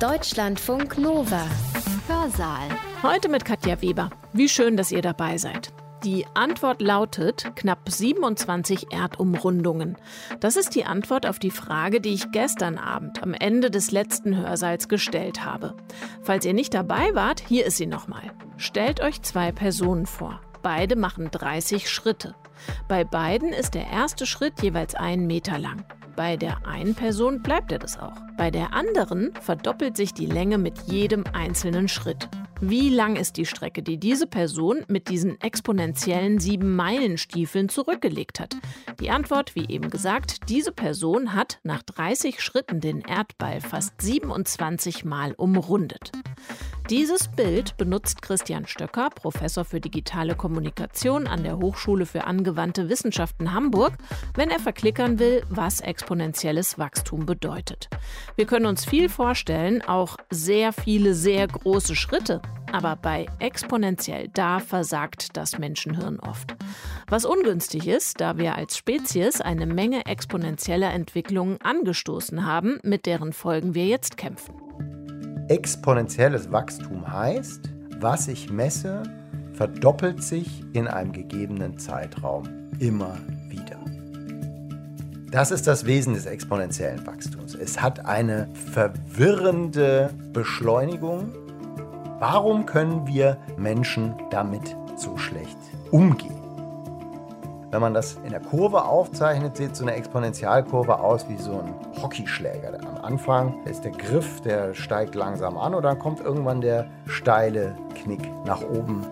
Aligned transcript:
Deutschlandfunk 0.00 0.98
Nova. 0.98 1.46
Hörsaal. 2.08 2.68
Heute 3.04 3.28
mit 3.28 3.44
Katja 3.44 3.80
Weber. 3.80 4.10
Wie 4.32 4.48
schön, 4.48 4.76
dass 4.76 4.90
ihr 4.90 5.02
dabei 5.02 5.38
seid. 5.38 5.72
Die 6.02 6.26
Antwort 6.34 6.82
lautet 6.82 7.52
knapp 7.54 7.88
27 7.88 8.92
Erdumrundungen. 8.92 9.96
Das 10.40 10.56
ist 10.56 10.74
die 10.74 10.84
Antwort 10.84 11.26
auf 11.26 11.38
die 11.38 11.52
Frage, 11.52 12.00
die 12.00 12.12
ich 12.12 12.32
gestern 12.32 12.76
Abend 12.76 13.22
am 13.22 13.34
Ende 13.34 13.70
des 13.70 13.92
letzten 13.92 14.36
Hörsaals 14.36 14.88
gestellt 14.88 15.44
habe. 15.44 15.76
Falls 16.22 16.44
ihr 16.44 16.54
nicht 16.54 16.74
dabei 16.74 17.14
wart, 17.14 17.40
hier 17.46 17.64
ist 17.64 17.76
sie 17.76 17.86
nochmal. 17.86 18.32
Stellt 18.56 19.00
euch 19.00 19.22
zwei 19.22 19.52
Personen 19.52 20.06
vor. 20.06 20.40
Beide 20.62 20.96
machen 20.96 21.30
30 21.30 21.88
Schritte. 21.88 22.34
Bei 22.88 23.04
beiden 23.04 23.52
ist 23.52 23.74
der 23.74 23.86
erste 23.86 24.26
Schritt 24.26 24.60
jeweils 24.60 24.96
einen 24.96 25.28
Meter 25.28 25.58
lang. 25.58 25.84
Bei 26.16 26.36
der 26.36 26.64
einen 26.64 26.94
Person 26.94 27.42
bleibt 27.42 27.72
er 27.72 27.80
das 27.80 27.98
auch. 27.98 28.14
Bei 28.36 28.50
der 28.50 28.72
anderen 28.72 29.32
verdoppelt 29.40 29.96
sich 29.96 30.14
die 30.14 30.26
Länge 30.26 30.58
mit 30.58 30.78
jedem 30.86 31.24
einzelnen 31.32 31.88
Schritt. 31.88 32.28
Wie 32.60 32.88
lang 32.88 33.16
ist 33.16 33.36
die 33.36 33.46
Strecke, 33.46 33.82
die 33.82 33.98
diese 33.98 34.28
Person 34.28 34.84
mit 34.86 35.08
diesen 35.08 35.40
exponentiellen 35.40 36.38
sieben 36.38 36.76
Meilenstiefeln 36.76 37.68
zurückgelegt 37.68 38.38
hat? 38.38 38.56
Die 39.00 39.10
Antwort, 39.10 39.56
wie 39.56 39.66
eben 39.68 39.90
gesagt, 39.90 40.48
diese 40.48 40.70
Person 40.70 41.34
hat 41.34 41.58
nach 41.64 41.82
30 41.82 42.40
Schritten 42.40 42.80
den 42.80 43.00
Erdball 43.00 43.60
fast 43.60 44.00
27 44.00 45.04
Mal 45.04 45.34
umrundet. 45.36 46.12
Dieses 46.90 47.28
Bild 47.28 47.78
benutzt 47.78 48.20
Christian 48.20 48.66
Stöcker, 48.66 49.08
Professor 49.08 49.64
für 49.64 49.80
digitale 49.80 50.34
Kommunikation 50.34 51.26
an 51.26 51.42
der 51.42 51.56
Hochschule 51.58 52.04
für 52.04 52.24
angewandte 52.24 52.90
Wissenschaften 52.90 53.54
Hamburg, 53.54 53.94
wenn 54.34 54.50
er 54.50 54.60
verklickern 54.60 55.18
will, 55.18 55.42
was 55.48 55.80
exponentielles 55.80 56.78
Wachstum 56.78 57.24
bedeutet. 57.24 57.88
Wir 58.36 58.44
können 58.44 58.66
uns 58.66 58.84
viel 58.84 59.08
vorstellen, 59.08 59.80
auch 59.80 60.18
sehr 60.28 60.74
viele 60.74 61.14
sehr 61.14 61.46
große 61.46 61.96
Schritte, 61.96 62.42
aber 62.70 62.96
bei 62.96 63.24
exponentiell, 63.38 64.28
da 64.34 64.60
versagt 64.60 65.38
das 65.38 65.58
Menschenhirn 65.58 66.20
oft. 66.20 66.54
Was 67.08 67.24
ungünstig 67.24 67.88
ist, 67.88 68.20
da 68.20 68.36
wir 68.36 68.56
als 68.56 68.76
Spezies 68.76 69.40
eine 69.40 69.64
Menge 69.64 70.04
exponentieller 70.04 70.92
Entwicklungen 70.92 71.58
angestoßen 71.62 72.44
haben, 72.44 72.78
mit 72.82 73.06
deren 73.06 73.32
Folgen 73.32 73.74
wir 73.74 73.86
jetzt 73.86 74.18
kämpfen. 74.18 74.52
Exponentielles 75.48 76.50
Wachstum 76.50 77.06
heißt, 77.06 77.68
was 78.00 78.28
ich 78.28 78.50
messe, 78.50 79.02
verdoppelt 79.52 80.22
sich 80.22 80.64
in 80.72 80.88
einem 80.88 81.12
gegebenen 81.12 81.78
Zeitraum 81.78 82.44
immer 82.78 83.18
wieder. 83.48 83.78
Das 85.30 85.50
ist 85.50 85.66
das 85.66 85.84
Wesen 85.84 86.14
des 86.14 86.24
exponentiellen 86.24 87.06
Wachstums. 87.06 87.54
Es 87.54 87.82
hat 87.82 88.06
eine 88.06 88.48
verwirrende 88.72 90.10
Beschleunigung. 90.32 91.32
Warum 92.20 92.64
können 92.64 93.06
wir 93.06 93.36
Menschen 93.58 94.14
damit 94.30 94.76
so 94.96 95.18
schlecht 95.18 95.58
umgehen? 95.90 96.43
Wenn 97.74 97.80
man 97.80 97.92
das 97.92 98.16
in 98.24 98.30
der 98.30 98.38
Kurve 98.38 98.84
aufzeichnet, 98.84 99.56
sieht 99.56 99.74
so 99.74 99.82
eine 99.82 99.96
Exponentialkurve 99.96 101.00
aus 101.00 101.28
wie 101.28 101.36
so 101.36 101.58
ein 101.58 101.74
Hockeyschläger. 102.00 102.78
Am 102.86 103.04
Anfang 103.04 103.64
ist 103.64 103.82
der 103.82 103.90
Griff, 103.90 104.40
der 104.42 104.74
steigt 104.74 105.16
langsam 105.16 105.58
an 105.58 105.74
und 105.74 105.82
dann 105.82 105.98
kommt 105.98 106.20
irgendwann 106.20 106.60
der 106.60 106.88
steile 107.08 107.76
Knick 107.96 108.30
nach 108.46 108.62
oben. 108.62 109.04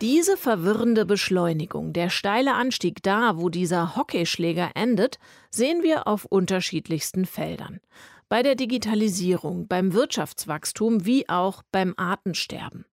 Diese 0.00 0.38
verwirrende 0.38 1.04
Beschleunigung, 1.04 1.92
der 1.92 2.08
steile 2.08 2.54
Anstieg 2.54 3.02
da, 3.02 3.36
wo 3.36 3.50
dieser 3.50 3.94
Hockeyschläger 3.94 4.70
endet, 4.74 5.18
sehen 5.50 5.82
wir 5.82 6.08
auf 6.08 6.24
unterschiedlichsten 6.24 7.26
Feldern. 7.26 7.80
Bei 8.30 8.42
der 8.42 8.54
Digitalisierung, 8.54 9.68
beim 9.68 9.92
Wirtschaftswachstum 9.92 11.04
wie 11.04 11.28
auch 11.28 11.62
beim 11.70 11.92
Artensterben. 11.98 12.86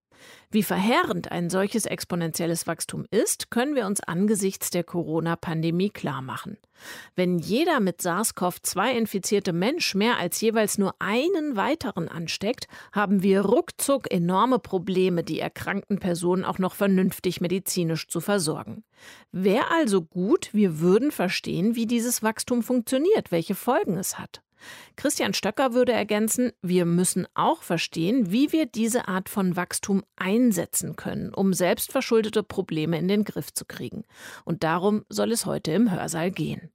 Wie 0.52 0.62
verheerend 0.62 1.32
ein 1.32 1.48
solches 1.48 1.86
exponentielles 1.86 2.66
Wachstum 2.66 3.06
ist, 3.10 3.50
können 3.50 3.74
wir 3.74 3.86
uns 3.86 4.00
angesichts 4.02 4.68
der 4.68 4.84
Corona-Pandemie 4.84 5.88
klarmachen. 5.88 6.58
Wenn 7.16 7.38
jeder 7.38 7.80
mit 7.80 8.02
SARS-CoV-2 8.02 8.90
infizierte 8.90 9.54
Mensch 9.54 9.94
mehr 9.94 10.18
als 10.18 10.42
jeweils 10.42 10.76
nur 10.76 10.94
einen 10.98 11.56
weiteren 11.56 12.06
ansteckt, 12.10 12.68
haben 12.92 13.22
wir 13.22 13.40
ruckzuck 13.40 14.12
enorme 14.12 14.58
Probleme, 14.58 15.24
die 15.24 15.40
erkrankten 15.40 15.98
Personen 15.98 16.44
auch 16.44 16.58
noch 16.58 16.74
vernünftig 16.74 17.40
medizinisch 17.40 18.08
zu 18.08 18.20
versorgen. 18.20 18.84
Wäre 19.30 19.70
also 19.70 20.02
gut, 20.02 20.50
wir 20.52 20.80
würden 20.80 21.12
verstehen, 21.12 21.76
wie 21.76 21.86
dieses 21.86 22.22
Wachstum 22.22 22.62
funktioniert, 22.62 23.32
welche 23.32 23.54
Folgen 23.54 23.96
es 23.96 24.18
hat. 24.18 24.42
Christian 24.96 25.34
Stöcker 25.34 25.74
würde 25.74 25.92
ergänzen, 25.92 26.52
wir 26.62 26.84
müssen 26.84 27.26
auch 27.34 27.62
verstehen, 27.62 28.30
wie 28.32 28.52
wir 28.52 28.66
diese 28.66 29.08
Art 29.08 29.28
von 29.28 29.56
Wachstum 29.56 30.02
einsetzen 30.16 30.96
können, 30.96 31.32
um 31.34 31.52
selbstverschuldete 31.52 32.42
Probleme 32.42 32.98
in 32.98 33.08
den 33.08 33.24
Griff 33.24 33.52
zu 33.52 33.64
kriegen. 33.64 34.04
Und 34.44 34.62
darum 34.62 35.04
soll 35.08 35.32
es 35.32 35.46
heute 35.46 35.72
im 35.72 35.90
Hörsaal 35.90 36.30
gehen. 36.30 36.70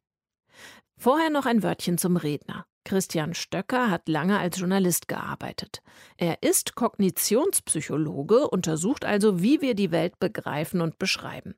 Vorher 0.98 1.30
noch 1.30 1.46
ein 1.46 1.62
Wörtchen 1.62 1.98
zum 1.98 2.18
Redner. 2.18 2.66
Christian 2.88 3.34
Stöcker 3.34 3.92
hat 3.92 4.08
lange 4.08 4.40
als 4.40 4.58
Journalist 4.60 5.10
gearbeitet. 5.10 5.82
Er 6.16 6.42
ist 6.42 6.76
Kognitionspsychologe, 6.76 8.48
untersucht 8.50 9.04
also, 9.04 9.42
wie 9.42 9.62
wir 9.62 9.76
die 9.76 9.92
Welt 9.92 10.20
begreifen 10.20 10.80
und 10.80 10.98
beschreiben. 10.98 11.56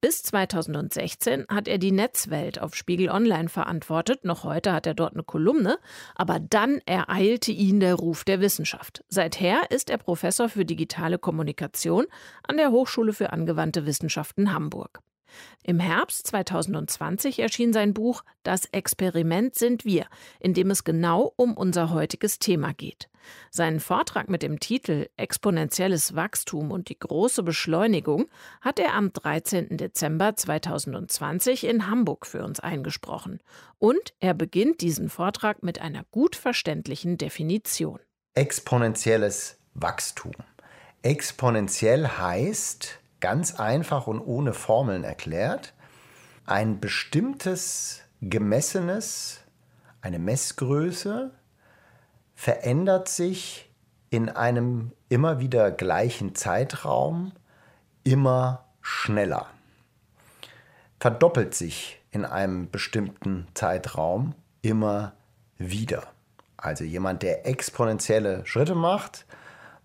Bis 0.00 0.22
2016 0.22 1.46
hat 1.48 1.66
er 1.66 1.78
die 1.78 1.90
Netzwelt 1.90 2.60
auf 2.60 2.76
Spiegel 2.76 3.10
Online 3.10 3.48
verantwortet. 3.48 4.24
Noch 4.24 4.44
heute 4.44 4.72
hat 4.72 4.86
er 4.86 4.94
dort 4.94 5.14
eine 5.14 5.24
Kolumne. 5.24 5.80
Aber 6.14 6.38
dann 6.38 6.80
ereilte 6.86 7.50
ihn 7.50 7.80
der 7.80 7.96
Ruf 7.96 8.22
der 8.22 8.40
Wissenschaft. 8.40 9.02
Seither 9.08 9.72
ist 9.72 9.90
er 9.90 9.98
Professor 9.98 10.48
für 10.48 10.64
digitale 10.64 11.18
Kommunikation 11.18 12.06
an 12.46 12.58
der 12.58 12.70
Hochschule 12.70 13.12
für 13.12 13.32
angewandte 13.32 13.86
Wissenschaften 13.86 14.52
Hamburg. 14.52 15.00
Im 15.64 15.80
Herbst 15.80 16.28
2020 16.28 17.40
erschien 17.40 17.72
sein 17.72 17.92
Buch 17.92 18.22
Das 18.44 18.66
Experiment 18.66 19.56
sind 19.56 19.84
wir, 19.84 20.06
in 20.38 20.54
dem 20.54 20.70
es 20.70 20.84
genau 20.84 21.32
um 21.34 21.56
unser 21.56 21.90
heutiges 21.90 22.38
Thema 22.38 22.72
geht. 22.72 23.08
Seinen 23.50 23.80
Vortrag 23.80 24.28
mit 24.28 24.42
dem 24.42 24.60
Titel 24.60 25.08
Exponentielles 25.16 26.14
Wachstum 26.14 26.70
und 26.70 26.88
die 26.88 26.98
große 26.98 27.42
Beschleunigung 27.42 28.26
hat 28.60 28.78
er 28.78 28.94
am 28.94 29.12
13. 29.12 29.76
Dezember 29.76 30.36
2020 30.36 31.64
in 31.64 31.88
Hamburg 31.88 32.26
für 32.26 32.44
uns 32.44 32.60
eingesprochen. 32.60 33.40
Und 33.78 34.14
er 34.20 34.34
beginnt 34.34 34.80
diesen 34.80 35.08
Vortrag 35.08 35.62
mit 35.62 35.80
einer 35.80 36.04
gut 36.10 36.36
verständlichen 36.36 37.18
Definition. 37.18 38.00
Exponentielles 38.34 39.58
Wachstum. 39.74 40.32
Exponentiell 41.02 42.06
heißt, 42.06 42.98
ganz 43.20 43.54
einfach 43.54 44.06
und 44.06 44.20
ohne 44.20 44.52
Formeln 44.52 45.04
erklärt, 45.04 45.74
ein 46.44 46.80
bestimmtes 46.80 48.02
gemessenes, 48.20 49.40
eine 50.00 50.18
Messgröße 50.18 51.30
verändert 52.38 53.08
sich 53.08 53.68
in 54.10 54.28
einem 54.28 54.92
immer 55.08 55.40
wieder 55.40 55.72
gleichen 55.72 56.36
Zeitraum 56.36 57.32
immer 58.04 58.64
schneller, 58.80 59.46
verdoppelt 61.00 61.52
sich 61.56 62.00
in 62.12 62.24
einem 62.24 62.70
bestimmten 62.70 63.48
Zeitraum 63.54 64.36
immer 64.62 65.14
wieder. 65.56 66.04
Also 66.56 66.84
jemand, 66.84 67.24
der 67.24 67.44
exponentielle 67.44 68.46
Schritte 68.46 68.76
macht, 68.76 69.26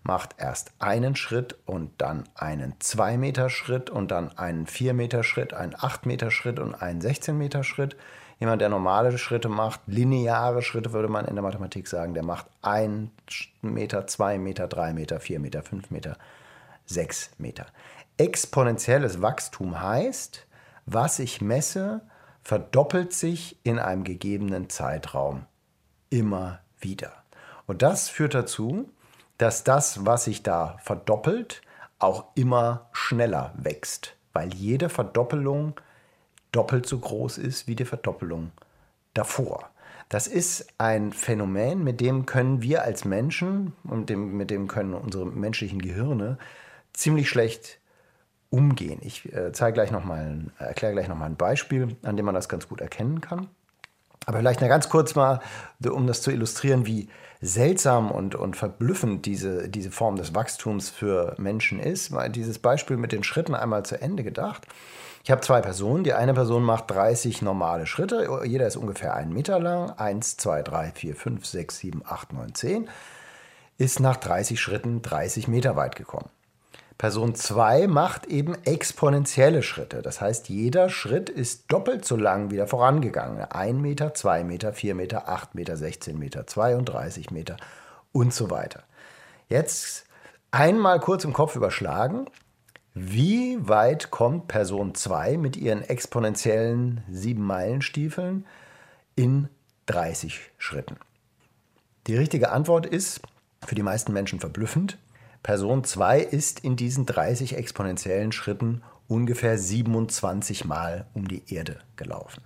macht 0.04 0.36
erst 0.38 0.70
einen 0.78 1.16
Schritt 1.16 1.56
und 1.66 1.90
dann 2.00 2.22
einen 2.36 2.74
2 2.78 3.18
Meter 3.18 3.50
Schritt 3.50 3.90
und 3.90 4.12
dann 4.12 4.38
einen 4.38 4.68
4 4.68 4.94
Meter 4.94 5.24
Schritt, 5.24 5.54
einen 5.54 5.74
8 5.76 6.06
Meter 6.06 6.30
Schritt 6.30 6.60
und 6.60 6.76
einen 6.76 7.00
16 7.00 7.36
Meter 7.36 7.64
Schritt. 7.64 7.96
Jemand, 8.40 8.60
der 8.60 8.68
normale 8.68 9.16
Schritte 9.18 9.48
macht, 9.48 9.80
lineare 9.86 10.62
Schritte 10.62 10.92
würde 10.92 11.08
man 11.08 11.24
in 11.26 11.34
der 11.34 11.42
Mathematik 11.42 11.86
sagen, 11.86 12.14
der 12.14 12.24
macht 12.24 12.46
1 12.62 13.10
Meter, 13.62 14.06
2 14.06 14.38
Meter, 14.38 14.66
3 14.66 14.92
Meter, 14.92 15.20
4 15.20 15.40
Meter, 15.40 15.62
5 15.62 15.90
Meter, 15.90 16.16
6 16.86 17.30
Meter. 17.38 17.66
Exponentielles 18.16 19.22
Wachstum 19.22 19.80
heißt, 19.80 20.46
was 20.86 21.18
ich 21.18 21.40
messe, 21.40 22.02
verdoppelt 22.42 23.12
sich 23.12 23.58
in 23.64 23.78
einem 23.78 24.04
gegebenen 24.04 24.68
Zeitraum 24.68 25.46
immer 26.10 26.60
wieder. 26.78 27.12
Und 27.66 27.82
das 27.82 28.08
führt 28.08 28.34
dazu, 28.34 28.90
dass 29.38 29.64
das, 29.64 30.04
was 30.04 30.24
sich 30.24 30.42
da 30.42 30.76
verdoppelt, 30.82 31.62
auch 31.98 32.26
immer 32.34 32.88
schneller 32.92 33.52
wächst, 33.56 34.14
weil 34.32 34.52
jede 34.52 34.88
Verdoppelung 34.88 35.80
doppelt 36.54 36.86
so 36.86 36.98
groß 36.98 37.38
ist 37.38 37.66
wie 37.66 37.76
die 37.76 37.84
Verdoppelung 37.84 38.52
davor. 39.14 39.70
Das 40.08 40.26
ist 40.26 40.66
ein 40.78 41.12
Phänomen, 41.12 41.82
mit 41.82 42.00
dem 42.00 42.26
können 42.26 42.62
wir 42.62 42.82
als 42.82 43.04
Menschen 43.04 43.72
und 43.84 44.10
dem, 44.10 44.36
mit 44.36 44.50
dem 44.50 44.68
können 44.68 44.94
unsere 44.94 45.26
menschlichen 45.26 45.80
Gehirne 45.80 46.38
ziemlich 46.92 47.28
schlecht 47.28 47.78
umgehen. 48.50 49.00
Ich 49.02 49.32
äh, 49.32 49.50
gleich 49.72 49.90
noch 49.90 50.04
mal, 50.04 50.44
erkläre 50.58 50.92
gleich 50.92 51.08
noch 51.08 51.16
mal 51.16 51.26
ein 51.26 51.36
Beispiel, 51.36 51.96
an 52.02 52.16
dem 52.16 52.26
man 52.26 52.34
das 52.34 52.48
ganz 52.48 52.68
gut 52.68 52.80
erkennen 52.80 53.20
kann. 53.20 53.48
Aber 54.26 54.38
vielleicht 54.38 54.60
noch 54.60 54.68
ganz 54.68 54.88
kurz 54.88 55.14
mal, 55.14 55.40
um 55.84 56.06
das 56.06 56.22
zu 56.22 56.30
illustrieren, 56.30 56.86
wie 56.86 57.08
seltsam 57.40 58.10
und, 58.10 58.34
und 58.34 58.56
verblüffend 58.56 59.26
diese, 59.26 59.68
diese 59.68 59.90
Form 59.90 60.16
des 60.16 60.34
Wachstums 60.34 60.88
für 60.88 61.34
Menschen 61.36 61.78
ist. 61.78 62.10
Mal 62.10 62.30
dieses 62.30 62.58
Beispiel 62.58 62.96
mit 62.96 63.12
den 63.12 63.24
Schritten 63.24 63.54
einmal 63.54 63.84
zu 63.84 64.00
Ende 64.00 64.22
gedacht. 64.24 64.66
Ich 65.24 65.30
habe 65.30 65.40
zwei 65.40 65.62
Personen. 65.62 66.04
Die 66.04 66.12
eine 66.12 66.34
Person 66.34 66.62
macht 66.62 66.90
30 66.90 67.40
normale 67.40 67.86
Schritte. 67.86 68.28
Jeder 68.44 68.66
ist 68.66 68.76
ungefähr 68.76 69.14
einen 69.14 69.32
Meter 69.32 69.58
lang. 69.58 69.90
1, 69.90 70.36
2, 70.36 70.62
3, 70.62 70.90
4, 70.90 71.16
5, 71.16 71.46
6, 71.46 71.78
7, 71.78 72.02
8, 72.04 72.32
9, 72.34 72.54
10. 72.54 72.90
Ist 73.78 74.00
nach 74.00 74.18
30 74.18 74.60
Schritten 74.60 75.00
30 75.00 75.48
Meter 75.48 75.76
weit 75.76 75.96
gekommen. 75.96 76.28
Person 76.98 77.34
2 77.34 77.86
macht 77.86 78.26
eben 78.26 78.54
exponentielle 78.66 79.62
Schritte. 79.62 80.02
Das 80.02 80.20
heißt, 80.20 80.50
jeder 80.50 80.90
Schritt 80.90 81.30
ist 81.30 81.72
doppelt 81.72 82.04
so 82.04 82.16
lang 82.16 82.50
wie 82.50 82.56
der 82.56 82.66
vorangegangene. 82.66 83.54
1 83.54 83.80
Meter, 83.80 84.12
2 84.12 84.44
Meter, 84.44 84.74
4 84.74 84.94
Meter, 84.94 85.26
8 85.30 85.54
Meter, 85.54 85.78
16 85.78 86.18
Meter, 86.18 86.46
32 86.46 87.30
Meter 87.30 87.56
und 88.12 88.34
so 88.34 88.50
weiter. 88.50 88.82
Jetzt 89.48 90.04
einmal 90.50 91.00
kurz 91.00 91.24
im 91.24 91.32
Kopf 91.32 91.56
überschlagen. 91.56 92.26
Wie 92.96 93.58
weit 93.66 94.12
kommt 94.12 94.46
Person 94.46 94.94
2 94.94 95.36
mit 95.36 95.56
ihren 95.56 95.82
exponentiellen 95.82 97.02
7-Meilen-Stiefeln 97.12 98.46
in 99.16 99.48
30 99.86 100.38
Schritten? 100.58 100.94
Die 102.06 102.14
richtige 102.14 102.52
Antwort 102.52 102.86
ist 102.86 103.20
für 103.66 103.74
die 103.74 103.82
meisten 103.82 104.12
Menschen 104.12 104.38
verblüffend. 104.38 104.96
Person 105.42 105.82
2 105.82 106.20
ist 106.20 106.60
in 106.60 106.76
diesen 106.76 107.04
30 107.04 107.56
exponentiellen 107.56 108.30
Schritten 108.30 108.82
ungefähr 109.08 109.58
27 109.58 110.64
Mal 110.64 111.06
um 111.14 111.26
die 111.26 111.52
Erde 111.52 111.80
gelaufen. 111.96 112.44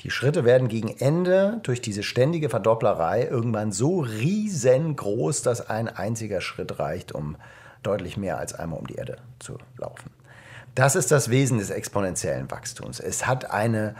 Die 0.00 0.10
Schritte 0.10 0.46
werden 0.46 0.68
gegen 0.68 0.96
Ende 0.96 1.60
durch 1.62 1.82
diese 1.82 2.02
ständige 2.02 2.48
Verdopplerei 2.48 3.26
irgendwann 3.26 3.72
so 3.72 4.00
riesengroß, 4.00 5.42
dass 5.42 5.68
ein 5.68 5.88
einziger 5.88 6.40
Schritt 6.40 6.78
reicht, 6.78 7.12
um 7.12 7.36
deutlich 7.82 8.16
mehr 8.16 8.38
als 8.38 8.54
einmal 8.54 8.78
um 8.78 8.86
die 8.86 8.96
Erde 8.96 9.16
zu 9.38 9.58
laufen. 9.76 10.10
Das 10.74 10.94
ist 10.94 11.10
das 11.10 11.28
Wesen 11.30 11.58
des 11.58 11.70
exponentiellen 11.70 12.50
Wachstums. 12.50 13.00
Es 13.00 13.26
hat 13.26 13.50
eine 13.50 13.94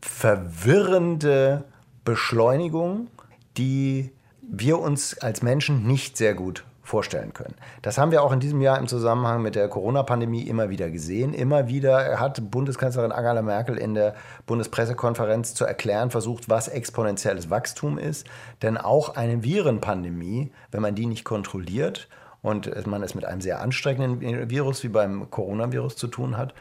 verwirrende 0.00 1.64
Beschleunigung, 2.04 3.08
die 3.56 4.12
wir 4.40 4.78
uns 4.78 5.18
als 5.18 5.42
Menschen 5.42 5.86
nicht 5.86 6.16
sehr 6.16 6.34
gut 6.34 6.64
vorstellen 6.82 7.32
können. 7.32 7.54
Das 7.80 7.96
haben 7.96 8.10
wir 8.10 8.22
auch 8.22 8.32
in 8.32 8.40
diesem 8.40 8.60
Jahr 8.60 8.78
im 8.78 8.88
Zusammenhang 8.88 9.40
mit 9.40 9.54
der 9.54 9.68
Corona-Pandemie 9.68 10.42
immer 10.42 10.68
wieder 10.68 10.90
gesehen. 10.90 11.32
Immer 11.32 11.68
wieder 11.68 12.18
hat 12.18 12.50
Bundeskanzlerin 12.50 13.12
Angela 13.12 13.40
Merkel 13.40 13.78
in 13.78 13.94
der 13.94 14.14
Bundespressekonferenz 14.46 15.54
zu 15.54 15.64
erklären 15.64 16.10
versucht, 16.10 16.48
was 16.48 16.68
exponentielles 16.68 17.50
Wachstum 17.50 17.98
ist. 17.98 18.26
Denn 18.62 18.76
auch 18.76 19.16
eine 19.16 19.44
Virenpandemie, 19.44 20.50
wenn 20.70 20.82
man 20.82 20.94
die 20.94 21.06
nicht 21.06 21.24
kontrolliert 21.24 22.08
und 22.42 22.86
man 22.86 23.02
es 23.02 23.14
mit 23.14 23.24
einem 23.24 23.40
sehr 23.40 23.60
anstrengenden 23.60 24.50
Virus 24.50 24.82
wie 24.82 24.88
beim 24.88 25.30
Coronavirus 25.30 25.96
zu 25.96 26.08
tun 26.08 26.36
hat, 26.36 26.54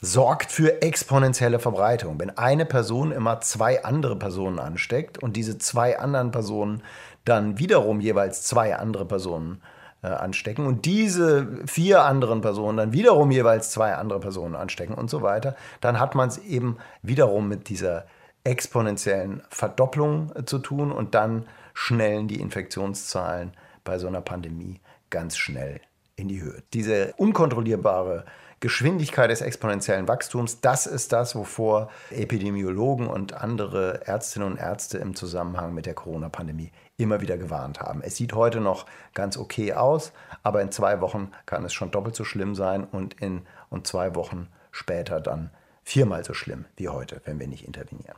sorgt 0.00 0.52
für 0.52 0.82
exponentielle 0.82 1.58
Verbreitung. 1.58 2.20
Wenn 2.20 2.36
eine 2.36 2.66
Person 2.66 3.10
immer 3.10 3.40
zwei 3.40 3.84
andere 3.84 4.16
Personen 4.16 4.58
ansteckt 4.58 5.22
und 5.22 5.34
diese 5.34 5.58
zwei 5.58 5.98
anderen 5.98 6.30
Personen 6.30 6.82
dann 7.24 7.58
wiederum 7.58 8.00
jeweils 8.00 8.42
zwei 8.42 8.76
andere 8.76 9.06
Personen 9.06 9.62
äh, 10.02 10.08
anstecken 10.08 10.66
und 10.66 10.84
diese 10.84 11.48
vier 11.66 12.04
anderen 12.04 12.42
Personen 12.42 12.76
dann 12.76 12.92
wiederum 12.92 13.30
jeweils 13.30 13.70
zwei 13.70 13.94
andere 13.94 14.20
Personen 14.20 14.54
anstecken 14.54 14.94
und 14.94 15.08
so 15.08 15.22
weiter, 15.22 15.56
dann 15.80 15.98
hat 15.98 16.14
man 16.14 16.28
es 16.28 16.36
eben 16.38 16.76
wiederum 17.00 17.48
mit 17.48 17.70
dieser 17.70 18.04
exponentiellen 18.44 19.42
Verdopplung 19.48 20.32
äh, 20.34 20.44
zu 20.44 20.58
tun 20.58 20.92
und 20.92 21.14
dann 21.14 21.46
schnellen 21.72 22.28
die 22.28 22.40
Infektionszahlen 22.40 23.52
bei 23.84 23.98
so 23.98 24.06
einer 24.06 24.20
Pandemie 24.20 24.80
ganz 25.10 25.36
schnell 25.36 25.80
in 26.16 26.28
die 26.28 26.40
Höhe. 26.40 26.62
Diese 26.72 27.12
unkontrollierbare 27.16 28.24
Geschwindigkeit 28.60 29.30
des 29.30 29.42
exponentiellen 29.42 30.08
Wachstums, 30.08 30.60
das 30.60 30.86
ist 30.86 31.12
das, 31.12 31.34
wovor 31.34 31.90
Epidemiologen 32.10 33.08
und 33.08 33.34
andere 33.34 34.06
Ärztinnen 34.06 34.52
und 34.52 34.56
Ärzte 34.56 34.98
im 34.98 35.14
Zusammenhang 35.14 35.74
mit 35.74 35.86
der 35.86 35.94
Corona-Pandemie 35.94 36.72
immer 36.96 37.20
wieder 37.20 37.36
gewarnt 37.36 37.80
haben. 37.80 38.00
Es 38.02 38.16
sieht 38.16 38.32
heute 38.32 38.60
noch 38.60 38.86
ganz 39.12 39.36
okay 39.36 39.74
aus, 39.74 40.12
aber 40.42 40.62
in 40.62 40.72
zwei 40.72 41.00
Wochen 41.00 41.30
kann 41.46 41.64
es 41.64 41.74
schon 41.74 41.90
doppelt 41.90 42.16
so 42.16 42.24
schlimm 42.24 42.54
sein 42.54 42.84
und 42.84 43.20
in 43.20 43.42
und 43.68 43.86
zwei 43.86 44.14
Wochen 44.14 44.48
später 44.70 45.20
dann 45.20 45.50
viermal 45.82 46.24
so 46.24 46.32
schlimm 46.32 46.64
wie 46.76 46.88
heute, 46.88 47.20
wenn 47.24 47.38
wir 47.38 47.48
nicht 47.48 47.66
intervenieren. 47.66 48.16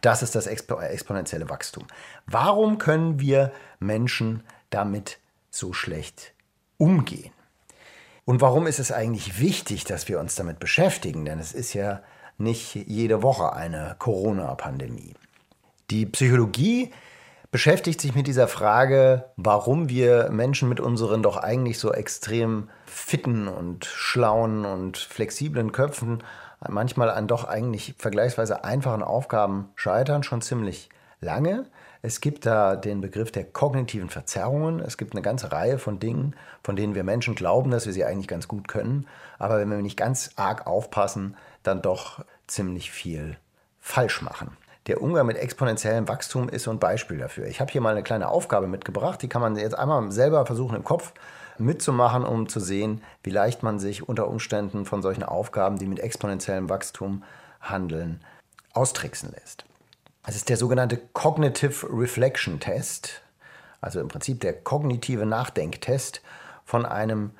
Das 0.00 0.22
ist 0.22 0.34
das 0.34 0.46
exponentielle 0.48 1.48
Wachstum. 1.48 1.86
Warum 2.26 2.78
können 2.78 3.20
wir 3.20 3.52
Menschen 3.78 4.42
damit 4.70 5.20
so 5.56 5.72
schlecht 5.72 6.34
umgehen? 6.78 7.32
Und 8.24 8.40
warum 8.40 8.66
ist 8.66 8.78
es 8.78 8.92
eigentlich 8.92 9.40
wichtig, 9.40 9.84
dass 9.84 10.08
wir 10.08 10.18
uns 10.18 10.34
damit 10.34 10.58
beschäftigen? 10.58 11.24
Denn 11.24 11.38
es 11.38 11.52
ist 11.52 11.74
ja 11.74 12.00
nicht 12.38 12.74
jede 12.74 13.22
Woche 13.22 13.52
eine 13.52 13.96
Corona-Pandemie. 13.98 15.14
Die 15.90 16.06
Psychologie 16.06 16.90
beschäftigt 17.50 18.00
sich 18.00 18.14
mit 18.14 18.26
dieser 18.26 18.48
Frage, 18.48 19.26
warum 19.36 19.88
wir 19.88 20.30
Menschen 20.30 20.68
mit 20.68 20.80
unseren 20.80 21.22
doch 21.22 21.36
eigentlich 21.36 21.78
so 21.78 21.92
extrem 21.92 22.68
fitten 22.86 23.46
und 23.46 23.84
schlauen 23.84 24.64
und 24.64 24.96
flexiblen 24.96 25.70
Köpfen 25.70 26.22
manchmal 26.68 27.10
an 27.10 27.28
doch 27.28 27.44
eigentlich 27.44 27.94
vergleichsweise 27.98 28.64
einfachen 28.64 29.02
Aufgaben 29.02 29.68
scheitern, 29.74 30.22
schon 30.22 30.42
ziemlich 30.42 30.88
lange. 31.20 31.66
Es 32.06 32.20
gibt 32.20 32.44
da 32.44 32.76
den 32.76 33.00
Begriff 33.00 33.32
der 33.32 33.44
kognitiven 33.44 34.10
Verzerrungen. 34.10 34.78
Es 34.78 34.98
gibt 34.98 35.14
eine 35.14 35.22
ganze 35.22 35.52
Reihe 35.52 35.78
von 35.78 36.00
Dingen, 36.00 36.36
von 36.62 36.76
denen 36.76 36.94
wir 36.94 37.02
Menschen 37.02 37.34
glauben, 37.34 37.70
dass 37.70 37.86
wir 37.86 37.94
sie 37.94 38.04
eigentlich 38.04 38.28
ganz 38.28 38.46
gut 38.46 38.68
können. 38.68 39.06
Aber 39.38 39.56
wenn 39.56 39.70
wir 39.70 39.78
nicht 39.78 39.96
ganz 39.96 40.32
arg 40.36 40.66
aufpassen, 40.66 41.34
dann 41.62 41.80
doch 41.80 42.22
ziemlich 42.46 42.90
viel 42.90 43.38
falsch 43.80 44.20
machen. 44.20 44.54
Der 44.86 45.00
Umgang 45.00 45.24
mit 45.24 45.38
exponentiellem 45.38 46.06
Wachstum 46.06 46.50
ist 46.50 46.64
so 46.64 46.70
ein 46.72 46.78
Beispiel 46.78 47.16
dafür. 47.16 47.46
Ich 47.46 47.62
habe 47.62 47.72
hier 47.72 47.80
mal 47.80 47.92
eine 47.92 48.02
kleine 48.02 48.28
Aufgabe 48.28 48.66
mitgebracht, 48.66 49.22
die 49.22 49.28
kann 49.28 49.40
man 49.40 49.56
jetzt 49.56 49.78
einmal 49.78 50.12
selber 50.12 50.44
versuchen 50.44 50.76
im 50.76 50.84
Kopf 50.84 51.14
mitzumachen, 51.56 52.22
um 52.24 52.50
zu 52.50 52.60
sehen, 52.60 53.00
wie 53.22 53.30
leicht 53.30 53.62
man 53.62 53.78
sich 53.78 54.06
unter 54.06 54.28
Umständen 54.28 54.84
von 54.84 55.00
solchen 55.00 55.22
Aufgaben, 55.22 55.78
die 55.78 55.86
mit 55.86 56.00
exponentiellem 56.00 56.68
Wachstum 56.68 57.22
handeln, 57.62 58.20
austricksen 58.74 59.30
lässt. 59.30 59.64
Es 60.26 60.36
ist 60.36 60.48
der 60.48 60.56
sogenannte 60.56 60.96
Cognitive 61.12 61.86
Reflection 61.90 62.58
Test, 62.58 63.22
also 63.82 64.00
im 64.00 64.08
Prinzip 64.08 64.40
der 64.40 64.54
kognitive 64.54 65.26
Nachdenktest 65.26 66.22
von 66.64 66.86
einem 66.86 67.32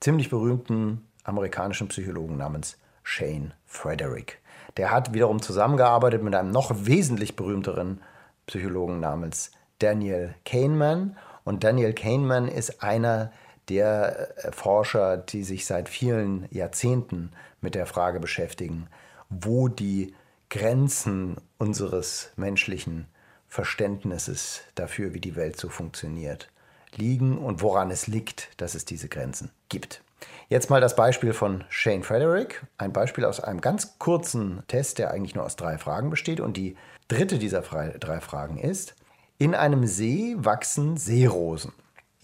ziemlich 0.00 0.28
berühmten 0.28 1.06
amerikanischen 1.22 1.86
Psychologen 1.86 2.36
namens 2.36 2.78
Shane 3.04 3.54
Frederick. 3.64 4.40
Der 4.76 4.90
hat 4.90 5.14
wiederum 5.14 5.40
zusammengearbeitet 5.40 6.24
mit 6.24 6.34
einem 6.34 6.50
noch 6.50 6.72
wesentlich 6.74 7.36
berühmteren 7.36 8.00
Psychologen 8.46 8.98
namens 8.98 9.52
Daniel 9.78 10.34
Kahneman. 10.44 11.16
Und 11.44 11.62
Daniel 11.62 11.92
Kahneman 11.92 12.48
ist 12.48 12.82
einer 12.82 13.30
der 13.68 14.36
äh, 14.44 14.50
Forscher, 14.50 15.16
die 15.16 15.44
sich 15.44 15.66
seit 15.66 15.88
vielen 15.88 16.48
Jahrzehnten 16.50 17.30
mit 17.60 17.76
der 17.76 17.86
Frage 17.86 18.18
beschäftigen, 18.18 18.88
wo 19.28 19.68
die 19.68 20.14
Grenzen 20.52 21.38
unseres 21.56 22.30
menschlichen 22.36 23.06
Verständnisses 23.48 24.60
dafür, 24.74 25.14
wie 25.14 25.20
die 25.20 25.34
Welt 25.34 25.58
so 25.58 25.70
funktioniert, 25.70 26.50
liegen 26.94 27.38
und 27.38 27.62
woran 27.62 27.90
es 27.90 28.06
liegt, 28.06 28.50
dass 28.60 28.74
es 28.74 28.84
diese 28.84 29.08
Grenzen 29.08 29.50
gibt. 29.70 30.02
Jetzt 30.50 30.68
mal 30.68 30.82
das 30.82 30.94
Beispiel 30.94 31.32
von 31.32 31.64
Shane 31.70 32.02
Frederick. 32.02 32.66
Ein 32.76 32.92
Beispiel 32.92 33.24
aus 33.24 33.40
einem 33.40 33.62
ganz 33.62 33.98
kurzen 33.98 34.62
Test, 34.68 34.98
der 34.98 35.10
eigentlich 35.10 35.34
nur 35.34 35.46
aus 35.46 35.56
drei 35.56 35.78
Fragen 35.78 36.10
besteht. 36.10 36.38
Und 36.38 36.58
die 36.58 36.76
dritte 37.08 37.38
dieser 37.38 37.62
drei 37.62 38.20
Fragen 38.20 38.58
ist, 38.58 38.94
in 39.38 39.54
einem 39.54 39.86
See 39.86 40.34
wachsen 40.36 40.98
Seerosen. 40.98 41.72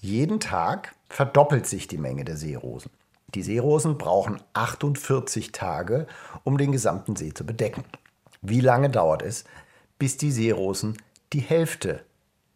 Jeden 0.03 0.39
Tag 0.39 0.95
verdoppelt 1.09 1.67
sich 1.67 1.89
die 1.89 1.97
Menge 1.97 2.27
der 2.27 2.37
Seerosen. 2.37 2.91
Die 3.35 3.43
Seerosen 3.43 3.97
brauchen 3.97 4.43
48 4.53 5.53
Tage, 5.53 6.07
um 6.45 6.59
den 6.59 6.73
gesamten 6.73 7.17
See 7.17 7.33
zu 7.33 7.47
bedecken. 7.47 7.85
Wie 8.41 8.61
lange 8.61 8.91
dauert 8.91 9.23
es, 9.23 9.45
bis 9.99 10.17
die 10.17 10.31
Seerosen 10.31 10.97
die 11.33 11.41
Hälfte 11.41 12.05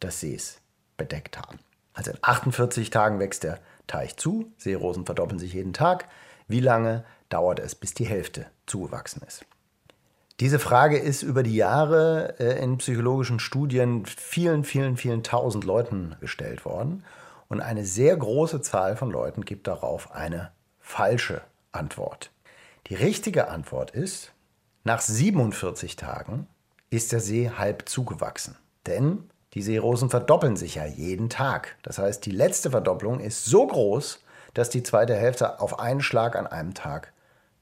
des 0.00 0.20
Sees 0.20 0.60
bedeckt 0.96 1.38
haben? 1.38 1.58
Also 1.94 2.12
in 2.12 2.18
48 2.22 2.90
Tagen 2.90 3.18
wächst 3.18 3.42
der 3.42 3.58
Teich 3.86 4.16
zu, 4.16 4.52
Seerosen 4.56 5.04
verdoppeln 5.04 5.38
sich 5.38 5.52
jeden 5.52 5.72
Tag. 5.72 6.08
Wie 6.48 6.60
lange 6.60 7.04
dauert 7.28 7.58
es, 7.60 7.74
bis 7.74 7.94
die 7.94 8.06
Hälfte 8.06 8.46
zugewachsen 8.66 9.22
ist? 9.26 9.44
Diese 10.40 10.58
Frage 10.58 10.98
ist 10.98 11.22
über 11.22 11.42
die 11.42 11.54
Jahre 11.54 12.34
äh, 12.40 12.62
in 12.62 12.78
psychologischen 12.78 13.38
Studien 13.38 14.06
vielen, 14.06 14.64
vielen, 14.64 14.96
vielen 14.96 15.22
tausend 15.22 15.64
Leuten 15.64 16.16
gestellt 16.20 16.64
worden. 16.64 17.04
Und 17.48 17.60
eine 17.60 17.84
sehr 17.84 18.16
große 18.16 18.62
Zahl 18.62 18.96
von 18.96 19.10
Leuten 19.10 19.44
gibt 19.44 19.66
darauf 19.66 20.12
eine 20.12 20.50
falsche 20.80 21.42
Antwort. 21.70 22.30
Die 22.86 22.94
richtige 22.94 23.48
Antwort 23.48 23.90
ist, 23.90 24.31
nach 24.84 25.00
47 25.00 25.96
Tagen 25.96 26.46
ist 26.90 27.12
der 27.12 27.20
See 27.20 27.50
halb 27.50 27.88
zugewachsen. 27.88 28.56
Denn 28.86 29.30
die 29.54 29.62
Seerosen 29.62 30.10
verdoppeln 30.10 30.56
sich 30.56 30.76
ja 30.76 30.86
jeden 30.86 31.28
Tag. 31.28 31.76
Das 31.82 31.98
heißt, 31.98 32.24
die 32.24 32.30
letzte 32.30 32.70
Verdopplung 32.70 33.20
ist 33.20 33.44
so 33.44 33.66
groß, 33.66 34.20
dass 34.54 34.70
die 34.70 34.82
zweite 34.82 35.14
Hälfte 35.14 35.60
auf 35.60 35.78
einen 35.78 36.02
Schlag 36.02 36.36
an 36.36 36.46
einem 36.46 36.74
Tag 36.74 37.12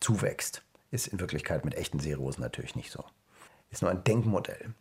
zuwächst. 0.01 0.63
Ist 0.91 1.09
in 1.09 1.21
Wirklichkeit 1.21 1.65
mit 1.65 1.75
echten 1.75 2.01
Seerosen 2.01 2.43
natürlich 2.43 2.75
nicht 2.75 2.91
so. 2.91 3.05
Ist 3.71 3.83
nur 3.83 3.91
ein 3.91 4.03
Denkmodell. 4.03 4.75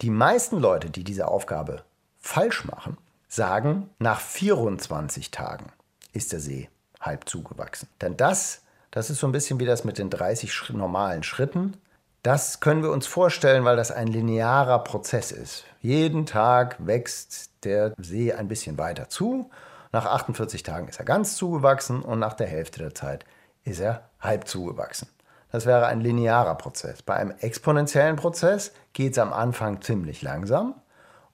Die 0.00 0.10
meisten 0.10 0.58
Leute, 0.58 0.90
die 0.90 1.04
diese 1.04 1.28
Aufgabe 1.28 1.84
falsch 2.18 2.64
machen, 2.64 2.98
sagen, 3.28 3.90
nach 3.98 4.20
24 4.20 5.30
Tagen 5.30 5.72
ist 6.12 6.32
der 6.32 6.40
See 6.40 6.68
halb 7.00 7.28
zugewachsen. 7.28 7.88
Denn 8.00 8.16
das, 8.16 8.62
das 8.94 9.10
ist 9.10 9.18
so 9.18 9.26
ein 9.26 9.32
bisschen 9.32 9.58
wie 9.58 9.64
das 9.64 9.82
mit 9.82 9.98
den 9.98 10.08
30 10.08 10.70
normalen 10.70 11.24
Schritten. 11.24 11.76
Das 12.22 12.60
können 12.60 12.84
wir 12.84 12.92
uns 12.92 13.08
vorstellen, 13.08 13.64
weil 13.64 13.74
das 13.74 13.90
ein 13.90 14.06
linearer 14.06 14.78
Prozess 14.84 15.32
ist. 15.32 15.64
Jeden 15.80 16.26
Tag 16.26 16.76
wächst 16.78 17.50
der 17.64 17.92
See 17.98 18.32
ein 18.32 18.46
bisschen 18.46 18.78
weiter 18.78 19.08
zu. 19.08 19.50
Nach 19.90 20.06
48 20.06 20.62
Tagen 20.62 20.86
ist 20.86 21.00
er 21.00 21.04
ganz 21.04 21.34
zugewachsen 21.34 22.02
und 22.02 22.20
nach 22.20 22.34
der 22.34 22.46
Hälfte 22.46 22.78
der 22.78 22.94
Zeit 22.94 23.24
ist 23.64 23.80
er 23.80 24.10
halb 24.20 24.46
zugewachsen. 24.46 25.08
Das 25.50 25.66
wäre 25.66 25.86
ein 25.86 26.00
linearer 26.00 26.54
Prozess. 26.54 27.02
Bei 27.02 27.14
einem 27.16 27.34
exponentiellen 27.40 28.14
Prozess 28.14 28.70
geht 28.92 29.14
es 29.14 29.18
am 29.18 29.32
Anfang 29.32 29.82
ziemlich 29.82 30.22
langsam 30.22 30.76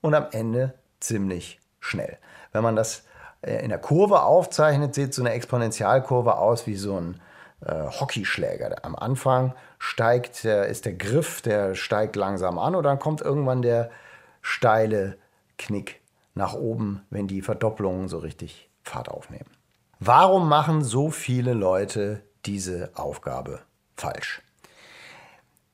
und 0.01 0.15
am 0.15 0.29
Ende 0.31 0.73
ziemlich 0.99 1.61
schnell. 1.79 2.17
Wenn 2.53 2.63
man 2.63 2.75
das 2.75 3.03
äh, 3.43 3.63
in 3.63 3.69
der 3.69 3.79
Kurve 3.79 4.23
aufzeichnet, 4.23 4.95
sieht 4.95 5.13
so 5.13 5.21
eine 5.21 5.33
Exponentialkurve 5.33 6.39
aus 6.39 6.67
wie 6.67 6.77
so 6.77 6.99
ein 6.99 7.21
Hockeyschläger. 7.67 8.85
Am 8.85 8.97
Anfang 8.97 9.55
steigt, 9.79 10.45
der, 10.45 10.67
ist 10.67 10.85
der 10.87 10.95
Griff, 10.95 11.43
der 11.43 11.75
steigt 11.75 12.17
langsam 12.17 12.59
an 12.59 12.75
und 12.75 12.85
dann 12.85 12.99
kommt 12.99 13.21
irgendwann 13.21 13.63
der 13.63 13.91
steile 14.43 15.19
Knick 15.59 16.01
nach 16.35 16.55
oben, 16.55 17.05
wenn 17.11 17.29
die 17.29 17.43
Verdopplungen 17.43 18.09
so 18.09 18.19
richtig 18.19 18.71
Fahrt 18.83 19.09
aufnehmen. 19.09 19.51
Warum 19.99 20.49
machen 20.49 20.83
so 20.83 21.11
viele 21.11 21.53
Leute 21.53 22.23
diese 22.47 22.91
Aufgabe 22.95 23.61
falsch? 23.97 24.41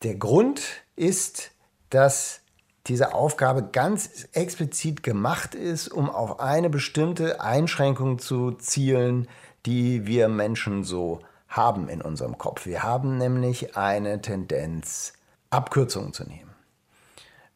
Der 0.02 0.16
Grund 0.16 0.62
ist, 0.96 1.52
dass 1.90 2.40
diese 2.86 3.14
Aufgabe 3.14 3.68
ganz 3.70 4.28
explizit 4.32 5.02
gemacht 5.02 5.54
ist, 5.54 5.88
um 5.88 6.10
auf 6.10 6.40
eine 6.40 6.70
bestimmte 6.70 7.40
Einschränkung 7.40 8.18
zu 8.18 8.52
zielen, 8.52 9.28
die 9.64 10.06
wir 10.06 10.28
Menschen 10.28 10.84
so 10.84 11.20
haben 11.48 11.88
in 11.88 12.02
unserem 12.02 12.38
Kopf. 12.38 12.66
Wir 12.66 12.82
haben 12.82 13.18
nämlich 13.18 13.76
eine 13.76 14.20
Tendenz, 14.20 15.14
Abkürzungen 15.50 16.12
zu 16.12 16.24
nehmen. 16.24 16.50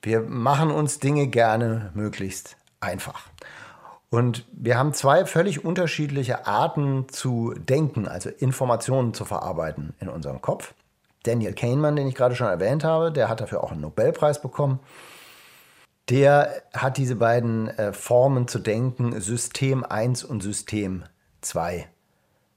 Wir 0.02 0.20
machen 0.20 0.70
uns 0.70 0.98
Dinge 0.98 1.26
gerne 1.26 1.90
möglichst 1.94 2.56
einfach. 2.80 3.28
Und 4.08 4.46
wir 4.52 4.78
haben 4.78 4.94
zwei 4.94 5.24
völlig 5.24 5.64
unterschiedliche 5.64 6.46
Arten 6.46 7.08
zu 7.08 7.54
denken, 7.54 8.08
also 8.08 8.30
Informationen 8.30 9.14
zu 9.14 9.24
verarbeiten 9.24 9.94
in 10.00 10.08
unserem 10.08 10.40
Kopf. 10.40 10.74
Daniel 11.22 11.52
Kahneman, 11.52 11.96
den 11.96 12.08
ich 12.08 12.14
gerade 12.14 12.34
schon 12.34 12.48
erwähnt 12.48 12.82
habe, 12.82 13.12
der 13.12 13.28
hat 13.28 13.40
dafür 13.40 13.62
auch 13.62 13.72
einen 13.72 13.82
Nobelpreis 13.82 14.40
bekommen 14.40 14.80
der 16.10 16.62
hat 16.74 16.98
diese 16.98 17.14
beiden 17.14 17.68
äh, 17.68 17.92
Formen 17.92 18.48
zu 18.48 18.58
denken, 18.58 19.18
System 19.20 19.84
1 19.84 20.24
und 20.24 20.42
System 20.42 21.04
2 21.40 21.88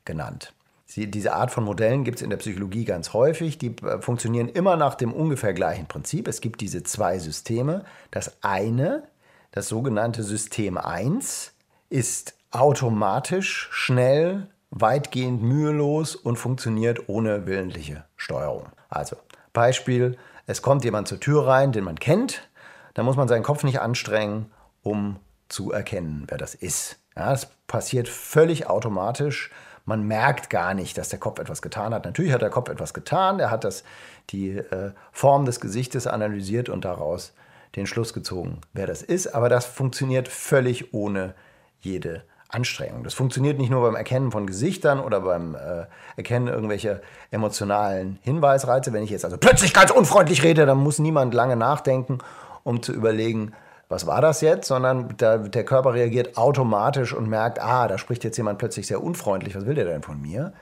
genannt. 0.06 0.54
Sie, 0.94 1.10
diese 1.10 1.34
Art 1.34 1.50
von 1.50 1.64
Modellen 1.64 2.04
gibt 2.04 2.18
es 2.18 2.22
in 2.22 2.30
der 2.30 2.38
Psychologie 2.38 2.86
ganz 2.86 3.14
häufig. 3.14 3.58
Die 3.58 3.76
äh, 3.78 4.00
funktionieren 4.00 4.48
immer 4.48 4.76
nach 4.76 4.94
dem 4.94 5.12
ungefähr 5.12 5.56
gleichen 5.56 5.88
Prinzip. 5.88 6.28
Es 6.28 6.40
gibt 6.40 6.62
diese 6.62 6.84
zwei 6.84 7.18
Systeme. 7.18 7.84
Das 8.12 8.38
eine, 8.44 9.02
das 9.50 9.68
sogenannte 9.68 10.22
System 10.22 10.78
1, 10.78 11.54
ist 11.90 12.36
automatisch, 12.52 13.70
schnell, 13.72 14.46
weitgehend 14.70 15.42
mühelos 15.42 16.16
und 16.16 16.36
funktioniert 16.36 17.10
ohne 17.10 17.48
willentliche 17.48 18.06
Steuerung. 18.16 18.68
Also 18.88 19.16
Beispiel, 19.52 20.16
es 20.46 20.62
kommt 20.62 20.84
jemand 20.84 21.08
zur 21.08 21.20
Tür 21.20 21.48
rein, 21.48 21.72
den 21.72 21.86
man 21.86 22.00
kennt, 22.00 22.48
da 22.94 23.02
muss 23.02 23.16
man 23.16 23.28
seinen 23.28 23.42
Kopf 23.42 23.64
nicht 23.64 23.82
anstrengen, 23.82 24.52
um 24.84 25.18
zu 25.50 25.72
erkennen, 25.72 26.26
wer 26.28 26.38
das 26.38 26.54
ist. 26.54 27.00
Ja, 27.16 27.32
das 27.32 27.48
passiert 27.66 28.08
völlig 28.08 28.68
automatisch. 28.68 29.50
Man 29.86 30.04
merkt 30.04 30.50
gar 30.50 30.74
nicht, 30.74 30.98
dass 30.98 31.10
der 31.10 31.20
Kopf 31.20 31.40
etwas 31.40 31.62
getan 31.62 31.94
hat. 31.94 32.06
Natürlich 32.06 32.32
hat 32.32 32.42
der 32.42 32.50
Kopf 32.50 32.70
etwas 32.70 32.94
getan. 32.94 33.40
Er 33.40 33.52
hat 33.52 33.64
das, 33.64 33.84
die 34.30 34.52
äh, 34.52 34.92
Form 35.12 35.46
des 35.46 35.60
Gesichtes 35.60 36.08
analysiert 36.08 36.70
und 36.70 36.86
daraus 36.86 37.34
den 37.76 37.88
Schluss 37.88 38.14
gezogen, 38.14 38.62
wer 38.72 38.88
das 38.88 39.02
ist. 39.02 39.28
Aber 39.28 39.50
das 39.50 39.66
funktioniert 39.66 40.28
völlig 40.28 40.94
ohne 40.94 41.34
jede 41.82 42.24
Anstrengung. 42.48 43.04
Das 43.04 43.14
funktioniert 43.14 43.58
nicht 43.58 43.72
nur 43.72 43.82
beim 43.82 43.96
Erkennen 43.96 44.32
von 44.32 44.46
Gesichtern 44.46 45.00
oder 45.00 45.22
beim 45.22 45.56
äh, 45.56 45.86
Erkennen 46.16 46.48
irgendwelcher 46.48 47.02
emotionalen 47.32 48.20
Hinweisreize. 48.22 48.94
Wenn 48.94 49.04
ich 49.04 49.10
jetzt 49.10 49.26
also 49.26 49.38
plötzlich 49.38 49.74
ganz 49.74 49.92
unfreundlich 49.92 50.44
rede, 50.44 50.66
dann 50.66 50.78
muss 50.78 51.00
niemand 51.00 51.34
lange 51.34 51.56
nachdenken 51.56 52.20
um 52.64 52.82
zu 52.82 52.94
überlegen, 52.94 53.54
was 53.94 54.08
war 54.08 54.22
das 54.22 54.42
jetzt, 54.42 54.68
sondern 54.68 55.14
da, 55.18 55.38
der 55.38 55.64
Körper 55.64 55.94
reagiert 55.94 56.36
automatisch 56.38 57.14
und 57.14 57.30
merkt, 57.30 57.62
ah, 57.62 57.88
da 57.88 57.98
spricht 57.98 58.24
jetzt 58.24 58.38
jemand 58.38 58.58
plötzlich 58.58 58.88
sehr 58.88 59.04
unfreundlich, 59.04 59.56
was 59.56 59.66
will 59.66 59.76
der 59.76 59.86
denn 59.86 60.02
von 60.02 60.20
mir? 60.20 60.54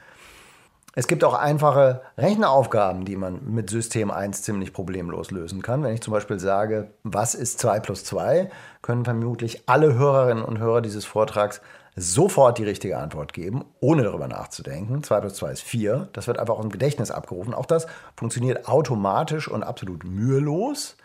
Es 0.94 1.08
gibt 1.08 1.24
auch 1.24 1.34
einfache 1.34 2.02
Rechneraufgaben, 2.18 3.06
die 3.06 3.16
man 3.16 3.40
mit 3.46 3.70
System 3.70 4.12
1 4.12 4.42
ziemlich 4.42 4.74
problemlos 4.74 5.32
lösen 5.32 5.62
kann. 5.62 5.84
Wenn 5.84 5.94
ich 5.94 6.02
zum 6.02 6.12
Beispiel 6.12 6.38
sage, 6.38 6.92
was 7.04 7.34
ist 7.34 7.60
2 7.60 7.80
plus 7.80 8.04
2, 8.04 8.50
können 8.82 9.06
vermutlich 9.06 9.64
alle 9.68 9.94
Hörerinnen 9.94 10.44
und 10.44 10.60
Hörer 10.60 10.82
dieses 10.82 11.06
Vortrags 11.06 11.62
sofort 11.96 12.58
die 12.58 12.66
richtige 12.66 12.98
Antwort 12.98 13.32
geben, 13.32 13.64
ohne 13.80 14.04
darüber 14.04 14.28
nachzudenken. 14.28 15.02
2 15.02 15.22
plus 15.22 15.36
2 15.36 15.52
ist 15.52 15.62
4. 15.62 16.10
Das 16.12 16.28
wird 16.28 16.40
einfach 16.40 16.60
im 16.60 16.70
Gedächtnis 16.70 17.10
abgerufen. 17.10 17.54
Auch 17.54 17.66
das 17.66 17.88
funktioniert 18.18 18.68
automatisch 18.68 19.48
und 19.48 19.64
absolut 19.64 20.04
mühelos. 20.04 20.98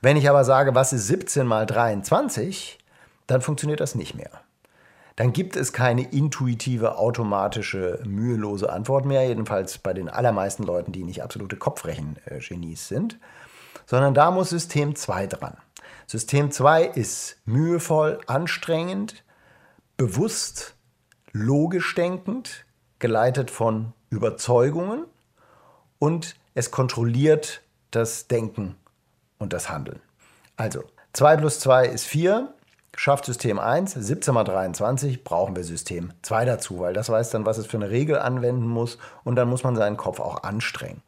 Wenn 0.00 0.16
ich 0.16 0.28
aber 0.28 0.44
sage, 0.44 0.74
was 0.74 0.92
ist 0.92 1.06
17 1.06 1.46
mal 1.46 1.66
23, 1.66 2.78
dann 3.26 3.40
funktioniert 3.40 3.80
das 3.80 3.94
nicht 3.94 4.14
mehr. 4.14 4.30
Dann 5.16 5.32
gibt 5.32 5.54
es 5.54 5.72
keine 5.72 6.10
intuitive, 6.10 6.98
automatische, 6.98 8.00
mühelose 8.04 8.72
Antwort 8.72 9.04
mehr, 9.04 9.26
jedenfalls 9.26 9.78
bei 9.78 9.92
den 9.92 10.08
allermeisten 10.08 10.64
Leuten, 10.64 10.90
die 10.90 11.04
nicht 11.04 11.22
absolute 11.22 11.56
Kopfrechen-Genies 11.56 12.88
sind, 12.88 13.18
sondern 13.86 14.14
da 14.14 14.30
muss 14.32 14.50
System 14.50 14.96
2 14.96 15.28
dran. 15.28 15.56
System 16.06 16.50
2 16.50 16.84
ist 16.84 17.36
mühevoll, 17.44 18.18
anstrengend, 18.26 19.22
bewusst, 19.96 20.74
logisch 21.32 21.94
denkend, 21.94 22.64
geleitet 22.98 23.50
von 23.50 23.92
Überzeugungen 24.10 25.04
und 26.00 26.34
es 26.54 26.70
kontrolliert 26.72 27.62
das 27.90 28.26
Denken 28.26 28.76
und 29.44 29.52
das 29.52 29.70
Handeln. 29.70 30.00
Also 30.56 30.82
2 31.12 31.36
plus 31.36 31.60
2 31.60 31.86
ist 31.86 32.06
4, 32.06 32.52
schafft 32.96 33.24
System 33.24 33.58
1, 33.58 33.92
17 33.94 34.34
mal 34.34 34.44
23 34.44 35.22
brauchen 35.22 35.54
wir 35.54 35.64
System 35.64 36.12
2 36.22 36.44
dazu, 36.44 36.80
weil 36.80 36.92
das 36.92 37.08
weiß 37.08 37.30
dann, 37.30 37.46
was 37.46 37.58
es 37.58 37.66
für 37.66 37.76
eine 37.76 37.90
Regel 37.90 38.18
anwenden 38.18 38.66
muss 38.66 38.98
und 39.22 39.36
dann 39.36 39.48
muss 39.48 39.62
man 39.62 39.76
seinen 39.76 39.96
Kopf 39.96 40.18
auch 40.18 40.42
anstrengen. 40.42 41.02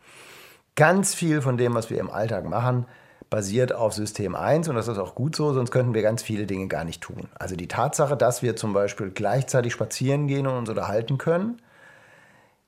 Ganz 0.77 1.15
viel 1.15 1.41
von 1.41 1.57
dem, 1.57 1.75
was 1.75 1.91
wir 1.91 1.99
im 1.99 2.11
Alltag 2.11 2.45
machen, 2.45 2.87
basiert 3.31 3.73
auf 3.73 3.93
System 3.93 4.37
1 4.37 4.69
und 4.69 4.77
das 4.77 4.89
ist 4.89 4.99
auch 4.99 5.15
gut 5.15 5.35
so, 5.35 5.53
sonst 5.53 5.71
könnten 5.71 5.95
wir 5.95 6.03
ganz 6.03 6.23
viele 6.23 6.47
Dinge 6.47 6.69
gar 6.69 6.85
nicht 6.85 7.01
tun. 7.01 7.29
Also 7.39 7.57
die 7.57 7.69
Tatsache, 7.69 8.17
dass 8.17 8.43
wir 8.43 8.55
zum 8.55 8.73
Beispiel 8.73 9.11
gleichzeitig 9.11 9.73
spazieren 9.73 10.29
gehen 10.29 10.47
und 10.47 10.57
uns 10.57 10.69
unterhalten 10.69 11.19
können, 11.19 11.61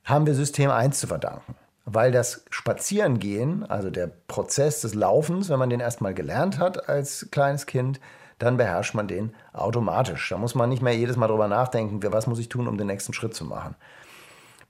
haben 0.05 0.27
wir 0.27 0.35
System 0.35 0.71
1 0.71 0.99
zu 0.99 1.07
verdanken 1.07 1.55
weil 1.91 2.13
das 2.13 2.45
Spazierengehen, 2.51 3.65
also 3.65 3.89
der 3.89 4.09
Prozess 4.09 4.83
des 4.83 4.95
Laufens, 4.95 5.49
wenn 5.49 5.59
man 5.59 5.71
den 5.71 5.81
erstmal 5.81 6.13
gelernt 6.13 6.59
hat 6.59 6.89
als 6.89 7.29
kleines 7.31 7.65
Kind, 7.65 7.99
dann 8.39 8.59
beherrscht 8.59 8.95
man 8.95 9.09
den 9.09 9.35
automatisch. 9.55 10.29
Da 10.29 10.37
muss 10.37 10.55
man 10.55 10.69
nicht 10.69 10.83
mehr 10.83 10.95
jedes 10.95 11.17
Mal 11.17 11.29
drüber 11.29 11.49
nachdenken, 11.49 12.01
was 12.13 12.27
muss 12.27 12.39
ich 12.39 12.51
tun, 12.51 12.69
um 12.69 12.77
den 12.77 12.89
nächsten 12.89 13.15
Schritt 13.15 13.35
zu 13.35 13.45
machen. 13.47 13.75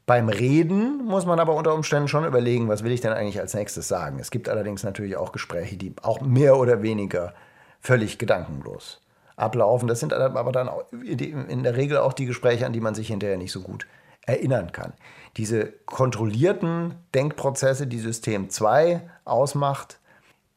Beim 0.07 0.29
Reden 0.29 1.05
muss 1.05 1.27
man 1.27 1.41
aber 1.41 1.55
unter 1.55 1.75
Umständen 1.75 2.09
schon 2.09 2.25
überlegen, 2.25 2.69
was 2.69 2.85
will 2.85 2.93
ich 2.93 3.01
denn 3.01 3.13
eigentlich 3.13 3.41
als 3.41 3.53
nächstes 3.53 3.89
sagen. 3.89 4.21
Es 4.21 4.31
gibt 4.31 4.49
allerdings 4.49 4.85
natürlich 4.85 5.17
auch 5.17 5.33
Gespräche, 5.33 5.77
die 5.77 5.95
auch 6.03 6.21
mehr 6.21 6.57
oder 6.57 6.83
weniger 6.83 7.35
völlig 7.81 8.19
gedankenlos 8.19 9.01
ablaufen. 9.37 9.89
Das 9.89 9.99
sind 10.01 10.15
aber 10.15 10.53
dann 10.53 10.71
in 11.05 11.63
der 11.65 11.77
Regel 11.77 11.99
auch 11.99 12.13
die 12.13 12.27
Gespräche, 12.27 12.65
an 12.65 12.73
die 12.73 12.81
man 12.81 12.95
sich 12.95 13.09
hinterher 13.09 13.37
nicht 13.37 13.53
so 13.53 13.61
gut 13.61 13.87
erinnern 14.25 14.73
kann. 14.73 14.93
Diese 15.39 15.73
kontrollierten 15.87 16.97
Denkprozesse, 17.15 17.87
die 17.87 18.01
System 18.01 18.51
2 18.51 19.09
ausmacht, 19.25 20.01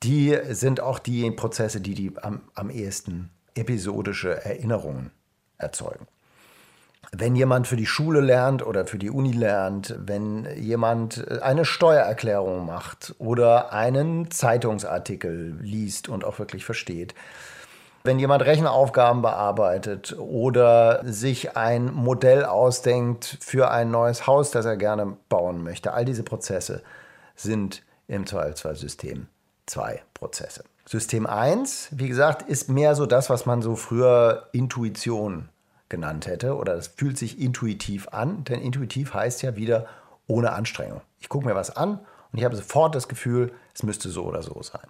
die 0.02 0.36
sind 0.50 0.80
auch 0.80 0.98
die 0.98 1.30
Prozesse, 1.32 1.80
die, 1.80 1.94
die 1.94 2.12
am, 2.22 2.42
am 2.56 2.72
ehesten 2.72 3.30
episodische 3.54 4.44
Erinnerungen 4.44 5.12
erzeugen. 5.58 6.08
wenn 7.12 7.36
jemand 7.36 7.68
für 7.68 7.76
die 7.76 7.86
Schule 7.86 8.22
lernt 8.22 8.66
oder 8.66 8.88
für 8.88 8.98
die 8.98 9.10
Uni 9.10 9.34
lernt, 9.34 9.96
wenn 10.00 10.48
jemand 10.56 11.30
eine 11.42 11.66
Steuererklärung 11.66 12.66
macht 12.66 13.14
oder 13.20 13.74
einen 13.74 14.32
Zeitungsartikel 14.32 15.58
liest 15.62 16.08
und 16.08 16.24
auch 16.24 16.40
wirklich 16.40 16.64
versteht, 16.64 17.14
wenn 18.04 18.20
jemand 18.20 18.44
Rechenaufgaben 18.44 19.22
bearbeitet 19.22 20.16
oder 20.18 21.02
sich 21.06 21.56
ein 21.56 21.94
Modell 21.94 22.46
ausdenkt 22.46 23.38
für 23.42 23.70
ein 23.72 23.92
neues 23.92 24.28
Haus, 24.28 24.52
das 24.52 24.66
er 24.66 24.78
gerne 24.78 25.18
bauen 25.30 25.64
möchte, 25.64 25.94
all 25.94 26.06
diese 26.06 26.24
Prozesse 26.24 26.82
sind 27.36 27.84
im 28.08 28.26
Zweifelsfall 28.26 28.76
System 28.76 29.28
2 29.68 30.02
Prozesse. 30.14 30.64
System 30.86 31.26
1, 31.28 31.90
wie 31.92 32.08
gesagt, 32.08 32.48
ist 32.50 32.70
mehr 32.70 32.96
so 32.96 33.06
das, 33.06 33.30
was 33.30 33.46
man 33.46 33.62
so 33.62 33.76
früher 33.76 34.48
Intuition 34.52 35.50
genannt 35.90 36.26
hätte 36.26 36.56
oder 36.56 36.74
es 36.74 36.88
fühlt 36.88 37.18
sich 37.18 37.40
intuitiv 37.40 38.08
an, 38.10 38.44
denn 38.46 38.62
intuitiv 38.62 39.14
heißt 39.14 39.42
ja 39.44 39.56
wieder 39.56 39.86
ohne 40.28 40.54
Anstrengung. 40.54 41.02
Ich 41.20 41.30
gucke 41.30 41.46
mir 41.46 41.56
was 41.56 41.76
an 41.76 42.00
und 42.32 42.40
ich 42.40 42.46
habe 42.46 42.56
sofort 42.56 42.96
das 42.96 43.08
Gefühl, 43.08 43.52
es 43.76 43.84
müsste 43.84 44.10
so 44.10 44.24
oder 44.24 44.42
so 44.42 44.62
sein. 44.64 44.88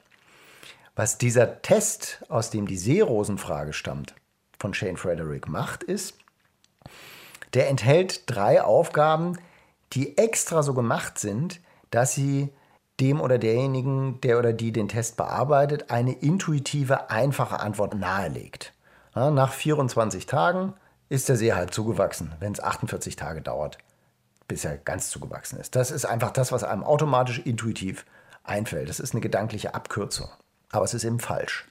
Was 0.96 1.18
dieser 1.18 1.62
Test, 1.62 2.24
aus 2.28 2.50
dem 2.50 2.68
die 2.68 2.78
Seerosenfrage 2.78 3.74
stammt, 3.74 4.14
von 4.60 4.74
Shane 4.74 4.98
Frederick 4.98 5.48
macht, 5.48 5.84
ist, 5.84 6.18
der 7.54 7.70
enthält 7.70 8.30
drei 8.30 8.62
Aufgaben, 8.62 9.38
die 9.94 10.18
extra 10.18 10.64
so 10.64 10.74
gemacht 10.74 11.20
sind, 11.20 11.60
dass 11.90 12.14
sie 12.14 12.50
dem 13.00 13.20
oder 13.20 13.40
derjenigen, 13.40 14.22
der 14.22 14.38
oder 14.38 14.54
die 14.54 14.72
den 14.72 14.88
Test 14.88 15.18
bearbeitet, 15.18 15.90
eine 15.90 16.14
intuitive, 16.14 17.10
einfache 17.10 17.60
Antwort 17.60 17.96
nahelegt. 17.96 18.74
Nach 19.16 19.52
24 19.52 20.26
Tagen 20.26 20.74
ist 21.10 21.28
der 21.28 21.36
See 21.36 21.52
halt 21.52 21.74
zugewachsen, 21.74 22.34
wenn 22.40 22.54
es 22.54 22.62
48 22.62 23.16
Tage 23.16 23.42
dauert, 23.42 23.78
bis 24.48 24.64
er 24.64 24.78
ganz 24.78 25.10
zugewachsen 25.10 25.60
ist. 25.60 25.76
Das 25.76 25.92
ist 25.92 26.06
einfach 26.06 26.32
das, 26.32 26.52
was 26.52 26.64
einem 26.64 26.84
automatisch 26.84 27.40
intuitiv 27.40 28.06
einfällt. 28.44 28.88
Das 28.88 29.00
ist 29.00 29.14
eine 29.14 29.22
gedankliche 29.22 29.74
Abkürzung. 29.74 30.30
Aber 30.72 30.86
es 30.86 30.94
ist 30.94 31.04
eben 31.04 31.20
falsch. 31.20 31.68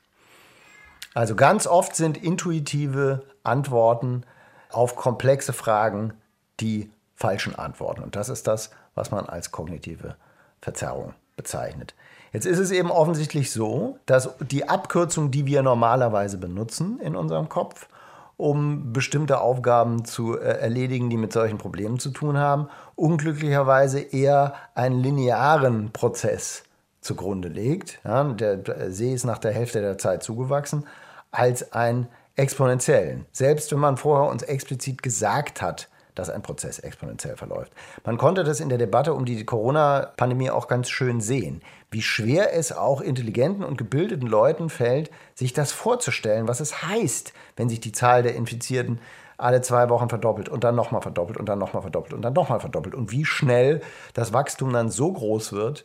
Also 1.15 1.35
ganz 1.35 1.67
oft 1.67 1.97
sind 1.97 2.17
intuitive 2.17 3.23
Antworten 3.43 4.25
auf 4.71 4.97
komplexe 4.97 5.53
Fragen 5.53 6.13
die 6.61 6.91
falschen 7.17 7.55
Antworten. 7.55 8.03
Und 8.03 8.17
das 8.17 8.29
ist 8.29 8.47
das, 8.47 8.71
was 8.95 9.11
man 9.11 9.27
als 9.27 9.51
kognitive 9.51 10.17
Verzerrung 10.61 11.15
bezeichnet. 11.37 11.95
Jetzt 12.33 12.47
ist 12.47 12.59
es 12.59 12.71
eben 12.71 12.91
offensichtlich 12.91 13.51
so, 13.51 13.99
dass 14.07 14.31
die 14.41 14.69
Abkürzung, 14.69 15.31
die 15.31 15.47
wir 15.47 15.63
normalerweise 15.63 16.39
benutzen 16.39 17.01
in 17.01 17.17
unserem 17.17 17.49
Kopf, 17.49 17.89
um 18.37 18.93
bestimmte 18.93 19.41
Aufgaben 19.41 20.05
zu 20.05 20.39
äh, 20.39 20.43
erledigen, 20.43 21.11
die 21.11 21.17
mit 21.17 21.33
solchen 21.33 21.59
Problemen 21.59 21.99
zu 21.99 22.11
tun 22.11 22.39
haben, 22.39 22.69
unglücklicherweise 22.95 24.01
eher 24.01 24.55
einen 24.75 25.01
linearen 25.01 25.91
Prozess 25.93 26.63
zugrunde 27.01 27.49
legt. 27.49 28.01
Ja, 28.05 28.25
der 28.25 28.91
See 28.91 29.13
ist 29.13 29.25
nach 29.25 29.39
der 29.39 29.53
Hälfte 29.53 29.81
der 29.81 29.99
Zeit 29.99 30.23
zugewachsen, 30.23 30.87
als 31.31 31.73
einen 31.73 32.09
exponentiellen. 32.37 33.27
Selbst 33.33 33.73
wenn 33.73 33.79
man 33.79 33.97
vorher 33.97 34.31
uns 34.31 34.43
explizit 34.43 35.03
gesagt 35.03 35.63
hat, 35.63 35.89
dass 36.15 36.31
ein 36.31 36.43
Prozess 36.43 36.79
exponentiell 36.79 37.37
verläuft. 37.37 37.73
Man 38.05 38.19
konnte 38.19 38.45
das 38.45 38.61
in 38.61 38.69
der 38.69 38.79
Debatte 38.79 39.15
um 39.15 39.25
die 39.25 39.45
Corona-Pandemie 39.45 40.51
auch 40.51 40.69
ganz 40.69 40.91
schön 40.91 41.21
sehen, 41.21 41.63
wie 41.91 42.03
schwer 42.03 42.53
es 42.55 42.73
auch 42.73 43.01
intelligenten 43.01 43.65
und 43.65 43.79
gebildeten 43.79 44.29
Leuten 44.29 44.69
fällt, 44.71 45.11
sich 45.35 45.53
das 45.53 45.73
vorzustellen, 45.73 46.49
was 46.49 46.61
es 46.61 46.83
heißt, 46.83 47.33
wenn 47.57 47.69
sich 47.69 47.81
die 47.81 47.93
Zahl 47.93 48.23
der 48.23 48.35
Infizierten 48.35 49.01
alle 49.39 49.63
zwei 49.63 49.89
Wochen 49.89 50.09
verdoppelt 50.09 50.49
und 50.49 50.65
dann 50.65 50.75
nochmal 50.75 51.01
verdoppelt 51.01 51.39
und 51.39 51.49
dann 51.49 51.59
nochmal 51.59 51.83
verdoppelt 51.83 52.13
und 52.13 52.23
dann 52.23 52.35
nochmal 52.35 52.61
verdoppelt 52.61 52.95
und 52.95 53.11
wie 53.11 53.25
schnell 53.25 53.81
das 54.13 54.33
Wachstum 54.33 54.73
dann 54.73 54.91
so 54.91 55.11
groß 55.13 55.53
wird, 55.53 55.85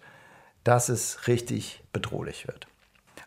dass 0.65 0.89
es 0.89 1.27
richtig 1.27 1.81
bedrohlich 1.93 2.47
wird. 2.47 2.67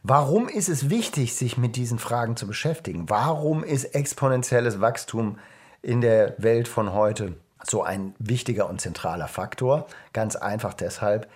Warum 0.03 0.49
ist 0.49 0.69
es 0.69 0.91
wichtig, 0.91 1.35
sich 1.35 1.57
mit 1.57 1.77
diesen 1.77 1.99
Fragen 1.99 2.37
zu 2.37 2.47
beschäftigen? 2.47 3.09
Warum 3.09 3.65
ist 3.65 3.95
exponentielles 3.95 4.81
Wachstum 4.81 5.39
in 5.81 6.01
der 6.03 6.35
Welt 6.39 6.69
von 6.69 6.93
heute 6.93 7.37
so 7.65 7.83
ein 7.83 8.15
wichtiger 8.19 8.69
und 8.69 8.81
zentraler 8.81 9.29
Faktor? 9.29 9.87
Ganz 10.13 10.37
einfach 10.37 10.75
deshalb, 10.75 11.31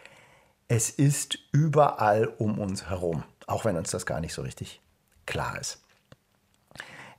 es 0.69 0.91
ist 0.91 1.39
überall 1.53 2.27
um 2.27 2.59
uns 2.59 2.89
herum, 2.89 3.25
auch 3.47 3.65
wenn 3.65 3.77
uns 3.77 3.91
das 3.91 4.05
gar 4.05 4.21
nicht 4.21 4.35
so 4.35 4.43
richtig 4.43 4.81
klar 5.25 5.59
ist. 5.61 5.83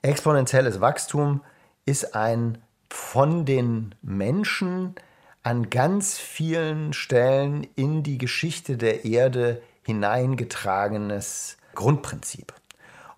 Exponentielles 0.01 0.81
Wachstum 0.81 1.41
ist 1.85 2.15
ein 2.15 2.61
von 2.89 3.45
den 3.45 3.95
Menschen 4.01 4.95
an 5.43 5.69
ganz 5.69 6.17
vielen 6.17 6.93
Stellen 6.93 7.67
in 7.75 8.01
die 8.01 8.17
Geschichte 8.17 8.77
der 8.77 9.05
Erde 9.05 9.61
hineingetragenes 9.83 11.57
Grundprinzip. 11.75 12.53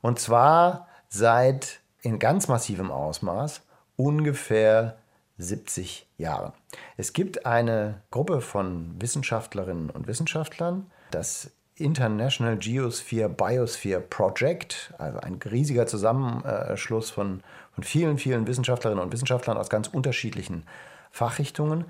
Und 0.02 0.20
zwar 0.20 0.88
seit 1.08 1.80
in 2.02 2.20
ganz 2.20 2.48
massivem 2.48 2.92
Ausmaß 2.92 3.62
ungefähr 3.96 4.98
70 5.38 6.08
Jahren. 6.18 6.54
Es 6.98 7.14
gibt 7.14 7.46
eine 7.46 8.02
Gruppe 8.12 8.42
von 8.42 8.96
Wissenschaftlerinnen 9.00 9.90
und 9.90 10.08
Wissenschaftlern, 10.08 10.90
das 11.12 11.52
International 11.76 12.58
Geosphere 12.58 13.28
Biosphere 13.28 14.00
Project, 14.00 14.94
also 14.98 15.20
ein 15.20 15.40
riesiger 15.44 15.88
Zusammenschluss 15.88 17.12
von, 17.12 17.44
von 17.74 17.84
vielen, 17.84 18.18
vielen 18.18 18.48
Wissenschaftlerinnen 18.48 19.04
und 19.04 19.12
Wissenschaftlern 19.12 19.58
aus 19.58 19.70
ganz 19.70 19.90
unterschiedlichen 19.90 20.64
Fachrichtungen. 21.12 21.86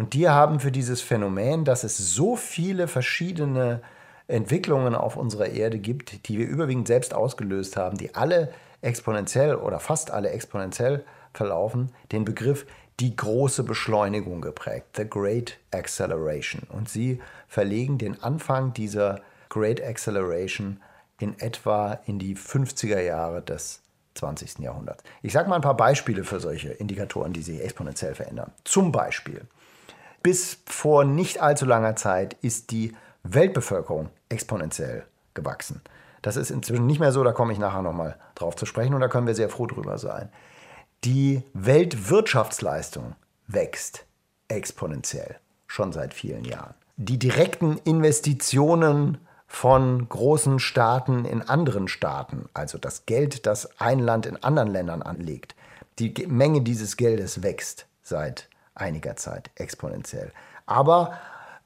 Und 0.00 0.14
die 0.14 0.30
haben 0.30 0.60
für 0.60 0.72
dieses 0.72 1.02
Phänomen, 1.02 1.66
dass 1.66 1.84
es 1.84 1.98
so 1.98 2.34
viele 2.34 2.88
verschiedene 2.88 3.82
Entwicklungen 4.28 4.94
auf 4.94 5.18
unserer 5.18 5.48
Erde 5.48 5.78
gibt, 5.78 6.26
die 6.26 6.38
wir 6.38 6.48
überwiegend 6.48 6.88
selbst 6.88 7.12
ausgelöst 7.12 7.76
haben, 7.76 7.98
die 7.98 8.14
alle 8.14 8.50
exponentiell 8.80 9.56
oder 9.56 9.78
fast 9.78 10.10
alle 10.10 10.30
exponentiell 10.30 11.04
verlaufen, 11.34 11.90
den 12.12 12.24
Begriff 12.24 12.64
die 12.98 13.14
große 13.14 13.62
Beschleunigung 13.62 14.40
geprägt, 14.40 14.86
the 14.96 15.04
Great 15.06 15.58
Acceleration. 15.70 16.62
Und 16.70 16.88
sie 16.88 17.20
verlegen 17.46 17.98
den 17.98 18.22
Anfang 18.22 18.72
dieser 18.72 19.20
Great 19.50 19.82
Acceleration 19.82 20.80
in 21.18 21.38
etwa 21.40 22.00
in 22.06 22.18
die 22.18 22.36
50er 22.36 23.02
Jahre 23.02 23.42
des 23.42 23.82
20. 24.14 24.60
Jahrhunderts. 24.60 25.04
Ich 25.20 25.34
sage 25.34 25.50
mal 25.50 25.56
ein 25.56 25.60
paar 25.60 25.76
Beispiele 25.76 26.24
für 26.24 26.40
solche 26.40 26.70
Indikatoren, 26.70 27.34
die 27.34 27.42
sich 27.42 27.62
exponentiell 27.62 28.14
verändern. 28.14 28.50
Zum 28.64 28.92
Beispiel 28.92 29.46
bis 30.22 30.58
vor 30.66 31.04
nicht 31.04 31.40
allzu 31.40 31.64
langer 31.64 31.96
Zeit 31.96 32.34
ist 32.42 32.70
die 32.70 32.94
Weltbevölkerung 33.22 34.10
exponentiell 34.28 35.04
gewachsen. 35.34 35.82
Das 36.22 36.36
ist 36.36 36.50
inzwischen 36.50 36.86
nicht 36.86 37.00
mehr 37.00 37.12
so, 37.12 37.24
da 37.24 37.32
komme 37.32 37.52
ich 37.52 37.58
nachher 37.58 37.82
nochmal 37.82 38.16
drauf 38.34 38.56
zu 38.56 38.66
sprechen 38.66 38.94
und 38.94 39.00
da 39.00 39.08
können 39.08 39.26
wir 39.26 39.34
sehr 39.34 39.48
froh 39.48 39.66
drüber 39.66 39.98
sein. 39.98 40.30
Die 41.04 41.42
Weltwirtschaftsleistung 41.54 43.14
wächst 43.46 44.04
exponentiell, 44.48 45.36
schon 45.66 45.92
seit 45.92 46.12
vielen 46.12 46.44
Jahren. 46.44 46.74
Die 46.96 47.18
direkten 47.18 47.78
Investitionen 47.84 49.18
von 49.46 50.08
großen 50.08 50.58
Staaten 50.58 51.24
in 51.24 51.42
anderen 51.42 51.88
Staaten, 51.88 52.48
also 52.52 52.76
das 52.76 53.06
Geld, 53.06 53.46
das 53.46 53.80
ein 53.80 53.98
Land 53.98 54.26
in 54.26 54.36
anderen 54.42 54.68
Ländern 54.68 55.02
anlegt, 55.02 55.54
die 55.98 56.26
Menge 56.26 56.60
dieses 56.60 56.96
Geldes 56.96 57.42
wächst 57.42 57.86
seit 58.02 58.48
einiger 58.74 59.16
Zeit 59.16 59.50
exponentiell. 59.54 60.32
Aber 60.66 61.18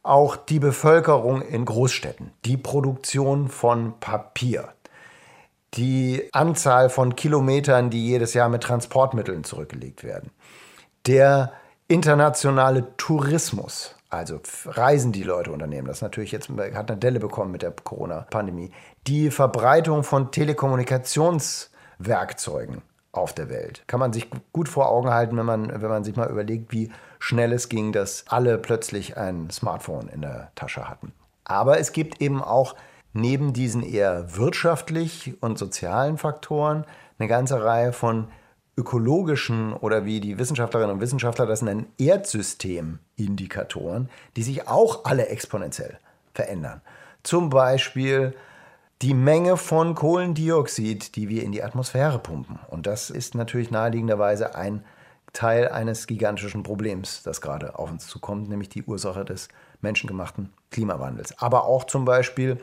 auch 0.03 0.37
die 0.37 0.59
Bevölkerung 0.59 1.41
in 1.43 1.65
Großstädten, 1.65 2.33
die 2.45 2.59
Produktion 2.59 3.49
von 3.49 3.99
Papier, 4.01 4.75
die 5.75 6.29
Anzahl 6.33 6.91
von 6.91 7.17
Kilometern, 7.17 7.91
die 7.91 8.07
jedes 8.07 8.35
Jahr 8.35 8.49
mit 8.49 8.63
Transportmitteln 8.63 9.43
zurückgelegt 9.45 10.05
werden, 10.05 10.31
der 11.07 11.53
internationale 11.89 12.97
Tourismus, 12.97 13.97
also 14.09 14.41
Reisen, 14.67 15.13
die 15.13 15.23
Leute 15.23 15.53
unternehmen, 15.53 15.87
das 15.89 16.01
natürlich 16.03 16.33
jetzt 16.33 16.51
hat 16.51 16.91
eine 16.91 17.01
Delle 17.01 17.19
bekommen 17.19 17.51
mit 17.51 17.63
der 17.63 17.73
Corona-Pandemie, 17.73 18.71
die 19.07 19.31
Verbreitung 19.31 20.05
von 20.05 20.31
Telekommunikationswerkzeugen 20.31 22.83
auf 23.17 23.33
der 23.33 23.49
Welt. 23.49 23.83
Kann 23.87 24.01
man 24.01 24.13
sich 24.13 24.29
gut 24.53 24.69
vor 24.69 24.89
Augen 24.89 25.11
halten, 25.11 25.37
wenn 25.37 25.47
man, 25.47 25.83
wenn 25.83 25.89
man 25.89 26.05
sich 26.05 26.17
mal 26.17 26.31
überlegt, 26.31 26.73
wie 26.73 26.91
schnell 27.19 27.53
es 27.53 27.69
ging, 27.69 27.93
dass 27.93 28.25
alle 28.29 28.59
plötzlich 28.59 29.17
ein 29.17 29.51
Smartphone 29.51 30.09
in 30.09 30.23
der 30.23 30.51
Tasche 30.55 30.89
hatten. 30.89 31.13
Aber 31.45 31.79
es 31.79 31.93
gibt 31.93 32.21
eben 32.21 32.43
auch 32.43 32.75
neben 33.13 33.53
diesen 33.53 33.83
eher 33.83 34.37
wirtschaftlich 34.37 35.35
und 35.41 35.59
sozialen 35.59 36.19
Faktoren 36.19 36.85
eine 37.19 37.29
ganze 37.29 37.65
Reihe 37.65 37.93
von 37.93 38.29
ökologischen 38.77 39.73
oder 39.73 40.05
wie 40.05 40.21
die 40.21 40.39
Wissenschaftlerinnen 40.39 40.97
und 40.97 41.01
Wissenschaftler 41.01 41.47
das 41.47 41.63
nennen, 41.63 41.87
Erdsysteindikatoren, 41.97 44.09
die 44.37 44.43
sich 44.43 44.67
auch 44.67 45.05
alle 45.05 45.29
exponentiell 45.29 46.01
verändern. 46.33 46.81
Zum 47.23 47.51
Beispiel 47.51 48.35
die 49.03 49.15
Menge 49.15 49.57
von 49.57 49.95
Kohlendioxid, 49.95 51.17
die 51.17 51.29
wir 51.29 51.43
in 51.43 51.53
die 51.53 51.63
Atmosphäre 51.63 52.19
pumpen. 52.19 52.59
Und 52.69 52.87
das 52.87 53.11
ist 53.11 53.35
natürlich 53.35 53.71
naheliegenderweise 53.71 54.55
ein 54.55 54.85
Teil 55.33 55.69
eines 55.69 56.07
gigantischen 56.07 56.63
Problems, 56.63 57.23
das 57.23 57.41
gerade 57.41 57.79
auf 57.79 57.91
uns 57.91 58.07
zukommt, 58.07 58.49
nämlich 58.49 58.69
die 58.69 58.85
Ursache 58.85 59.25
des 59.25 59.49
menschengemachten 59.81 60.53
Klimawandels. 60.71 61.39
Aber 61.39 61.67
auch 61.67 61.85
zum 61.85 62.05
Beispiel 62.05 62.61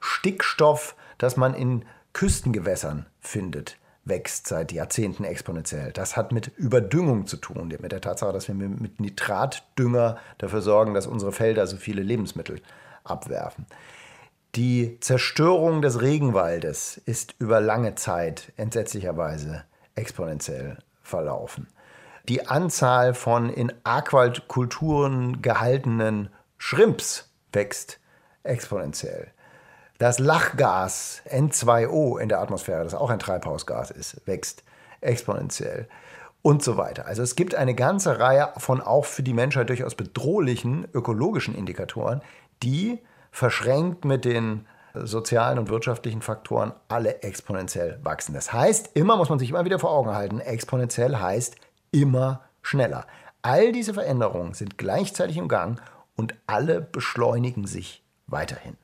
Stickstoff, 0.00 0.96
das 1.16 1.36
man 1.36 1.54
in 1.54 1.84
Küstengewässern 2.12 3.06
findet, 3.20 3.78
wächst 4.04 4.48
seit 4.48 4.72
Jahrzehnten 4.72 5.24
exponentiell. 5.24 5.92
Das 5.92 6.16
hat 6.16 6.32
mit 6.32 6.48
Überdüngung 6.56 7.26
zu 7.26 7.36
tun, 7.36 7.68
mit 7.68 7.92
der 7.92 8.00
Tatsache, 8.00 8.32
dass 8.32 8.48
wir 8.48 8.54
mit 8.54 9.00
Nitratdünger 9.00 10.18
dafür 10.38 10.62
sorgen, 10.62 10.94
dass 10.94 11.06
unsere 11.06 11.32
Felder 11.32 11.66
so 11.66 11.76
viele 11.76 12.02
Lebensmittel 12.02 12.60
abwerfen. 13.04 13.66
Die 14.58 14.98
Zerstörung 14.98 15.82
des 15.82 16.00
Regenwaldes 16.00 17.00
ist 17.06 17.36
über 17.38 17.60
lange 17.60 17.94
Zeit 17.94 18.52
entsetzlicherweise 18.56 19.62
exponentiell 19.94 20.78
verlaufen. 21.00 21.68
Die 22.28 22.48
Anzahl 22.48 23.14
von 23.14 23.50
in 23.50 23.72
Aquakulturen 23.84 25.42
gehaltenen 25.42 26.30
Shrimps 26.56 27.30
wächst 27.52 28.00
exponentiell. 28.42 29.28
Das 29.98 30.18
Lachgas 30.18 31.22
N2O 31.30 32.18
in 32.18 32.28
der 32.28 32.40
Atmosphäre, 32.40 32.82
das 32.82 32.94
auch 32.94 33.10
ein 33.10 33.20
Treibhausgas 33.20 33.92
ist, 33.92 34.26
wächst 34.26 34.64
exponentiell 35.00 35.86
und 36.42 36.64
so 36.64 36.76
weiter. 36.76 37.06
Also 37.06 37.22
es 37.22 37.36
gibt 37.36 37.54
eine 37.54 37.76
ganze 37.76 38.18
Reihe 38.18 38.48
von 38.56 38.80
auch 38.80 39.04
für 39.04 39.22
die 39.22 39.34
Menschheit 39.34 39.68
durchaus 39.68 39.94
bedrohlichen 39.94 40.88
ökologischen 40.92 41.54
Indikatoren, 41.54 42.22
die 42.64 42.98
verschränkt 43.38 44.04
mit 44.04 44.24
den 44.24 44.66
sozialen 44.94 45.60
und 45.60 45.68
wirtschaftlichen 45.68 46.22
Faktoren 46.22 46.72
alle 46.88 47.22
exponentiell 47.22 48.00
wachsen. 48.02 48.34
Das 48.34 48.52
heißt, 48.52 48.96
immer 48.96 49.16
muss 49.16 49.28
man 49.28 49.38
sich 49.38 49.50
immer 49.50 49.64
wieder 49.64 49.78
vor 49.78 49.92
Augen 49.92 50.12
halten, 50.12 50.40
exponentiell 50.40 51.18
heißt 51.18 51.54
immer 51.92 52.42
schneller. 52.62 53.06
All 53.40 53.70
diese 53.70 53.94
Veränderungen 53.94 54.54
sind 54.54 54.76
gleichzeitig 54.76 55.36
im 55.36 55.46
Gang 55.46 55.80
und 56.16 56.34
alle 56.48 56.80
beschleunigen 56.80 57.68
sich 57.68 58.02
weiterhin. 58.26 58.76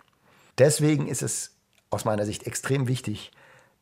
Deswegen 0.56 1.08
ist 1.08 1.22
es 1.22 1.56
aus 1.90 2.04
meiner 2.04 2.24
Sicht 2.24 2.46
extrem 2.46 2.86
wichtig, 2.86 3.32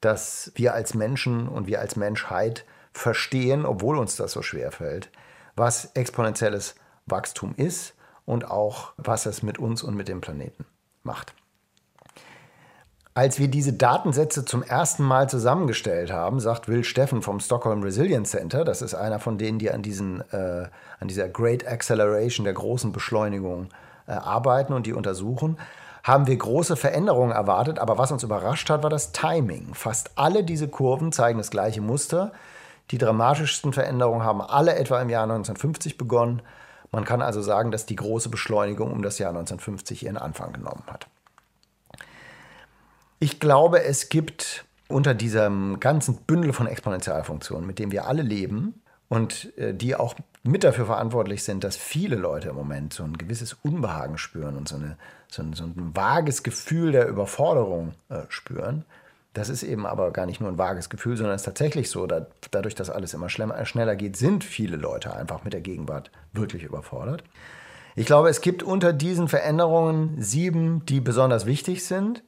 dass 0.00 0.52
wir 0.54 0.72
als 0.72 0.94
Menschen 0.94 1.48
und 1.48 1.66
wir 1.66 1.80
als 1.80 1.96
Menschheit 1.96 2.64
verstehen, 2.94 3.66
obwohl 3.66 3.98
uns 3.98 4.16
das 4.16 4.32
so 4.32 4.40
schwer 4.40 4.72
fällt, 4.72 5.10
was 5.54 5.90
exponentielles 5.92 6.76
Wachstum 7.04 7.52
ist 7.58 7.92
und 8.24 8.50
auch 8.50 8.92
was 8.96 9.26
es 9.26 9.42
mit 9.42 9.58
uns 9.58 9.82
und 9.82 9.94
mit 9.94 10.08
dem 10.08 10.20
Planeten 10.20 10.64
macht. 11.02 11.34
Als 13.14 13.38
wir 13.38 13.48
diese 13.48 13.74
Datensätze 13.74 14.46
zum 14.46 14.62
ersten 14.62 15.02
Mal 15.02 15.28
zusammengestellt 15.28 16.10
haben, 16.10 16.40
sagt 16.40 16.66
Will 16.66 16.82
Steffen 16.82 17.20
vom 17.20 17.40
Stockholm 17.40 17.82
Resilience 17.82 18.30
Center, 18.30 18.64
das 18.64 18.80
ist 18.80 18.94
einer 18.94 19.18
von 19.18 19.36
denen, 19.36 19.58
die 19.58 19.70
an, 19.70 19.82
diesen, 19.82 20.22
äh, 20.32 20.68
an 20.98 21.08
dieser 21.08 21.28
Great 21.28 21.66
Acceleration, 21.66 22.44
der 22.44 22.54
großen 22.54 22.90
Beschleunigung 22.92 23.68
äh, 24.06 24.12
arbeiten 24.12 24.72
und 24.72 24.86
die 24.86 24.94
untersuchen, 24.94 25.58
haben 26.02 26.26
wir 26.26 26.36
große 26.36 26.74
Veränderungen 26.74 27.32
erwartet, 27.32 27.78
aber 27.78 27.98
was 27.98 28.10
uns 28.12 28.22
überrascht 28.22 28.70
hat, 28.70 28.82
war 28.82 28.90
das 28.90 29.12
Timing. 29.12 29.74
Fast 29.74 30.12
alle 30.16 30.42
diese 30.42 30.68
Kurven 30.68 31.12
zeigen 31.12 31.38
das 31.38 31.50
gleiche 31.50 31.82
Muster. 31.82 32.32
Die 32.90 32.98
dramatischsten 32.98 33.74
Veränderungen 33.74 34.24
haben 34.24 34.40
alle 34.40 34.74
etwa 34.74 35.00
im 35.00 35.10
Jahr 35.10 35.24
1950 35.24 35.98
begonnen. 35.98 36.42
Man 36.92 37.04
kann 37.04 37.22
also 37.22 37.40
sagen, 37.40 37.70
dass 37.70 37.86
die 37.86 37.96
große 37.96 38.28
Beschleunigung 38.28 38.92
um 38.92 39.02
das 39.02 39.18
Jahr 39.18 39.30
1950 39.30 40.04
ihren 40.04 40.18
Anfang 40.18 40.52
genommen 40.52 40.84
hat. 40.86 41.08
Ich 43.18 43.40
glaube, 43.40 43.82
es 43.82 44.10
gibt 44.10 44.64
unter 44.88 45.14
diesem 45.14 45.80
ganzen 45.80 46.16
Bündel 46.16 46.52
von 46.52 46.66
Exponentialfunktionen, 46.66 47.66
mit 47.66 47.78
dem 47.78 47.92
wir 47.92 48.06
alle 48.06 48.22
leben 48.22 48.82
und 49.08 49.56
äh, 49.56 49.74
die 49.74 49.96
auch 49.96 50.14
mit 50.42 50.64
dafür 50.64 50.86
verantwortlich 50.86 51.44
sind, 51.44 51.64
dass 51.64 51.76
viele 51.76 52.16
Leute 52.16 52.50
im 52.50 52.56
Moment 52.56 52.92
so 52.92 53.04
ein 53.04 53.16
gewisses 53.16 53.54
Unbehagen 53.62 54.18
spüren 54.18 54.56
und 54.56 54.68
so, 54.68 54.76
eine, 54.76 54.98
so, 55.28 55.42
ein, 55.42 55.52
so 55.54 55.64
ein 55.64 55.92
vages 55.94 56.42
Gefühl 56.42 56.92
der 56.92 57.08
Überforderung 57.08 57.94
äh, 58.08 58.22
spüren. 58.28 58.84
Das 59.34 59.48
ist 59.48 59.62
eben 59.62 59.86
aber 59.86 60.10
gar 60.10 60.26
nicht 60.26 60.40
nur 60.40 60.50
ein 60.50 60.58
vages 60.58 60.90
Gefühl, 60.90 61.16
sondern 61.16 61.34
es 61.34 61.42
ist 61.42 61.46
tatsächlich 61.46 61.88
so, 61.88 62.06
da, 62.06 62.26
dadurch, 62.50 62.74
dass 62.74 62.90
alles 62.90 63.14
immer 63.14 63.30
schneller 63.30 63.96
geht, 63.96 64.16
sind 64.16 64.44
viele 64.44 64.76
Leute 64.76 65.14
einfach 65.14 65.42
mit 65.44 65.54
der 65.54 65.62
Gegenwart 65.62 66.10
wirklich 66.32 66.64
überfordert. 66.64 67.24
Ich 67.94 68.06
glaube, 68.06 68.28
es 68.28 68.40
gibt 68.40 68.62
unter 68.62 68.92
diesen 68.92 69.28
Veränderungen 69.28 70.20
sieben, 70.20 70.84
die 70.86 71.00
besonders 71.00 71.46
wichtig 71.46 71.84
sind. 71.84 72.22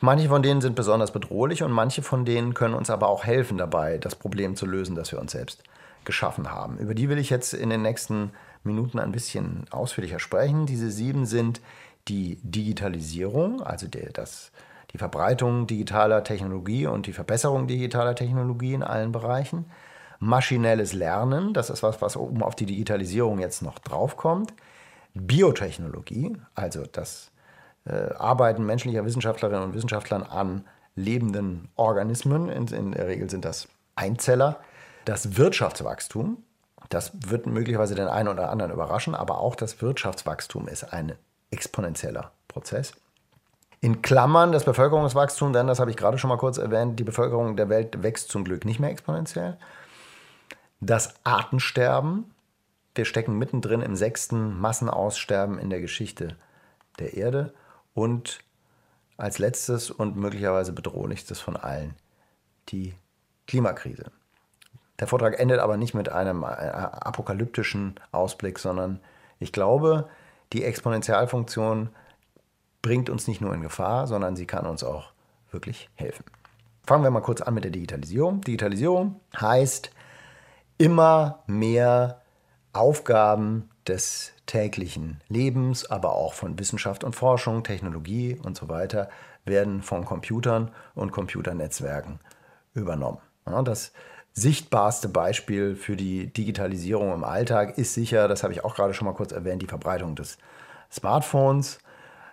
Manche 0.00 0.28
von 0.28 0.42
denen 0.42 0.60
sind 0.60 0.76
besonders 0.76 1.12
bedrohlich 1.12 1.62
und 1.62 1.72
manche 1.72 2.02
von 2.02 2.24
denen 2.24 2.54
können 2.54 2.74
uns 2.74 2.90
aber 2.90 3.08
auch 3.08 3.24
helfen 3.24 3.58
dabei, 3.58 3.98
das 3.98 4.14
Problem 4.14 4.56
zu 4.56 4.66
lösen, 4.66 4.96
das 4.96 5.12
wir 5.12 5.20
uns 5.20 5.32
selbst 5.32 5.62
geschaffen 6.04 6.50
haben. 6.50 6.78
Über 6.78 6.94
die 6.94 7.08
will 7.08 7.18
ich 7.18 7.28
jetzt 7.28 7.54
in 7.54 7.70
den 7.70 7.82
nächsten 7.82 8.30
Minuten 8.64 8.98
ein 8.98 9.12
bisschen 9.12 9.64
ausführlicher 9.70 10.18
sprechen. 10.18 10.66
Diese 10.66 10.90
sieben 10.90 11.26
sind 11.26 11.60
die 12.08 12.38
Digitalisierung, 12.42 13.62
also 13.62 13.86
der, 13.86 14.10
das, 14.10 14.50
die 14.92 14.98
Verbreitung 14.98 15.66
digitaler 15.66 16.24
Technologie 16.24 16.86
und 16.86 17.06
die 17.06 17.12
Verbesserung 17.12 17.66
digitaler 17.66 18.14
Technologie 18.14 18.74
in 18.74 18.82
allen 18.82 19.12
Bereichen. 19.12 19.66
Maschinelles 20.18 20.92
Lernen, 20.92 21.54
das 21.54 21.70
ist 21.70 21.82
was, 21.82 22.02
was 22.02 22.16
oben 22.16 22.42
auf 22.42 22.54
die 22.54 22.66
Digitalisierung 22.66 23.38
jetzt 23.38 23.62
noch 23.62 23.78
draufkommt. 23.78 24.52
Biotechnologie, 25.14 26.36
also 26.54 26.84
das 26.90 27.30
äh, 27.86 28.12
Arbeiten 28.14 28.64
menschlicher 28.66 29.04
Wissenschaftlerinnen 29.04 29.62
und 29.62 29.74
Wissenschaftlern 29.74 30.22
an 30.22 30.66
lebenden 30.94 31.68
Organismen. 31.76 32.48
In, 32.48 32.66
in 32.68 32.92
der 32.92 33.08
Regel 33.08 33.30
sind 33.30 33.44
das 33.44 33.68
Einzeller. 33.96 34.60
Das 35.04 35.36
Wirtschaftswachstum, 35.36 36.42
das 36.90 37.12
wird 37.26 37.46
möglicherweise 37.46 37.94
den 37.94 38.08
einen 38.08 38.28
oder 38.28 38.50
anderen 38.50 38.72
überraschen, 38.72 39.14
aber 39.14 39.38
auch 39.38 39.54
das 39.54 39.80
Wirtschaftswachstum 39.80 40.68
ist 40.68 40.92
ein 40.92 41.14
exponentieller 41.50 42.32
Prozess. 42.48 42.92
In 43.80 44.02
Klammern 44.02 44.52
das 44.52 44.64
Bevölkerungswachstum, 44.64 45.52
denn 45.52 45.66
das 45.66 45.80
habe 45.80 45.90
ich 45.90 45.96
gerade 45.96 46.18
schon 46.18 46.28
mal 46.28 46.36
kurz 46.36 46.58
erwähnt, 46.58 46.98
die 46.98 47.04
Bevölkerung 47.04 47.56
der 47.56 47.70
Welt 47.70 48.02
wächst 48.02 48.28
zum 48.28 48.44
Glück 48.44 48.64
nicht 48.64 48.78
mehr 48.78 48.90
exponentiell. 48.90 49.56
Das 50.80 51.14
Artensterben, 51.24 52.34
wir 52.94 53.04
stecken 53.06 53.38
mittendrin 53.38 53.80
im 53.80 53.96
sechsten 53.96 54.58
Massenaussterben 54.60 55.58
in 55.58 55.70
der 55.70 55.80
Geschichte 55.80 56.36
der 56.98 57.14
Erde. 57.14 57.54
Und 57.94 58.40
als 59.16 59.38
letztes 59.38 59.90
und 59.90 60.16
möglicherweise 60.16 60.72
bedrohlichstes 60.72 61.40
von 61.40 61.56
allen 61.56 61.94
die 62.68 62.94
Klimakrise. 63.46 64.10
Der 64.98 65.06
Vortrag 65.06 65.38
endet 65.38 65.60
aber 65.60 65.76
nicht 65.76 65.94
mit 65.94 66.08
einem 66.08 66.42
äh, 66.42 66.46
apokalyptischen 66.46 67.98
Ausblick, 68.12 68.58
sondern 68.58 69.00
ich 69.38 69.52
glaube, 69.52 70.08
die 70.52 70.64
Exponentialfunktion 70.64 71.90
bringt 72.82 73.10
uns 73.10 73.28
nicht 73.28 73.40
nur 73.40 73.54
in 73.54 73.60
Gefahr, 73.60 74.06
sondern 74.06 74.36
sie 74.36 74.46
kann 74.46 74.66
uns 74.66 74.84
auch 74.84 75.12
wirklich 75.50 75.88
helfen. 75.94 76.24
Fangen 76.84 77.04
wir 77.04 77.10
mal 77.10 77.20
kurz 77.20 77.40
an 77.40 77.54
mit 77.54 77.64
der 77.64 77.70
Digitalisierung. 77.70 78.40
Digitalisierung 78.40 79.20
heißt 79.38 79.90
immer 80.78 81.42
mehr 81.46 82.22
Aufgaben 82.72 83.68
des 83.86 84.32
täglichen 84.46 85.20
Lebens, 85.28 85.90
aber 85.90 86.14
auch 86.14 86.32
von 86.32 86.58
Wissenschaft 86.58 87.04
und 87.04 87.14
Forschung, 87.14 87.64
Technologie 87.64 88.40
und 88.42 88.56
so 88.56 88.68
weiter, 88.68 89.08
werden 89.44 89.82
von 89.82 90.04
Computern 90.04 90.70
und 90.94 91.12
Computernetzwerken 91.12 92.20
übernommen. 92.74 93.18
das 93.44 93.92
sichtbarste 94.32 95.08
Beispiel 95.08 95.74
für 95.74 95.96
die 95.96 96.32
Digitalisierung 96.32 97.12
im 97.12 97.24
Alltag 97.24 97.78
ist 97.78 97.94
sicher, 97.94 98.28
das 98.28 98.42
habe 98.42 98.52
ich 98.52 98.64
auch 98.64 98.74
gerade 98.74 98.94
schon 98.94 99.06
mal 99.06 99.14
kurz 99.14 99.32
erwähnt, 99.32 99.62
die 99.62 99.66
Verbreitung 99.66 100.14
des 100.14 100.38
Smartphones. 100.90 101.78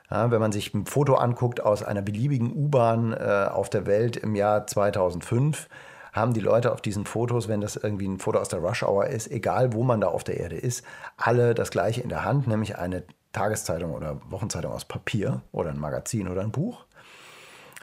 Ja, 0.10 0.32
wenn 0.32 0.40
man 0.40 0.52
sich 0.52 0.74
ein 0.74 0.86
Foto 0.86 1.16
anguckt 1.16 1.62
aus 1.62 1.84
einer 1.84 2.02
beliebigen 2.02 2.54
U-Bahn 2.54 3.14
äh, 3.14 3.50
auf 3.52 3.70
der 3.70 3.86
Welt 3.86 4.16
im 4.16 4.36
Jahr 4.36 4.66
2005, 4.66 5.68
haben 6.14 6.34
die 6.34 6.40
Leute 6.40 6.72
auf 6.72 6.82
diesen 6.82 7.06
Fotos, 7.06 7.48
wenn 7.48 7.62
das 7.62 7.76
irgendwie 7.76 8.08
ein 8.08 8.20
Foto 8.20 8.40
aus 8.40 8.50
der 8.50 8.60
Rush 8.60 8.84
Hour 8.84 9.08
ist, 9.08 9.30
egal 9.30 9.74
wo 9.74 9.84
man 9.84 10.02
da 10.02 10.08
auf 10.08 10.24
der 10.24 10.38
Erde 10.40 10.58
ist, 10.58 10.84
alle 11.18 11.54
das 11.54 11.72
gleiche 11.72 12.02
in 12.02 12.10
der 12.10 12.24
Hand, 12.24 12.48
nämlich 12.48 12.78
eine 12.78 13.04
Tageszeitung 13.34 13.94
oder 13.94 14.20
Wochenzeitung 14.30 14.72
aus 14.72 14.86
Papier 14.86 15.42
oder 15.52 15.70
ein 15.70 15.80
Magazin 15.80 16.28
oder 16.28 16.42
ein 16.42 16.52
Buch. 16.52 16.86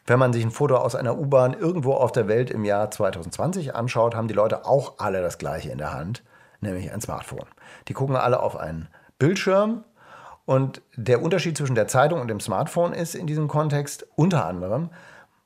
Wenn 0.07 0.19
man 0.19 0.33
sich 0.33 0.45
ein 0.45 0.51
Foto 0.51 0.77
aus 0.77 0.95
einer 0.95 1.19
U-Bahn 1.19 1.55
irgendwo 1.55 1.95
auf 1.95 2.13
der 2.13 2.29
Welt 2.29 2.51
im 2.51 2.65
Jahr 2.65 2.91
2020 2.91 3.75
anschaut, 3.75 4.15
haben 4.15 4.29
die 4.29 4.35
Leute 4.35 4.67
auch 4.67 4.99
alle 4.99 5.23
das 5.23 5.39
gleiche 5.39 5.71
in 5.71 5.79
der 5.79 5.95
Hand, 5.95 6.23
nämlich 6.61 6.93
ein 6.93 7.01
Smartphone. 7.01 7.47
Die 7.89 7.95
gucken 7.95 8.17
alle 8.17 8.41
auf 8.41 8.57
einen 8.57 8.89
Bildschirm 9.19 9.85
und 10.47 10.83
der 10.97 11.23
Unterschied 11.23 11.57
zwischen 11.57 11.75
der 11.75 11.89
Zeitung 11.89 12.21
und 12.21 12.29
dem 12.29 12.41
Smartphone 12.41 12.93
ist 12.93 13.15
in 13.15 13.27
diesem 13.27 13.49
Kontext 13.49 14.07
unter 14.15 14.45
anderem, 14.45 14.91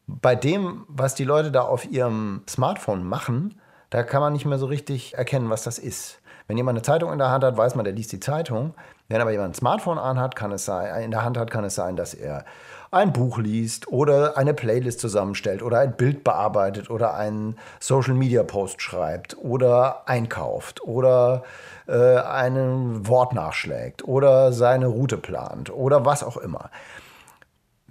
bei 0.06 0.34
dem, 0.34 0.84
was 0.88 1.14
die 1.14 1.24
Leute 1.24 1.52
da 1.52 1.62
auf 1.62 1.90
ihrem 1.90 2.42
Smartphone 2.48 3.04
machen, 3.04 3.60
da 3.90 4.02
kann 4.02 4.20
man 4.20 4.32
nicht 4.32 4.46
mehr 4.46 4.58
so 4.58 4.66
richtig 4.66 5.14
erkennen, 5.14 5.50
was 5.50 5.62
das 5.62 5.78
ist. 5.78 6.20
Wenn 6.46 6.56
jemand 6.56 6.78
eine 6.78 6.82
Zeitung 6.82 7.12
in 7.12 7.18
der 7.18 7.30
Hand 7.30 7.44
hat, 7.44 7.58
weiß 7.58 7.74
man, 7.74 7.84
der 7.84 7.92
liest 7.92 8.10
die 8.10 8.20
Zeitung. 8.20 8.74
Wenn 9.08 9.20
aber 9.20 9.30
jemand 9.30 9.50
ein 9.50 9.54
Smartphone 9.54 9.98
anhat, 9.98 10.34
kann 10.34 10.50
es 10.50 10.64
sein, 10.64 11.02
in 11.02 11.10
der 11.10 11.22
Hand 11.22 11.36
hat, 11.36 11.50
kann 11.50 11.64
es 11.64 11.74
sein, 11.74 11.94
dass 11.94 12.14
er 12.14 12.46
ein 12.90 13.12
Buch 13.12 13.36
liest 13.36 13.88
oder 13.88 14.38
eine 14.38 14.54
Playlist 14.54 15.00
zusammenstellt 15.00 15.62
oder 15.62 15.78
ein 15.80 15.96
Bild 15.96 16.24
bearbeitet 16.24 16.88
oder 16.88 17.14
einen 17.14 17.56
Social 17.80 18.14
Media 18.14 18.42
Post 18.42 18.80
schreibt 18.80 19.36
oder 19.36 20.08
einkauft 20.08 20.82
oder 20.82 21.44
äh, 21.88 23.06
Wort 23.06 23.32
nachschlägt 23.32 24.06
oder 24.06 24.52
seine 24.52 24.86
Route 24.86 25.16
plant 25.16 25.70
oder 25.70 26.04
was 26.04 26.22
auch 26.22 26.36
immer. 26.36 26.70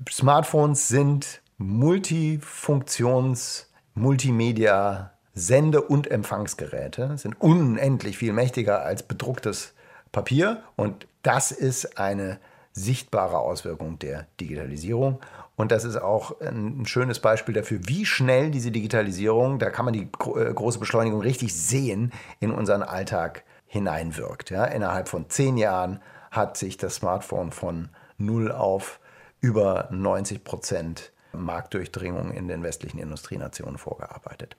Smartphones 0.09 0.87
sind 0.87 1.41
Multifunktions, 1.57 3.71
Multimedia, 3.95 5.11
Sende- 5.33 5.81
und 5.81 6.09
Empfangsgeräte, 6.09 7.17
sind 7.17 7.41
unendlich 7.41 8.17
viel 8.17 8.33
mächtiger 8.33 8.83
als 8.83 9.03
bedrucktes 9.03 9.73
Papier 10.11 10.63
und 10.75 11.07
das 11.23 11.51
ist 11.51 11.97
eine 11.97 12.39
sichtbare 12.73 13.39
Auswirkung 13.39 13.97
der 13.99 14.27
Digitalisierung. 14.39 15.19
Und 15.55 15.71
das 15.71 15.83
ist 15.83 15.97
auch 15.97 16.39
ein 16.39 16.85
schönes 16.85 17.19
Beispiel 17.19 17.55
dafür, 17.55 17.79
wie 17.83 18.05
schnell 18.05 18.51
diese 18.51 18.69
Digitalisierung, 18.69 19.57
da 19.57 19.71
kann 19.71 19.85
man 19.85 19.95
die 19.95 20.03
äh, 20.03 20.53
große 20.53 20.77
Beschleunigung 20.77 21.21
richtig 21.21 21.55
sehen, 21.55 22.13
in 22.39 22.51
unseren 22.51 22.83
Alltag 22.83 23.43
hineinwirkt. 23.67 24.49
Ja, 24.49 24.65
innerhalb 24.65 25.09
von 25.09 25.29
zehn 25.29 25.57
Jahren 25.57 26.01
hat 26.31 26.57
sich 26.57 26.77
das 26.77 26.95
Smartphone 26.95 27.51
von 27.51 27.89
null 28.17 28.51
auf 28.51 28.99
über 29.41 29.87
90 29.91 30.43
Prozent 30.43 31.11
Marktdurchdringung 31.33 32.31
in 32.31 32.47
den 32.47 32.63
westlichen 32.63 32.99
Industrienationen 32.99 33.77
vorgearbeitet. 33.77 34.55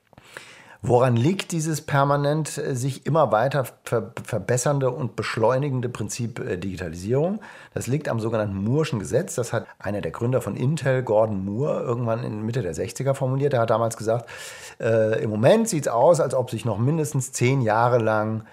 Woran 0.80 1.16
liegt 1.16 1.50
dieses 1.50 1.80
permanent 1.80 2.56
äh, 2.56 2.76
sich 2.76 3.04
immer 3.04 3.32
weiter 3.32 3.64
ver 3.82 4.12
verbessernde 4.22 4.90
und 4.90 5.16
beschleunigende 5.16 5.88
Prinzip 5.88 6.38
äh, 6.38 6.56
Digitalisierung? 6.56 7.40
Das 7.74 7.88
liegt 7.88 8.08
am 8.08 8.20
sogenannten 8.20 8.64
Moore'schen 8.64 9.00
Gesetz. 9.00 9.34
Das 9.34 9.52
hat 9.52 9.66
einer 9.80 10.00
der 10.00 10.12
Gründer 10.12 10.40
von 10.40 10.54
Intel, 10.54 11.02
Gordon 11.02 11.44
Moore, 11.44 11.82
irgendwann 11.82 12.22
in 12.22 12.46
Mitte 12.46 12.62
der 12.62 12.76
60er 12.76 13.14
formuliert. 13.14 13.54
Er 13.54 13.62
hat 13.62 13.70
damals 13.70 13.96
gesagt, 13.96 14.30
äh, 14.78 15.20
im 15.20 15.30
Moment 15.30 15.68
sieht 15.68 15.86
es 15.86 15.92
aus, 15.92 16.20
als 16.20 16.32
ob 16.32 16.48
sich 16.50 16.64
noch 16.64 16.78
mindestens 16.78 17.32
zehn 17.32 17.60
Jahre 17.60 17.98
lang 17.98 18.44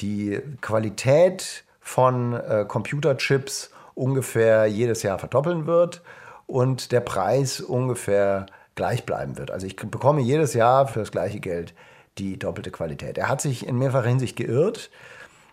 die 0.00 0.40
Qualität 0.60 1.64
von 1.80 2.34
äh, 2.34 2.64
Computerchips 2.66 3.70
ungefähr 3.94 4.66
jedes 4.66 5.02
Jahr 5.02 5.18
verdoppeln 5.18 5.66
wird 5.66 6.02
und 6.46 6.92
der 6.92 7.00
Preis 7.00 7.60
ungefähr 7.60 8.46
gleich 8.74 9.04
bleiben 9.04 9.36
wird. 9.36 9.50
Also 9.50 9.66
ich 9.66 9.76
bekomme 9.76 10.20
jedes 10.20 10.54
Jahr 10.54 10.86
für 10.86 11.00
das 11.00 11.10
gleiche 11.10 11.40
Geld 11.40 11.74
die 12.18 12.38
doppelte 12.38 12.70
Qualität. 12.70 13.18
Er 13.18 13.28
hat 13.28 13.40
sich 13.40 13.66
in 13.66 13.76
mehrfacher 13.76 14.08
Hinsicht 14.08 14.36
geirrt. 14.36 14.90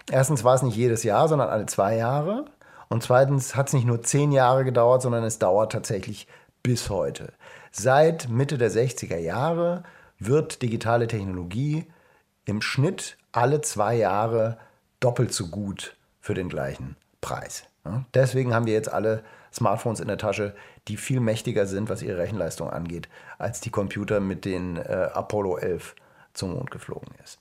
Erstens 0.09 0.43
war 0.43 0.55
es 0.55 0.61
nicht 0.61 0.75
jedes 0.75 1.03
Jahr, 1.03 1.27
sondern 1.27 1.49
alle 1.49 1.65
zwei 1.65 1.95
Jahre. 1.95 2.45
Und 2.89 3.03
zweitens 3.03 3.55
hat 3.55 3.67
es 3.67 3.73
nicht 3.73 3.85
nur 3.85 4.01
zehn 4.01 4.31
Jahre 4.31 4.63
gedauert, 4.63 5.01
sondern 5.01 5.23
es 5.23 5.39
dauert 5.39 5.71
tatsächlich 5.71 6.27
bis 6.63 6.89
heute. 6.89 7.33
Seit 7.71 8.29
Mitte 8.29 8.57
der 8.57 8.71
60er 8.71 9.17
Jahre 9.17 9.83
wird 10.19 10.61
digitale 10.61 11.07
Technologie 11.07 11.85
im 12.45 12.61
Schnitt 12.61 13.17
alle 13.37 13.61
zwei 13.61 13.93
Jahre 13.95 14.57
doppelt 14.99 15.31
so 15.31 15.47
gut 15.47 15.95
für 16.19 16.33
den 16.33 16.49
gleichen 16.49 16.95
Preis. 17.21 17.65
Deswegen 18.15 18.53
haben 18.53 18.65
wir 18.65 18.73
jetzt 18.73 18.91
alle 18.91 19.23
Smartphones 19.53 19.99
in 19.99 20.07
der 20.07 20.17
Tasche, 20.17 20.55
die 20.87 20.97
viel 20.97 21.19
mächtiger 21.19 21.67
sind, 21.67 21.87
was 21.87 22.01
ihre 22.01 22.17
Rechenleistung 22.17 22.69
angeht, 22.69 23.07
als 23.37 23.61
die 23.61 23.69
Computer, 23.69 24.19
mit 24.19 24.43
denen 24.43 24.77
äh, 24.77 25.09
Apollo 25.13 25.57
11 25.57 25.95
zum 26.33 26.55
Mond 26.55 26.71
geflogen 26.71 27.13
ist. 27.23 27.39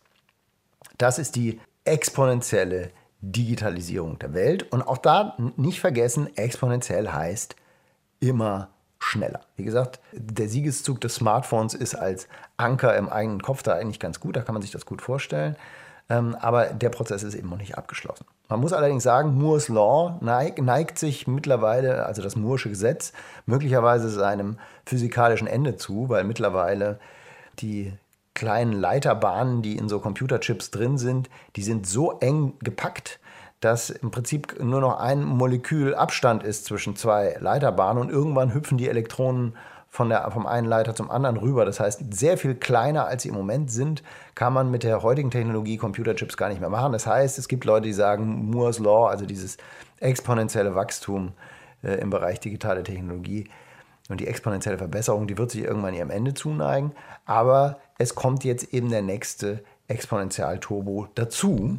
Das 0.99 1.19
ist 1.19 1.35
die 1.35 1.61
exponentielle 1.85 2.91
Digitalisierung 3.23 4.19
der 4.19 4.35
Welt. 4.35 4.71
Und 4.71 4.83
auch 4.83 4.99
da 4.99 5.35
nicht 5.57 5.81
vergessen, 5.81 6.29
exponentiell 6.37 7.09
heißt 7.09 7.57
immer 8.21 8.69
schneller. 8.99 9.41
Wie 9.57 9.65
gesagt, 9.65 9.99
der 10.13 10.49
Siegeszug 10.49 11.01
des 11.01 11.17
Smartphones 11.17 11.75
ist 11.75 11.95
als 11.95 12.29
Anker 12.57 12.97
im 12.97 13.09
eigenen 13.09 13.43
Kopf 13.43 13.63
da 13.63 13.75
eigentlich 13.75 14.01
ganz 14.01 14.21
gut, 14.21 14.37
da 14.37 14.43
kann 14.43 14.55
man 14.55 14.63
sich 14.63 14.71
das 14.71 14.87
gut 14.87 15.03
vorstellen. 15.03 15.57
Ähm, 16.09 16.37
aber 16.41 16.67
der 16.67 16.91
Prozess 16.91 17.23
ist 17.23 17.35
eben 17.35 17.49
noch 17.49 17.59
nicht 17.59 17.77
abgeschlossen. 17.77 18.27
Man 18.49 18.61
muss 18.61 18.73
allerdings 18.73 19.03
sagen, 19.03 19.35
Moores 19.35 19.69
Law 19.69 20.19
neigt, 20.21 20.61
neigt 20.61 20.99
sich 20.99 21.27
mittlerweile, 21.27 22.07
also 22.07 22.23
das 22.23 22.37
Moore'sche 22.37 22.69
Gesetz, 22.69 23.13
möglicherweise 23.45 24.09
seinem 24.09 24.59
physikalischen 24.85 25.49
Ende 25.49 25.77
zu, 25.77 26.09
weil 26.09 26.23
mittlerweile 26.23 27.01
die 27.59 27.93
kleinen 28.35 28.73
Leiterbahnen, 28.73 29.63
die 29.63 29.77
in 29.77 29.89
so 29.89 29.99
Computerchips 29.99 30.71
drin 30.71 30.99
sind, 30.99 31.29
die 31.57 31.63
sind 31.63 31.87
so 31.87 32.13
eng 32.21 32.53
gepackt, 32.61 33.19
dass 33.61 33.91
im 33.91 34.11
Prinzip 34.11 34.63
nur 34.63 34.81
noch 34.81 35.01
ein 35.01 35.25
Molekül 35.25 35.95
Abstand 35.95 36.45
ist 36.45 36.67
zwischen 36.67 36.95
zwei 36.95 37.37
Leiterbahnen 37.41 38.01
und 38.01 38.11
irgendwann 38.11 38.55
hüpfen 38.55 38.79
die 38.79 38.89
Elektronen 38.89 39.57
von 39.97 40.11
der, 40.11 40.31
vom 40.31 40.47
einen 40.47 40.67
Leiter 40.67 40.95
zum 40.95 41.11
anderen 41.11 41.39
rüber. 41.39 41.65
Das 41.65 41.81
heißt, 41.81 42.15
sehr 42.15 42.37
viel 42.37 42.55
kleiner 42.55 43.07
als 43.07 43.23
sie 43.23 43.31
im 43.31 43.35
Moment 43.35 43.71
sind, 43.71 44.03
kann 44.35 44.53
man 44.53 44.71
mit 44.71 44.83
der 44.83 45.03
heutigen 45.03 45.31
Technologie 45.31 45.79
Computerchips 45.79 46.37
gar 46.37 46.51
nicht 46.51 46.61
mehr 46.61 46.69
machen. 46.69 46.93
Das 46.93 47.07
heißt, 47.07 47.39
es 47.39 47.49
gibt 47.49 47.65
Leute, 47.65 47.87
die 47.87 47.95
sagen, 47.95 48.51
Moore's 48.51 48.79
Law, 48.79 49.09
also 49.09 49.25
dieses 49.25 49.57
exponentielle 50.01 50.75
Wachstum 50.75 51.33
äh, 51.83 51.95
im 51.95 52.11
Bereich 52.11 52.41
digitale 52.41 52.83
Technologie 52.83 53.49
und 54.11 54.21
die 54.21 54.27
exponentielle 54.27 54.77
Verbesserung, 54.77 55.27
die 55.27 55.39
wird 55.39 55.51
sich 55.51 55.63
irgendwann 55.63 55.95
ihrem 55.95 56.11
Ende 56.11 56.35
zuneigen. 56.35 56.93
Aber 57.25 57.79
es 57.97 58.15
kommt 58.15 58.45
jetzt 58.45 58.75
eben 58.75 58.91
der 58.91 59.01
nächste 59.01 59.65
Exponentialturbo 59.89 61.09
dazu, 61.15 61.79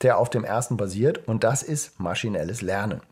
der 0.00 0.16
auf 0.16 0.30
dem 0.30 0.44
ersten 0.44 0.78
basiert 0.78 1.28
und 1.28 1.44
das 1.44 1.62
ist 1.62 2.00
maschinelles 2.00 2.62
Lernen. 2.62 3.02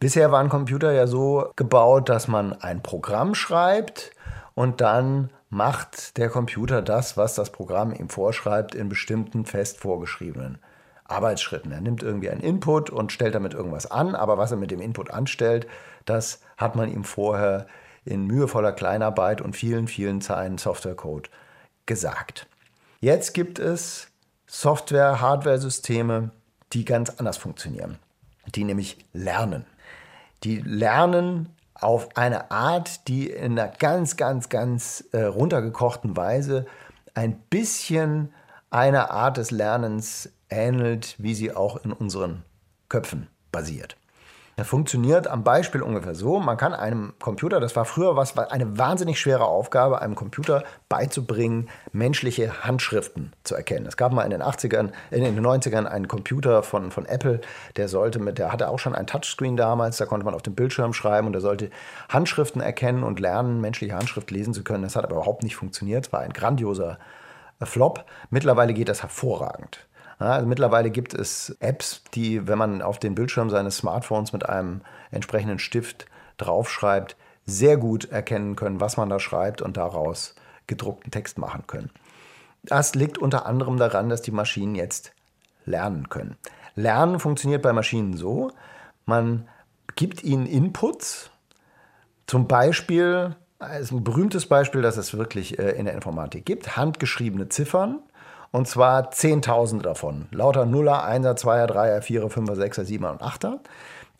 Bisher 0.00 0.30
waren 0.30 0.48
Computer 0.48 0.92
ja 0.92 1.08
so 1.08 1.50
gebaut, 1.56 2.08
dass 2.08 2.28
man 2.28 2.52
ein 2.52 2.82
Programm 2.82 3.34
schreibt 3.34 4.12
und 4.54 4.80
dann 4.80 5.30
macht 5.50 6.16
der 6.18 6.28
Computer 6.28 6.82
das, 6.82 7.16
was 7.16 7.34
das 7.34 7.50
Programm 7.50 7.92
ihm 7.92 8.08
vorschreibt, 8.08 8.74
in 8.74 8.88
bestimmten 8.88 9.44
fest 9.44 9.78
vorgeschriebenen 9.78 10.58
Arbeitsschritten. 11.04 11.72
Er 11.72 11.80
nimmt 11.80 12.02
irgendwie 12.02 12.30
einen 12.30 12.42
Input 12.42 12.90
und 12.90 13.10
stellt 13.10 13.34
damit 13.34 13.54
irgendwas 13.54 13.90
an, 13.90 14.14
aber 14.14 14.38
was 14.38 14.52
er 14.52 14.56
mit 14.56 14.70
dem 14.70 14.80
Input 14.80 15.10
anstellt, 15.10 15.66
das 16.04 16.40
hat 16.56 16.76
man 16.76 16.92
ihm 16.92 17.02
vorher 17.02 17.66
in 18.04 18.26
mühevoller 18.26 18.72
Kleinarbeit 18.72 19.40
und 19.40 19.56
vielen, 19.56 19.88
vielen 19.88 20.20
Zeilen 20.20 20.58
Softwarecode 20.58 21.28
gesagt. 21.86 22.46
Jetzt 23.00 23.34
gibt 23.34 23.58
es 23.58 24.08
Software, 24.46 25.20
Hardware-Systeme, 25.20 26.30
die 26.72 26.84
ganz 26.84 27.10
anders 27.10 27.36
funktionieren, 27.36 27.98
die 28.54 28.64
nämlich 28.64 28.98
lernen 29.12 29.66
die 30.44 30.60
lernen 30.60 31.48
auf 31.74 32.16
eine 32.16 32.50
Art, 32.50 33.06
die 33.08 33.30
in 33.30 33.58
einer 33.58 33.68
ganz, 33.68 34.16
ganz, 34.16 34.48
ganz 34.48 35.04
äh, 35.12 35.22
runtergekochten 35.22 36.16
Weise 36.16 36.66
ein 37.14 37.38
bisschen 37.50 38.32
einer 38.70 39.10
Art 39.10 39.36
des 39.36 39.50
Lernens 39.50 40.30
ähnelt, 40.50 41.14
wie 41.18 41.34
sie 41.34 41.54
auch 41.54 41.84
in 41.84 41.92
unseren 41.92 42.44
Köpfen 42.88 43.28
basiert. 43.52 43.96
Das 44.58 44.66
funktioniert 44.66 45.28
am 45.28 45.44
Beispiel 45.44 45.82
ungefähr 45.82 46.16
so. 46.16 46.40
Man 46.40 46.56
kann 46.56 46.74
einem 46.74 47.12
Computer, 47.20 47.60
das 47.60 47.76
war 47.76 47.84
früher 47.84 48.16
was, 48.16 48.36
eine 48.36 48.76
wahnsinnig 48.76 49.20
schwere 49.20 49.44
Aufgabe, 49.44 50.02
einem 50.02 50.16
Computer 50.16 50.64
beizubringen, 50.88 51.68
menschliche 51.92 52.64
Handschriften 52.64 53.32
zu 53.44 53.54
erkennen. 53.54 53.86
Es 53.86 53.96
gab 53.96 54.12
mal 54.12 54.24
in 54.24 54.32
den 54.32 54.42
80ern, 54.42 54.90
in 55.12 55.22
den 55.22 55.46
90ern 55.46 55.84
einen 55.84 56.08
Computer 56.08 56.64
von, 56.64 56.90
von 56.90 57.06
Apple, 57.06 57.40
der 57.76 57.86
sollte 57.86 58.18
mit, 58.18 58.38
der 58.38 58.50
hatte 58.50 58.68
auch 58.68 58.80
schon 58.80 58.96
ein 58.96 59.06
Touchscreen 59.06 59.56
damals, 59.56 59.98
da 59.98 60.06
konnte 60.06 60.24
man 60.24 60.34
auf 60.34 60.42
dem 60.42 60.56
Bildschirm 60.56 60.92
schreiben 60.92 61.28
und 61.28 61.34
der 61.34 61.40
sollte 61.40 61.70
Handschriften 62.08 62.60
erkennen 62.60 63.04
und 63.04 63.20
lernen, 63.20 63.60
menschliche 63.60 63.94
Handschrift 63.94 64.28
lesen 64.32 64.54
zu 64.54 64.64
können. 64.64 64.82
Das 64.82 64.96
hat 64.96 65.04
aber 65.04 65.14
überhaupt 65.14 65.44
nicht 65.44 65.54
funktioniert. 65.54 66.06
Es 66.06 66.12
war 66.12 66.22
ein 66.22 66.32
grandioser 66.32 66.98
Flop. 67.62 68.04
Mittlerweile 68.30 68.74
geht 68.74 68.88
das 68.88 69.02
hervorragend. 69.02 69.86
Also 70.18 70.46
mittlerweile 70.46 70.90
gibt 70.90 71.14
es 71.14 71.56
Apps, 71.60 72.02
die, 72.14 72.48
wenn 72.48 72.58
man 72.58 72.82
auf 72.82 72.98
den 72.98 73.14
Bildschirm 73.14 73.50
seines 73.50 73.76
Smartphones 73.76 74.32
mit 74.32 74.48
einem 74.48 74.80
entsprechenden 75.10 75.58
Stift 75.58 76.06
draufschreibt, 76.38 77.16
sehr 77.46 77.76
gut 77.76 78.06
erkennen 78.06 78.56
können, 78.56 78.80
was 78.80 78.96
man 78.96 79.08
da 79.08 79.20
schreibt 79.20 79.62
und 79.62 79.76
daraus 79.76 80.34
gedruckten 80.66 81.10
Text 81.10 81.38
machen 81.38 81.64
können. 81.66 81.90
Das 82.62 82.94
liegt 82.94 83.16
unter 83.16 83.46
anderem 83.46 83.76
daran, 83.78 84.08
dass 84.08 84.20
die 84.20 84.32
Maschinen 84.32 84.74
jetzt 84.74 85.12
lernen 85.64 86.08
können. 86.08 86.36
Lernen 86.74 87.20
funktioniert 87.20 87.62
bei 87.62 87.72
Maschinen 87.72 88.16
so, 88.16 88.50
man 89.06 89.48
gibt 89.96 90.22
ihnen 90.22 90.46
Inputs, 90.46 91.30
zum 92.26 92.46
Beispiel, 92.46 93.34
ist 93.80 93.90
ein 93.90 94.04
berühmtes 94.04 94.46
Beispiel, 94.46 94.82
das 94.82 94.98
es 94.98 95.16
wirklich 95.16 95.58
äh, 95.58 95.70
in 95.70 95.86
der 95.86 95.94
Informatik 95.94 96.44
gibt, 96.44 96.76
handgeschriebene 96.76 97.48
Ziffern 97.48 98.00
und 98.50 98.66
zwar 98.66 99.10
Zehntausende 99.10 99.82
davon. 99.82 100.26
Lauter 100.30 100.66
Nuller, 100.66 101.04
Einser, 101.04 101.36
Zweier, 101.36 101.66
Dreier, 101.66 102.02
Vierer, 102.02 102.30
Fünfer, 102.30 102.56
Sechser, 102.56 102.84
Siebener 102.84 103.12
und 103.12 103.22
Achter. 103.22 103.60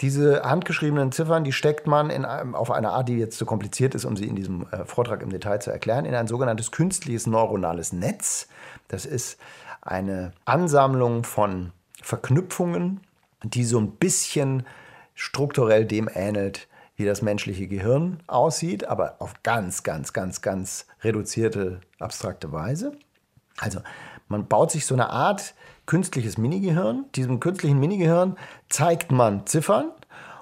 Diese 0.01 0.43
handgeschriebenen 0.45 1.11
Ziffern, 1.11 1.43
die 1.43 1.53
steckt 1.53 1.89
man 1.89 2.11
in 2.11 2.25
einem, 2.25 2.55
auf 2.55 2.71
eine 2.71 2.91
Art, 2.91 3.09
die 3.09 3.17
jetzt 3.17 3.37
zu 3.37 3.47
kompliziert 3.47 3.97
ist, 3.97 4.05
um 4.05 4.17
sie 4.17 4.27
in 4.27 4.37
diesem 4.37 4.67
äh, 4.71 4.85
Vortrag 4.85 5.23
im 5.23 5.31
Detail 5.31 5.59
zu 5.59 5.73
erklären, 5.73 6.05
in 6.05 6.15
ein 6.15 6.29
sogenanntes 6.29 6.71
künstliches 6.71 7.27
neuronales 7.27 7.93
Netz. 7.93 8.49
Das 8.87 9.07
ist 9.07 9.39
eine 9.83 10.33
Ansammlung 10.45 11.25
von 11.25 11.73
Verknüpfungen, 12.01 13.01
die 13.43 13.65
so 13.65 13.79
ein 13.81 13.91
bisschen 13.93 14.65
strukturell 15.15 15.85
dem 15.85 16.09
ähnelt, 16.13 16.69
wie 16.95 17.05
das 17.05 17.23
menschliche 17.23 17.67
Gehirn 17.67 18.21
aussieht, 18.27 18.87
aber 18.87 19.17
auf 19.21 19.35
ganz, 19.43 19.83
ganz, 19.83 20.13
ganz, 20.13 20.43
ganz 20.43 20.87
reduzierte, 21.03 21.81
abstrakte 21.99 22.53
Weise. 22.53 22.93
Also 23.61 23.81
man 24.29 24.47
baut 24.47 24.71
sich 24.71 24.87
so 24.87 24.95
eine 24.95 25.11
Art 25.11 25.55
künstliches 25.87 26.39
Minigehirn. 26.39 27.07
Diesem 27.15 27.41
künstlichen 27.41 27.81
Minigehirn 27.81 28.37
zeigt 28.69 29.11
man 29.11 29.47
Ziffern 29.47 29.91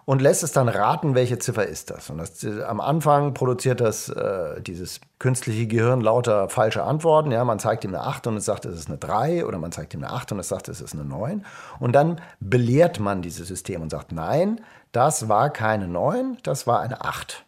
und 0.07 0.23
lässt 0.23 0.45
es 0.45 0.53
dann 0.53 0.69
raten, 0.69 1.15
welche 1.15 1.39
Ziffer 1.39 1.67
ist 1.67 1.91
das. 1.91 2.11
Und 2.11 2.19
das, 2.19 2.45
am 2.45 2.81
Anfang 2.81 3.35
produziert 3.35 3.81
das 3.81 4.09
äh, 4.09 4.61
dieses 4.61 5.01
künstliche 5.19 5.67
Gehirn 5.67 6.01
lauter 6.01 6.49
falsche 6.49 6.85
Antworten. 6.85 7.33
Ja, 7.33 7.45
man 7.45 7.59
zeigt 7.59 7.85
ihm 7.85 7.95
eine 7.95 8.05
8 8.05 8.29
und 8.29 8.37
es 8.37 8.45
sagt, 8.45 8.65
es 8.67 8.79
ist 8.79 8.89
eine 8.89 8.99
3 8.99 9.45
oder 9.45 9.59
man 9.59 9.73
zeigt 9.73 9.95
ihm 9.95 10.05
eine 10.05 10.13
8 10.13 10.33
und 10.33 10.39
es 10.39 10.49
sagt, 10.49 10.69
es 10.69 10.81
ist 10.81 10.95
eine 10.95 11.05
9. 11.05 11.45
Und 11.81 11.93
dann 11.93 12.21
belehrt 12.39 13.01
man 13.01 13.21
dieses 13.21 13.49
System 13.49 13.83
und 13.83 13.91
sagt, 13.91 14.13
nein, 14.13 14.61
das 14.93 15.29
war 15.29 15.51
keine 15.51 15.89
9, 15.89 16.39
das 16.45 16.69
war 16.69 16.81
eine 16.81 17.05
8. 17.05 17.45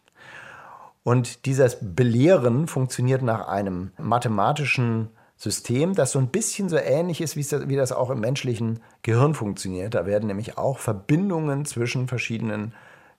Und 1.05 1.47
dieses 1.47 1.79
Belehren 1.81 2.67
funktioniert 2.67 3.23
nach 3.23 3.47
einem 3.47 3.93
mathematischen 3.99 5.11
System, 5.41 5.95
das 5.95 6.11
so 6.11 6.19
ein 6.19 6.29
bisschen 6.29 6.69
so 6.69 6.77
ähnlich 6.77 7.21
ist, 7.21 7.37
wie 7.37 7.77
das 7.77 7.93
auch 7.93 8.11
im 8.11 8.19
menschlichen 8.19 8.81
Gehirn 9.03 9.35
funktioniert. 9.35 9.95
Da 9.95 10.05
werden 10.05 10.27
nämlich 10.27 10.59
auch 10.59 10.79
Verbindungen 10.79 11.65
zwischen 11.65 12.09
verschiedenen 12.09 12.75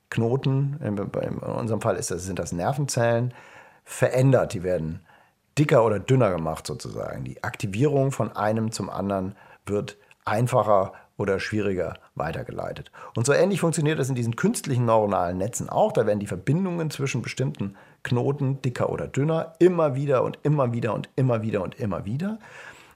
Knoten, 0.10 0.78
in 0.84 1.00
unserem 1.00 1.80
Fall 1.80 1.96
das, 1.96 2.08
sind 2.08 2.38
das 2.38 2.52
Nervenzellen, 2.52 3.34
verändert. 3.86 4.54
Die 4.54 4.64
werden 4.64 5.00
dicker 5.58 5.86
oder 5.86 6.00
dünner 6.00 6.30
gemacht 6.32 6.68
sozusagen. 6.68 7.24
Die 7.24 7.42
Aktivierung 7.42 8.12
von 8.12 8.36
einem 8.36 8.74
zum 8.74 8.90
anderen 8.90 9.38
wird 9.66 9.96
einfacher 10.26 10.92
oder 11.16 11.40
schwieriger 11.40 11.96
weitergeleitet. 12.16 12.92
Und 13.16 13.26
so 13.26 13.34
ähnlich 13.34 13.62
funktioniert 13.62 13.98
das 13.98 14.10
in 14.10 14.16
diesen 14.16 14.36
künstlichen 14.36 14.86
neuronalen 14.86 15.38
Netzen 15.38 15.70
auch. 15.70 15.94
Da 15.94 16.06
werden 16.06 16.20
die 16.20 16.28
Verbindungen 16.28 16.90
zwischen 16.92 17.22
bestimmten 17.22 17.76
Knoten, 18.04 18.62
dicker 18.62 18.90
oder 18.90 19.08
dünner, 19.08 19.54
immer 19.60 19.96
wieder 19.96 20.24
und 20.24 20.40
immer 20.44 20.74
wieder 20.74 20.94
und 20.94 21.10
immer 21.16 21.42
wieder 21.42 21.64
und 21.64 21.80
immer 21.80 22.06
wieder. 22.06 22.40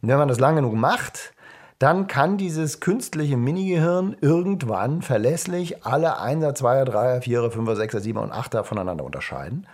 Und 0.01 0.09
wenn 0.09 0.17
man 0.17 0.27
das 0.27 0.39
lange 0.39 0.61
genug 0.61 0.75
macht, 0.75 1.33
dann 1.79 2.07
kann 2.07 2.37
dieses 2.37 2.79
künstliche 2.79 3.35
Minigehirn 3.35 4.15
irgendwann 4.21 5.01
verlässlich 5.01 5.85
alle 5.85 6.19
1er, 6.19 6.55
2er, 6.55 6.85
3er, 6.85 7.21
4er, 7.21 7.49
5er, 7.51 7.75
6er, 7.75 7.99
7er 7.99 8.19
und 8.19 8.31
8er 8.31 8.63
voneinander 8.63 9.03
unterscheiden. 9.03 9.67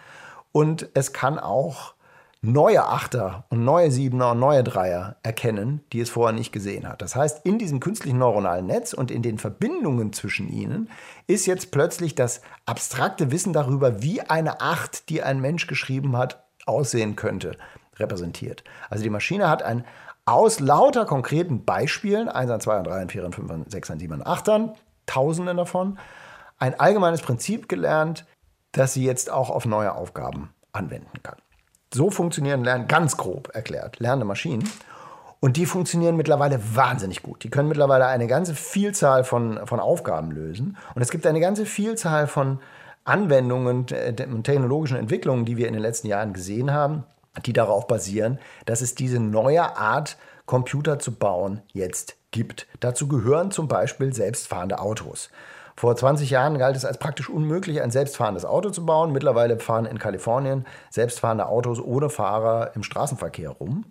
Und 0.51 0.89
es 0.93 1.13
kann 1.13 1.37
auch 1.37 1.93
neue 2.41 2.86
Achter 2.86 3.45
und 3.49 3.65
neue 3.65 3.91
Siebener 3.91 4.32
und 4.32 4.39
neue 4.39 4.63
Dreier 4.63 5.17
erkennen, 5.23 5.82
die 5.91 5.99
es 5.99 6.10
vorher 6.10 6.38
nicht 6.38 6.54
gesehen 6.54 6.88
hat. 6.88 7.02
Das 7.02 7.15
heißt, 7.15 7.45
in 7.45 7.58
diesem 7.58 7.80
künstlichen 7.80 8.17
neuronalen 8.17 8.65
Netz 8.65 8.93
und 8.93 9.12
in 9.12 9.21
den 9.21 9.38
Verbindungen 9.38 10.13
zwischen 10.13 10.47
ihnen 10.47 10.89
ist 11.28 11.45
jetzt 11.47 11.71
plötzlich 11.71 12.15
das 12.15 12.41
abstrakte 12.65 13.32
Wissen 13.32 13.52
darüber, 13.52 14.02
wie 14.02 14.21
eine 14.21 14.62
Acht, 14.62 15.10
die 15.10 15.21
ein 15.21 15.41
Mensch 15.41 15.67
geschrieben 15.67 16.15
hat, 16.15 16.43
aussehen 16.65 17.15
könnte, 17.15 17.58
repräsentiert. 17.97 18.63
Also 18.89 19.04
die 19.04 19.10
Maschine 19.10 19.49
hat 19.49 19.62
ein 19.63 19.84
aus 20.25 20.60
lauter 20.60 21.06
konkreten 21.06 21.65
Beispielen, 21.65 22.30
1 22.30 22.63
2 22.63 22.84
3 22.84 23.08
4 23.08 23.32
5 23.32 23.52
6 23.67 23.88
7 23.97 24.25
8 24.25 24.49
Tausenden 25.08 25.58
davon, 25.58 25.97
ein 26.60 26.80
allgemeines 26.80 27.21
Prinzip 27.21 27.67
gelernt, 27.67 28.25
das 28.71 28.93
sie 28.93 29.04
jetzt 29.04 29.32
auch 29.32 29.49
auf 29.49 29.65
neue 29.65 29.93
Aufgaben 29.95 30.54
anwenden 30.71 31.23
kann. 31.23 31.38
So 31.93 32.12
funktionieren 32.12 32.63
Lernen, 32.63 32.88
ganz 32.88 33.17
grob 33.17 33.49
erklärt, 33.54 33.99
lernende 33.99 34.25
Maschinen. 34.25 34.69
Und 35.39 35.58
die 35.58 35.65
funktionieren 35.65 36.17
mittlerweile 36.17 36.60
wahnsinnig 36.75 37.23
gut. 37.23 37.43
Die 37.43 37.49
können 37.49 37.69
mittlerweile 37.69 38.06
eine 38.08 38.28
ganze 38.28 38.56
Vielzahl 38.56 39.23
von, 39.23 39.65
von 39.65 39.80
Aufgaben 39.80 40.32
lösen. 40.32 40.78
Und 40.95 41.02
es 41.02 41.12
gibt 41.12 41.25
eine 41.25 41.39
ganze 41.39 41.65
Vielzahl 41.65 42.28
von 42.28 42.60
Anwendungen 43.06 43.86
und 43.88 44.43
technologischen 44.43 44.97
Entwicklungen, 44.97 45.45
die 45.45 45.58
wir 45.58 45.67
in 45.67 45.73
den 45.73 45.82
letzten 45.82 46.08
Jahren 46.08 46.34
gesehen 46.34 46.73
haben, 46.73 47.06
die 47.45 47.54
darauf 47.54 47.88
basieren, 47.88 48.38
dass 48.65 48.82
es 48.82 48.95
diese 48.95 49.19
neue 49.19 49.78
Art, 49.78 50.17
Computer 50.45 50.99
zu 50.99 51.13
bauen, 51.13 51.62
jetzt 51.73 52.17
gibt. 52.32 52.67
Dazu 52.80 53.08
gehören 53.08 53.52
zum 53.52 53.67
Beispiel 53.67 54.13
selbstfahrende 54.13 54.80
Autos. 54.80 55.30
Vor 55.79 55.95
20 55.95 56.29
Jahren 56.29 56.57
galt 56.57 56.75
es 56.75 56.83
als 56.83 56.97
praktisch 56.97 57.29
unmöglich, 57.29 57.81
ein 57.81 57.89
selbstfahrendes 57.89 58.43
Auto 58.43 58.69
zu 58.69 58.85
bauen. 58.85 59.13
Mittlerweile 59.13 59.57
fahren 59.59 59.85
in 59.85 59.97
Kalifornien 59.97 60.65
selbstfahrende 60.89 61.45
Autos 61.45 61.79
ohne 61.79 62.09
Fahrer 62.09 62.71
im 62.75 62.83
Straßenverkehr 62.83 63.51
rum. 63.51 63.85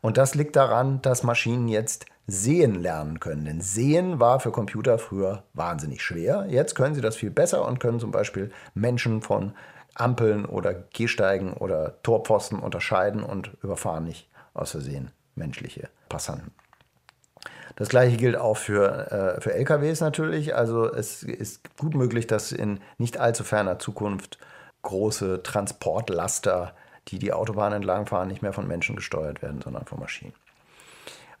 Und 0.00 0.16
das 0.16 0.34
liegt 0.34 0.56
daran, 0.56 1.00
dass 1.02 1.22
Maschinen 1.22 1.68
jetzt 1.68 2.06
sehen 2.26 2.74
lernen 2.74 3.20
können. 3.20 3.44
Denn 3.44 3.60
sehen 3.60 4.18
war 4.18 4.40
für 4.40 4.50
Computer 4.50 4.98
früher 4.98 5.44
wahnsinnig 5.54 6.02
schwer. 6.02 6.46
Jetzt 6.48 6.74
können 6.74 6.96
sie 6.96 7.00
das 7.00 7.14
viel 7.14 7.30
besser 7.30 7.64
und 7.64 7.78
können 7.78 8.00
zum 8.00 8.10
Beispiel 8.10 8.50
Menschen 8.74 9.22
von 9.22 9.52
Ampeln 9.94 10.44
oder 10.44 10.74
Gehsteigen 10.74 11.52
oder 11.52 12.02
Torpfosten 12.02 12.58
unterscheiden 12.58 13.22
und 13.22 13.52
überfahren 13.62 14.02
nicht 14.02 14.28
aus 14.52 14.72
Versehen 14.72 15.12
menschliche 15.36 15.90
Passanten. 16.08 16.50
Das 17.80 17.88
gleiche 17.88 18.18
gilt 18.18 18.36
auch 18.36 18.58
für, 18.58 19.10
äh, 19.10 19.40
für 19.40 19.54
LKWs 19.54 20.02
natürlich. 20.02 20.54
Also 20.54 20.92
es 20.92 21.22
ist 21.22 21.62
gut 21.78 21.94
möglich, 21.94 22.26
dass 22.26 22.52
in 22.52 22.78
nicht 22.98 23.18
allzu 23.18 23.42
ferner 23.42 23.78
Zukunft 23.78 24.36
große 24.82 25.42
Transportlaster, 25.42 26.74
die 27.08 27.18
die 27.18 27.32
Autobahn 27.32 27.72
entlangfahren, 27.72 28.28
nicht 28.28 28.42
mehr 28.42 28.52
von 28.52 28.68
Menschen 28.68 28.96
gesteuert 28.96 29.40
werden, 29.40 29.62
sondern 29.62 29.86
von 29.86 29.98
Maschinen. 29.98 30.34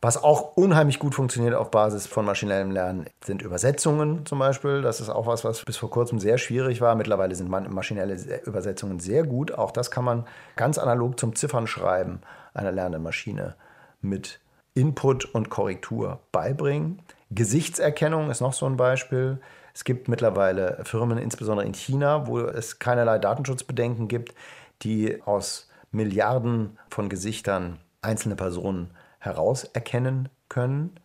Was 0.00 0.16
auch 0.16 0.56
unheimlich 0.56 0.98
gut 0.98 1.14
funktioniert 1.14 1.54
auf 1.54 1.70
Basis 1.70 2.06
von 2.06 2.24
maschinellem 2.24 2.70
Lernen, 2.70 3.04
sind 3.22 3.42
Übersetzungen 3.42 4.24
zum 4.24 4.38
Beispiel. 4.38 4.80
Das 4.80 5.02
ist 5.02 5.10
auch 5.10 5.26
was, 5.26 5.44
was 5.44 5.62
bis 5.66 5.76
vor 5.76 5.90
kurzem 5.90 6.18
sehr 6.20 6.38
schwierig 6.38 6.80
war. 6.80 6.94
Mittlerweile 6.94 7.34
sind 7.34 7.50
maschinelle 7.50 8.14
Übersetzungen 8.46 8.98
sehr 8.98 9.24
gut. 9.24 9.52
Auch 9.52 9.72
das 9.72 9.90
kann 9.90 10.04
man 10.04 10.26
ganz 10.56 10.78
analog 10.78 11.20
zum 11.20 11.36
Ziffernschreiben 11.36 12.22
einer 12.54 12.72
lernenden 12.72 13.02
Maschine 13.02 13.56
mit 14.00 14.40
Input 14.74 15.24
und 15.26 15.50
Korrektur 15.50 16.20
beibringen. 16.32 17.02
Gesichtserkennung 17.30 18.30
ist 18.30 18.40
noch 18.40 18.52
so 18.52 18.66
ein 18.66 18.76
Beispiel. 18.76 19.40
Es 19.74 19.84
gibt 19.84 20.08
mittlerweile 20.08 20.80
Firmen, 20.84 21.18
insbesondere 21.18 21.66
in 21.66 21.74
China, 21.74 22.26
wo 22.26 22.40
es 22.40 22.78
keinerlei 22.78 23.18
Datenschutzbedenken 23.18 24.08
gibt, 24.08 24.34
die 24.82 25.22
aus 25.22 25.68
Milliarden 25.92 26.78
von 26.88 27.08
Gesichtern 27.08 27.78
einzelne 28.02 28.36
Personen 28.36 28.90
herauserkennen 29.18 30.28
können. 30.48 30.96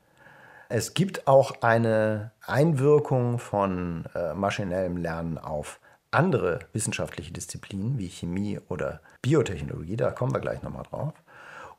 Es 0.69 0.93
gibt 0.93 1.27
auch 1.27 1.61
eine 1.61 2.31
Einwirkung 2.45 3.39
von 3.39 4.05
äh, 4.15 4.33
maschinellem 4.33 4.97
Lernen 4.97 5.37
auf 5.37 5.79
andere 6.11 6.59
wissenschaftliche 6.73 7.31
Disziplinen 7.31 7.97
wie 7.99 8.07
Chemie 8.07 8.59
oder 8.69 9.01
Biotechnologie. 9.21 9.97
Da 9.97 10.11
kommen 10.11 10.33
wir 10.33 10.39
gleich 10.39 10.63
nochmal 10.63 10.83
drauf. 10.89 11.13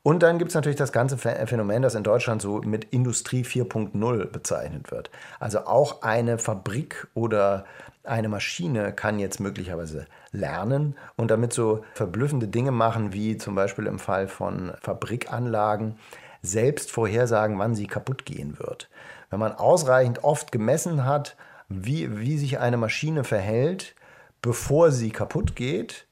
Und 0.07 0.23
dann 0.23 0.37
gibt 0.37 0.51
es 0.51 0.55
natürlich 0.55 0.77
das 0.77 0.93
ganze 0.93 1.17
Phänomen, 1.17 1.81
das 1.81 1.93
in 1.93 2.03
Deutschland 2.03 2.41
so 2.41 2.61
mit 2.61 2.85
Industrie 2.93 3.43
4.0 3.43 4.27
bezeichnet 4.27 4.89
wird. 4.89 5.11
Also 5.37 5.65
auch 5.65 6.01
eine 6.01 6.37
Fabrik 6.37 7.07
oder 7.13 7.65
eine 8.05 8.29
Maschine 8.29 8.93
kann 8.93 9.19
jetzt 9.19 9.41
möglicherweise 9.41 10.05
lernen 10.31 10.95
und 11.17 11.29
damit 11.29 11.51
so 11.51 11.83
verblüffende 11.93 12.47
Dinge 12.47 12.71
machen, 12.71 13.11
wie 13.11 13.35
zum 13.35 13.53
Beispiel 13.53 13.85
im 13.85 13.99
Fall 13.99 14.29
von 14.29 14.71
Fabrikanlagen, 14.79 15.99
selbst 16.41 16.89
vorhersagen, 16.89 17.59
wann 17.59 17.75
sie 17.75 17.87
kaputt 17.87 18.25
gehen 18.25 18.59
wird. 18.59 18.89
Wenn 19.29 19.41
man 19.41 19.51
ausreichend 19.51 20.23
oft 20.23 20.53
gemessen 20.53 21.03
hat, 21.03 21.35
wie, 21.67 22.17
wie 22.17 22.37
sich 22.37 22.59
eine 22.59 22.77
Maschine 22.77 23.25
verhält, 23.25 23.93
bevor 24.41 24.91
sie 24.91 25.09
kaputt 25.09 25.57
geht, 25.57 26.06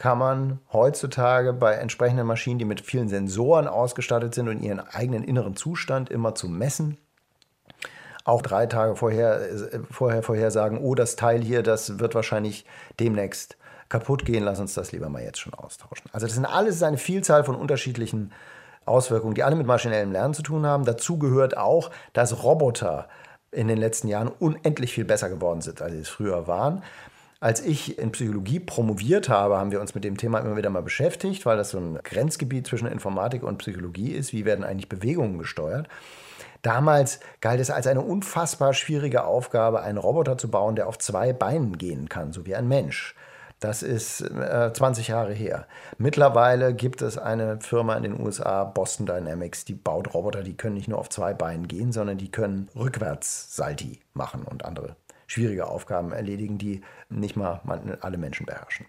kann 0.00 0.16
man 0.16 0.60
heutzutage 0.72 1.52
bei 1.52 1.74
entsprechenden 1.74 2.26
Maschinen, 2.26 2.58
die 2.58 2.64
mit 2.64 2.80
vielen 2.80 3.10
Sensoren 3.10 3.68
ausgestattet 3.68 4.34
sind 4.34 4.48
und 4.48 4.62
ihren 4.62 4.80
eigenen 4.80 5.22
inneren 5.22 5.56
Zustand 5.56 6.08
immer 6.08 6.34
zu 6.34 6.48
messen, 6.48 6.96
auch 8.24 8.40
drei 8.40 8.64
Tage 8.64 8.96
vorher, 8.96 9.42
vorher 9.90 10.22
vorhersagen, 10.22 10.78
oh, 10.78 10.94
das 10.94 11.16
Teil 11.16 11.42
hier, 11.42 11.62
das 11.62 11.98
wird 11.98 12.14
wahrscheinlich 12.14 12.64
demnächst 12.98 13.58
kaputt 13.90 14.24
gehen, 14.24 14.42
lass 14.42 14.58
uns 14.58 14.72
das 14.72 14.90
lieber 14.90 15.10
mal 15.10 15.22
jetzt 15.22 15.38
schon 15.38 15.52
austauschen. 15.52 16.08
Also 16.14 16.26
das 16.26 16.34
sind 16.34 16.46
alles 16.46 16.82
eine 16.82 16.96
Vielzahl 16.96 17.44
von 17.44 17.54
unterschiedlichen 17.54 18.32
Auswirkungen, 18.86 19.34
die 19.34 19.42
alle 19.42 19.56
mit 19.56 19.66
maschinellem 19.66 20.12
Lernen 20.12 20.32
zu 20.32 20.40
tun 20.40 20.64
haben. 20.64 20.86
Dazu 20.86 21.18
gehört 21.18 21.58
auch, 21.58 21.90
dass 22.14 22.42
Roboter 22.42 23.06
in 23.52 23.68
den 23.68 23.76
letzten 23.76 24.08
Jahren 24.08 24.28
unendlich 24.28 24.94
viel 24.94 25.04
besser 25.04 25.28
geworden 25.28 25.60
sind, 25.60 25.82
als 25.82 25.92
sie 25.92 26.00
es 26.00 26.08
früher 26.08 26.46
waren. 26.46 26.82
Als 27.42 27.64
ich 27.64 27.98
in 27.98 28.12
Psychologie 28.12 28.60
promoviert 28.60 29.30
habe, 29.30 29.56
haben 29.56 29.72
wir 29.72 29.80
uns 29.80 29.94
mit 29.94 30.04
dem 30.04 30.18
Thema 30.18 30.40
immer 30.40 30.58
wieder 30.58 30.68
mal 30.68 30.82
beschäftigt, 30.82 31.46
weil 31.46 31.56
das 31.56 31.70
so 31.70 31.78
ein 31.78 31.98
Grenzgebiet 32.04 32.66
zwischen 32.66 32.86
Informatik 32.86 33.42
und 33.42 33.56
Psychologie 33.56 34.10
ist. 34.10 34.34
Wie 34.34 34.44
werden 34.44 34.62
eigentlich 34.62 34.90
Bewegungen 34.90 35.38
gesteuert? 35.38 35.88
Damals 36.60 37.18
galt 37.40 37.58
es 37.58 37.70
als 37.70 37.86
eine 37.86 38.02
unfassbar 38.02 38.74
schwierige 38.74 39.24
Aufgabe, 39.24 39.80
einen 39.80 39.96
Roboter 39.96 40.36
zu 40.36 40.50
bauen, 40.50 40.76
der 40.76 40.86
auf 40.86 40.98
zwei 40.98 41.32
Beinen 41.32 41.78
gehen 41.78 42.10
kann, 42.10 42.34
so 42.34 42.44
wie 42.44 42.54
ein 42.54 42.68
Mensch. 42.68 43.14
Das 43.58 43.82
ist 43.82 44.20
äh, 44.20 44.70
20 44.74 45.08
Jahre 45.08 45.32
her. 45.32 45.66
Mittlerweile 45.96 46.74
gibt 46.74 47.00
es 47.00 47.16
eine 47.16 47.58
Firma 47.60 47.96
in 47.96 48.02
den 48.02 48.20
USA, 48.20 48.64
Boston 48.64 49.06
Dynamics, 49.06 49.64
die 49.64 49.74
baut 49.74 50.12
Roboter, 50.12 50.42
die 50.42 50.58
können 50.58 50.74
nicht 50.74 50.88
nur 50.88 50.98
auf 50.98 51.08
zwei 51.08 51.32
Beinen 51.32 51.68
gehen, 51.68 51.92
sondern 51.92 52.18
die 52.18 52.30
können 52.30 52.68
rückwärts 52.76 53.56
Salti 53.56 54.00
machen 54.12 54.42
und 54.42 54.66
andere 54.66 54.96
schwierige 55.30 55.68
Aufgaben 55.68 56.12
erledigen, 56.12 56.58
die 56.58 56.82
nicht 57.08 57.36
mal 57.36 57.60
alle 58.00 58.18
Menschen 58.18 58.46
beherrschen. 58.46 58.86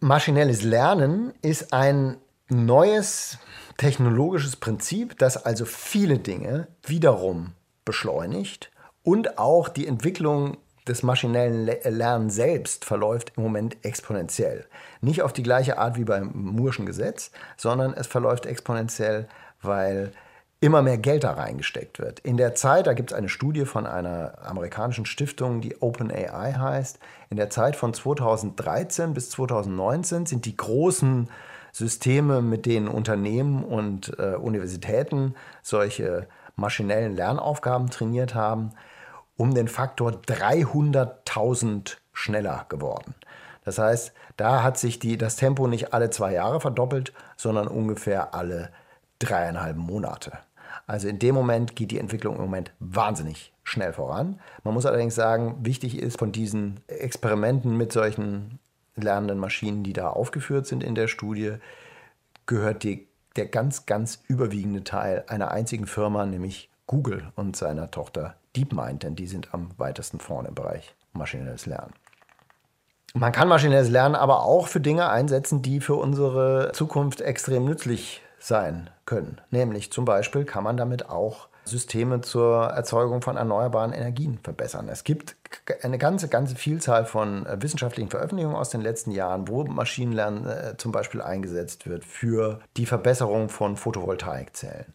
Maschinelles 0.00 0.62
Lernen 0.62 1.34
ist 1.42 1.74
ein 1.74 2.16
neues 2.48 3.38
technologisches 3.76 4.56
Prinzip, 4.56 5.18
das 5.18 5.44
also 5.44 5.66
viele 5.66 6.18
Dinge 6.18 6.68
wiederum 6.86 7.52
beschleunigt 7.84 8.70
und 9.02 9.38
auch 9.38 9.68
die 9.68 9.86
Entwicklung 9.86 10.56
des 10.88 11.02
maschinellen 11.02 11.70
Lernens 11.84 12.34
selbst 12.34 12.86
verläuft 12.86 13.32
im 13.36 13.42
Moment 13.42 13.76
exponentiell. 13.84 14.66
Nicht 15.02 15.20
auf 15.22 15.34
die 15.34 15.42
gleiche 15.42 15.76
Art 15.76 15.98
wie 15.98 16.04
beim 16.04 16.30
Murschen 16.34 16.86
Gesetz, 16.86 17.30
sondern 17.58 17.92
es 17.92 18.06
verläuft 18.06 18.46
exponentiell, 18.46 19.28
weil 19.60 20.12
immer 20.60 20.82
mehr 20.82 20.98
Geld 20.98 21.24
da 21.24 21.32
reingesteckt 21.32 21.98
wird. 21.98 22.20
In 22.20 22.36
der 22.36 22.54
Zeit, 22.54 22.86
da 22.86 22.92
gibt 22.92 23.12
es 23.12 23.16
eine 23.16 23.30
Studie 23.30 23.64
von 23.64 23.86
einer 23.86 24.38
amerikanischen 24.42 25.06
Stiftung, 25.06 25.62
die 25.62 25.80
OpenAI 25.80 26.52
heißt, 26.52 26.98
in 27.30 27.38
der 27.38 27.48
Zeit 27.48 27.76
von 27.76 27.94
2013 27.94 29.14
bis 29.14 29.30
2019 29.30 30.26
sind 30.26 30.44
die 30.44 30.56
großen 30.56 31.30
Systeme, 31.72 32.42
mit 32.42 32.66
denen 32.66 32.88
Unternehmen 32.88 33.64
und 33.64 34.18
äh, 34.18 34.34
Universitäten 34.34 35.34
solche 35.62 36.26
maschinellen 36.56 37.16
Lernaufgaben 37.16 37.88
trainiert 37.88 38.34
haben, 38.34 38.72
um 39.36 39.54
den 39.54 39.68
Faktor 39.68 40.10
300.000 40.10 41.96
schneller 42.12 42.66
geworden. 42.68 43.14
Das 43.64 43.78
heißt, 43.78 44.12
da 44.36 44.62
hat 44.62 44.78
sich 44.78 44.98
die, 44.98 45.16
das 45.16 45.36
Tempo 45.36 45.66
nicht 45.66 45.94
alle 45.94 46.10
zwei 46.10 46.32
Jahre 46.32 46.60
verdoppelt, 46.60 47.14
sondern 47.36 47.68
ungefähr 47.68 48.34
alle 48.34 48.70
dreieinhalb 49.18 49.76
Monate. 49.76 50.32
Also 50.90 51.06
in 51.06 51.20
dem 51.20 51.36
Moment 51.36 51.76
geht 51.76 51.92
die 51.92 52.00
Entwicklung 52.00 52.34
im 52.34 52.40
Moment 52.40 52.72
wahnsinnig 52.80 53.52
schnell 53.62 53.92
voran. 53.92 54.40
Man 54.64 54.74
muss 54.74 54.86
allerdings 54.86 55.14
sagen, 55.14 55.58
wichtig 55.60 55.96
ist 55.96 56.18
von 56.18 56.32
diesen 56.32 56.80
Experimenten 56.88 57.76
mit 57.76 57.92
solchen 57.92 58.58
lernenden 58.96 59.38
Maschinen, 59.38 59.84
die 59.84 59.92
da 59.92 60.08
aufgeführt 60.08 60.66
sind 60.66 60.82
in 60.82 60.96
der 60.96 61.06
Studie, 61.06 61.58
gehört 62.46 62.82
die, 62.82 63.06
der 63.36 63.46
ganz, 63.46 63.86
ganz 63.86 64.24
überwiegende 64.26 64.82
Teil 64.82 65.22
einer 65.28 65.52
einzigen 65.52 65.86
Firma, 65.86 66.26
nämlich 66.26 66.70
Google 66.88 67.30
und 67.36 67.54
seiner 67.54 67.92
Tochter 67.92 68.34
DeepMind, 68.56 69.04
denn 69.04 69.14
die 69.14 69.28
sind 69.28 69.54
am 69.54 69.68
weitesten 69.76 70.18
vorne 70.18 70.48
im 70.48 70.56
Bereich 70.56 70.96
maschinelles 71.12 71.66
Lernen. 71.66 71.92
Man 73.14 73.30
kann 73.30 73.46
maschinelles 73.46 73.90
Lernen 73.90 74.16
aber 74.16 74.42
auch 74.42 74.66
für 74.66 74.80
Dinge 74.80 75.08
einsetzen, 75.08 75.62
die 75.62 75.78
für 75.78 75.94
unsere 75.94 76.72
Zukunft 76.72 77.20
extrem 77.20 77.64
nützlich 77.64 78.22
sein 78.40 78.90
können. 79.04 79.40
Nämlich 79.50 79.92
zum 79.92 80.04
Beispiel 80.04 80.44
kann 80.44 80.64
man 80.64 80.76
damit 80.76 81.08
auch 81.08 81.48
Systeme 81.64 82.20
zur 82.22 82.64
Erzeugung 82.64 83.22
von 83.22 83.36
erneuerbaren 83.36 83.92
Energien 83.92 84.38
verbessern. 84.42 84.88
Es 84.88 85.04
gibt 85.04 85.36
eine 85.82 85.98
ganze, 85.98 86.28
ganze 86.28 86.56
Vielzahl 86.56 87.04
von 87.04 87.46
äh, 87.46 87.60
wissenschaftlichen 87.60 88.10
Veröffentlichungen 88.10 88.56
aus 88.56 88.70
den 88.70 88.80
letzten 88.80 89.10
Jahren, 89.10 89.46
wo 89.46 89.64
Maschinenlernen 89.64 90.46
äh, 90.46 90.76
zum 90.78 90.90
Beispiel 90.90 91.20
eingesetzt 91.20 91.86
wird 91.86 92.04
für 92.04 92.60
die 92.76 92.86
Verbesserung 92.86 93.48
von 93.50 93.76
Photovoltaikzellen 93.76 94.94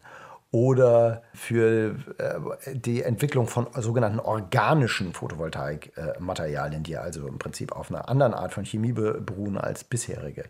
oder 0.51 1.21
für 1.33 1.95
äh, 2.17 2.75
die 2.75 3.03
Entwicklung 3.03 3.47
von 3.47 3.67
sogenannten 3.75 4.19
organischen 4.19 5.13
Photovoltaikmaterialien, 5.13 6.83
die 6.83 6.97
also 6.97 7.27
im 7.27 7.37
Prinzip 7.37 7.73
auf 7.73 7.91
einer 7.91 8.09
anderen 8.09 8.33
Art 8.33 8.53
von 8.53 8.65
Chemie 8.65 8.93
beruhen 8.93 9.57
als 9.57 9.83
bisherige. 9.83 10.45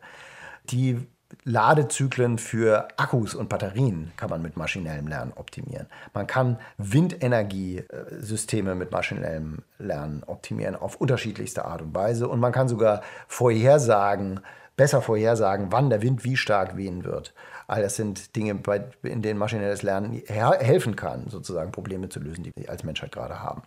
Die 0.69 1.07
Ladezyklen 1.43 2.37
für 2.37 2.87
Akkus 2.97 3.33
und 3.35 3.49
Batterien 3.49 4.11
kann 4.15 4.29
man 4.29 4.41
mit 4.41 4.57
maschinellem 4.57 5.07
Lernen 5.07 5.33
optimieren. 5.35 5.87
Man 6.13 6.27
kann 6.27 6.59
Windenergiesysteme 6.77 8.75
mit 8.75 8.91
maschinellem 8.91 9.59
Lernen 9.79 10.23
optimieren 10.25 10.75
auf 10.75 10.95
unterschiedlichste 10.95 11.65
Art 11.65 11.81
und 11.81 11.95
Weise. 11.95 12.27
Und 12.27 12.39
man 12.39 12.51
kann 12.51 12.67
sogar 12.67 13.01
vorhersagen, 13.27 14.39
besser 14.75 15.01
vorhersagen, 15.01 15.71
wann 15.71 15.89
der 15.89 16.01
Wind 16.01 16.23
wie 16.23 16.37
stark 16.37 16.77
wehen 16.77 17.03
wird. 17.03 17.33
All 17.67 17.81
das 17.81 17.95
sind 17.95 18.35
Dinge, 18.35 18.59
in 19.03 19.21
denen 19.21 19.39
maschinelles 19.39 19.81
Lernen 19.81 20.21
helfen 20.27 20.95
kann, 20.95 21.29
sozusagen 21.29 21.71
Probleme 21.71 22.09
zu 22.09 22.19
lösen, 22.19 22.43
die 22.43 22.51
wir 22.55 22.69
als 22.69 22.83
Menschheit 22.83 23.11
gerade 23.11 23.41
haben. 23.41 23.63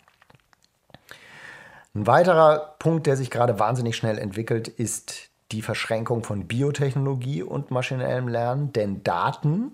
Ein 1.95 2.07
weiterer 2.07 2.77
Punkt, 2.79 3.07
der 3.07 3.17
sich 3.17 3.31
gerade 3.31 3.59
wahnsinnig 3.59 3.97
schnell 3.97 4.19
entwickelt, 4.19 4.69
ist 4.69 5.28
die 5.53 5.63
Verschränkung 5.63 6.25
von 6.25 6.47
Biotechnologie 6.47 7.43
und 7.43 7.71
maschinellem 7.71 8.29
Lernen, 8.29 8.73
denn 8.73 9.03
Daten 9.03 9.73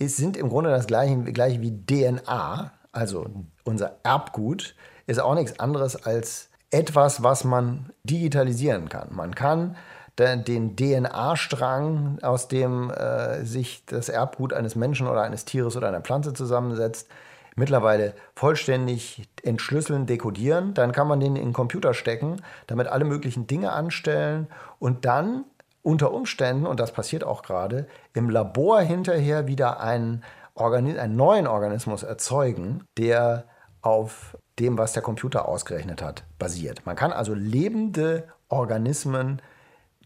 sind 0.00 0.36
im 0.36 0.48
Grunde 0.48 0.70
das 0.70 0.86
gleiche, 0.86 1.16
gleiche 1.24 1.60
wie 1.60 1.84
DNA, 1.86 2.72
also 2.90 3.26
unser 3.64 3.98
Erbgut, 4.02 4.74
ist 5.06 5.20
auch 5.20 5.34
nichts 5.34 5.60
anderes 5.60 5.96
als 6.04 6.48
etwas, 6.70 7.22
was 7.22 7.44
man 7.44 7.90
digitalisieren 8.04 8.88
kann. 8.88 9.08
Man 9.14 9.34
kann 9.34 9.76
den 10.18 10.76
DNA-Strang, 10.76 12.18
aus 12.22 12.48
dem 12.48 12.90
äh, 12.90 13.44
sich 13.44 13.84
das 13.86 14.08
Erbgut 14.08 14.52
eines 14.52 14.76
Menschen 14.76 15.06
oder 15.06 15.22
eines 15.22 15.44
Tieres 15.44 15.76
oder 15.76 15.88
einer 15.88 16.02
Pflanze 16.02 16.34
zusammensetzt, 16.34 17.08
mittlerweile 17.56 18.14
vollständig 18.34 19.28
entschlüsseln, 19.42 20.06
dekodieren. 20.06 20.74
Dann 20.74 20.92
kann 20.92 21.08
man 21.08 21.20
den 21.20 21.36
in 21.36 21.46
den 21.46 21.52
Computer 21.52 21.94
stecken, 21.94 22.42
damit 22.66 22.86
alle 22.88 23.04
möglichen 23.04 23.46
Dinge 23.46 23.72
anstellen 23.72 24.48
und 24.78 25.04
dann 25.04 25.44
unter 25.82 26.12
Umständen, 26.12 26.66
und 26.66 26.78
das 26.78 26.92
passiert 26.92 27.24
auch 27.24 27.42
gerade, 27.42 27.86
im 28.14 28.30
Labor 28.30 28.80
hinterher 28.80 29.46
wieder 29.46 29.80
einen, 29.80 30.22
Organi 30.54 30.98
einen 30.98 31.16
neuen 31.16 31.46
Organismus 31.46 32.02
erzeugen, 32.02 32.84
der 32.98 33.44
auf 33.80 34.36
dem, 34.58 34.78
was 34.78 34.92
der 34.92 35.02
Computer 35.02 35.48
ausgerechnet 35.48 36.02
hat, 36.02 36.24
basiert. 36.38 36.86
Man 36.86 36.94
kann 36.94 37.12
also 37.12 37.34
lebende 37.34 38.28
Organismen 38.48 39.42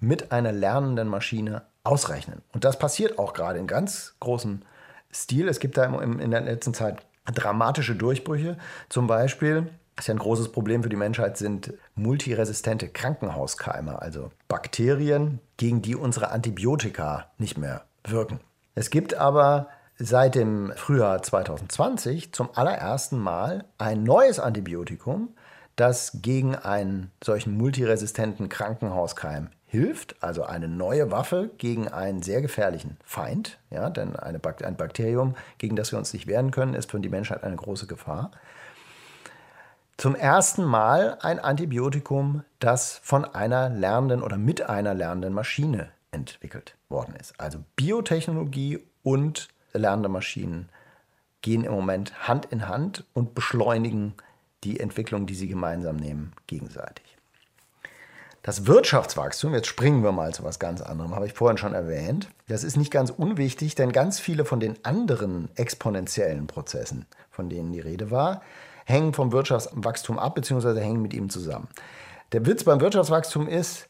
mit 0.01 0.33
einer 0.33 0.53
lernenden 0.53 1.09
Maschine 1.09 1.63
ausrechnen. 1.85 2.43
Und 2.53 2.65
das 2.65 2.79
passiert 2.79 3.19
auch 3.19 3.33
gerade 3.33 3.59
in 3.59 3.67
ganz 3.67 4.15
großem 4.21 4.63
Stil. 5.13 5.49
Es 5.49 5.61
gibt 5.61 5.77
da 5.77 5.85
in 5.85 6.31
der 6.31 6.41
letzten 6.43 6.75
Zeit 6.75 7.05
dramatische 7.35 7.95
Durchbrüche. 7.95 8.57
Zum 8.89 9.07
Beispiel, 9.07 9.69
das 9.97 10.05
ist 10.05 10.09
ja 10.09 10.15
ein 10.15 10.19
großes 10.19 10.53
Problem 10.53 10.83
für 10.83 10.89
die 10.89 10.97
Menschheit, 10.97 11.37
sind 11.37 11.73
multiresistente 11.95 12.89
Krankenhauskeime, 12.89 14.01
also 14.01 14.31
Bakterien, 14.49 15.41
gegen 15.57 15.83
die 15.83 15.97
unsere 15.97 16.31
Antibiotika 16.31 17.31
nicht 17.39 17.57
mehr 17.59 17.83
wirken. 18.05 18.41
Es 18.75 18.91
gibt 18.91 19.15
aber 19.15 19.69
seit 19.99 20.35
dem 20.35 20.73
Frühjahr 20.77 21.23
2020 21.23 22.33
zum 22.33 22.51
allerersten 22.55 23.19
Mal 23.19 23.65
ein 23.79 24.03
neues 24.03 24.39
Antibiotikum, 24.39 25.35
das 25.77 26.19
gegen 26.23 26.55
einen 26.55 27.11
solchen 27.23 27.57
multiresistenten 27.57 28.49
Krankenhauskeim 28.49 29.49
hilft, 29.77 30.23
also 30.23 30.45
eine 30.45 30.69
neue 30.69 31.11
Waffe 31.11 31.51
gegen 31.59 31.89
einen 31.89 32.23
sehr 32.23 32.41
gefährlichen 32.41 32.97
Feind, 33.05 33.59
ja, 33.71 33.91
denn 33.91 34.17
eine 34.17 34.39
Bakt 34.39 34.65
ein 34.65 34.77
Bakterium, 34.77 35.35
gegen 35.59 35.77
das 35.77 35.93
wir 35.93 35.99
uns 35.99 36.13
nicht 36.13 36.27
wehren 36.27 36.51
können, 36.51 36.75
ist 36.75 36.91
für 36.91 37.01
die 37.01 37.09
Menschheit 37.09 37.45
eine 37.45 37.57
große 37.57 37.87
Gefahr. 37.87 38.31
Zum 39.99 40.15
ersten 40.15 40.65
Mal 40.65 41.19
ein 41.21 41.39
Antibiotikum, 41.39 42.43
das 42.59 43.01
von 43.03 43.25
einer 43.25 43.69
lernenden 43.69 44.23
oder 44.23 44.39
mit 44.39 44.63
einer 44.63 44.95
lernenden 44.95 45.33
Maschine 45.33 45.91
entwickelt 46.11 46.75
worden 46.89 47.15
ist. 47.17 47.39
Also 47.39 47.59
Biotechnologie 47.77 48.81
und 49.03 49.49
lernende 49.73 50.09
Maschinen 50.09 50.69
gehen 51.43 51.65
im 51.65 51.73
Moment 51.73 52.29
Hand 52.29 52.47
in 52.47 52.69
Hand 52.69 53.05
und 53.13 53.35
beschleunigen 53.35 54.15
die 54.65 54.81
Entwicklung, 54.81 55.27
die 55.27 55.35
sie 55.35 55.49
gemeinsam 55.49 55.97
nehmen, 55.97 56.33
gegenseitig. 56.47 57.16
Das 58.47 58.65
Wirtschaftswachstum, 58.65 59.55
jetzt 59.55 59.67
springen 59.67 60.05
wir 60.05 60.13
mal 60.13 60.33
zu 60.33 60.45
was 60.45 60.61
ganz 60.61 60.81
anderem, 60.81 61.17
habe 61.17 61.27
ich 61.27 61.33
vorhin 61.33 61.59
schon 61.59 61.75
erwähnt. 61.75 62.29
Das 62.47 62.63
ist 62.63 62.77
nicht 62.77 62.93
ganz 62.93 63.11
unwichtig, 63.11 63.75
denn 63.75 63.91
ganz 63.91 64.21
viele 64.21 64.45
von 64.45 64.61
den 64.61 64.77
anderen 64.85 65.49
exponentiellen 65.57 66.47
Prozessen, 66.47 67.07
von 67.29 67.49
denen 67.49 67.73
die 67.73 67.81
Rede 67.81 68.13
war, 68.13 68.43
hängen 68.85 69.15
vom 69.15 69.33
Wirtschaftswachstum 69.33 70.21
ab 70.21 70.37
bzw. 70.37 70.79
hängen 70.79 71.03
mit 71.03 71.13
ihm 71.13 71.29
zusammen. 71.29 71.67
Der 72.31 72.47
Witz 72.47 72.63
beim 72.63 72.81
Wirtschaftswachstum 72.81 73.49
ist, 73.49 73.89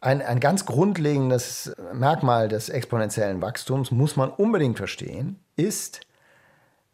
ein, 0.00 0.22
ein 0.22 0.40
ganz 0.40 0.66
grundlegendes 0.66 1.72
Merkmal 1.92 2.48
des 2.48 2.70
exponentiellen 2.70 3.40
Wachstums 3.42 3.92
muss 3.92 4.16
man 4.16 4.30
unbedingt 4.30 4.76
verstehen, 4.76 5.38
ist, 5.54 6.00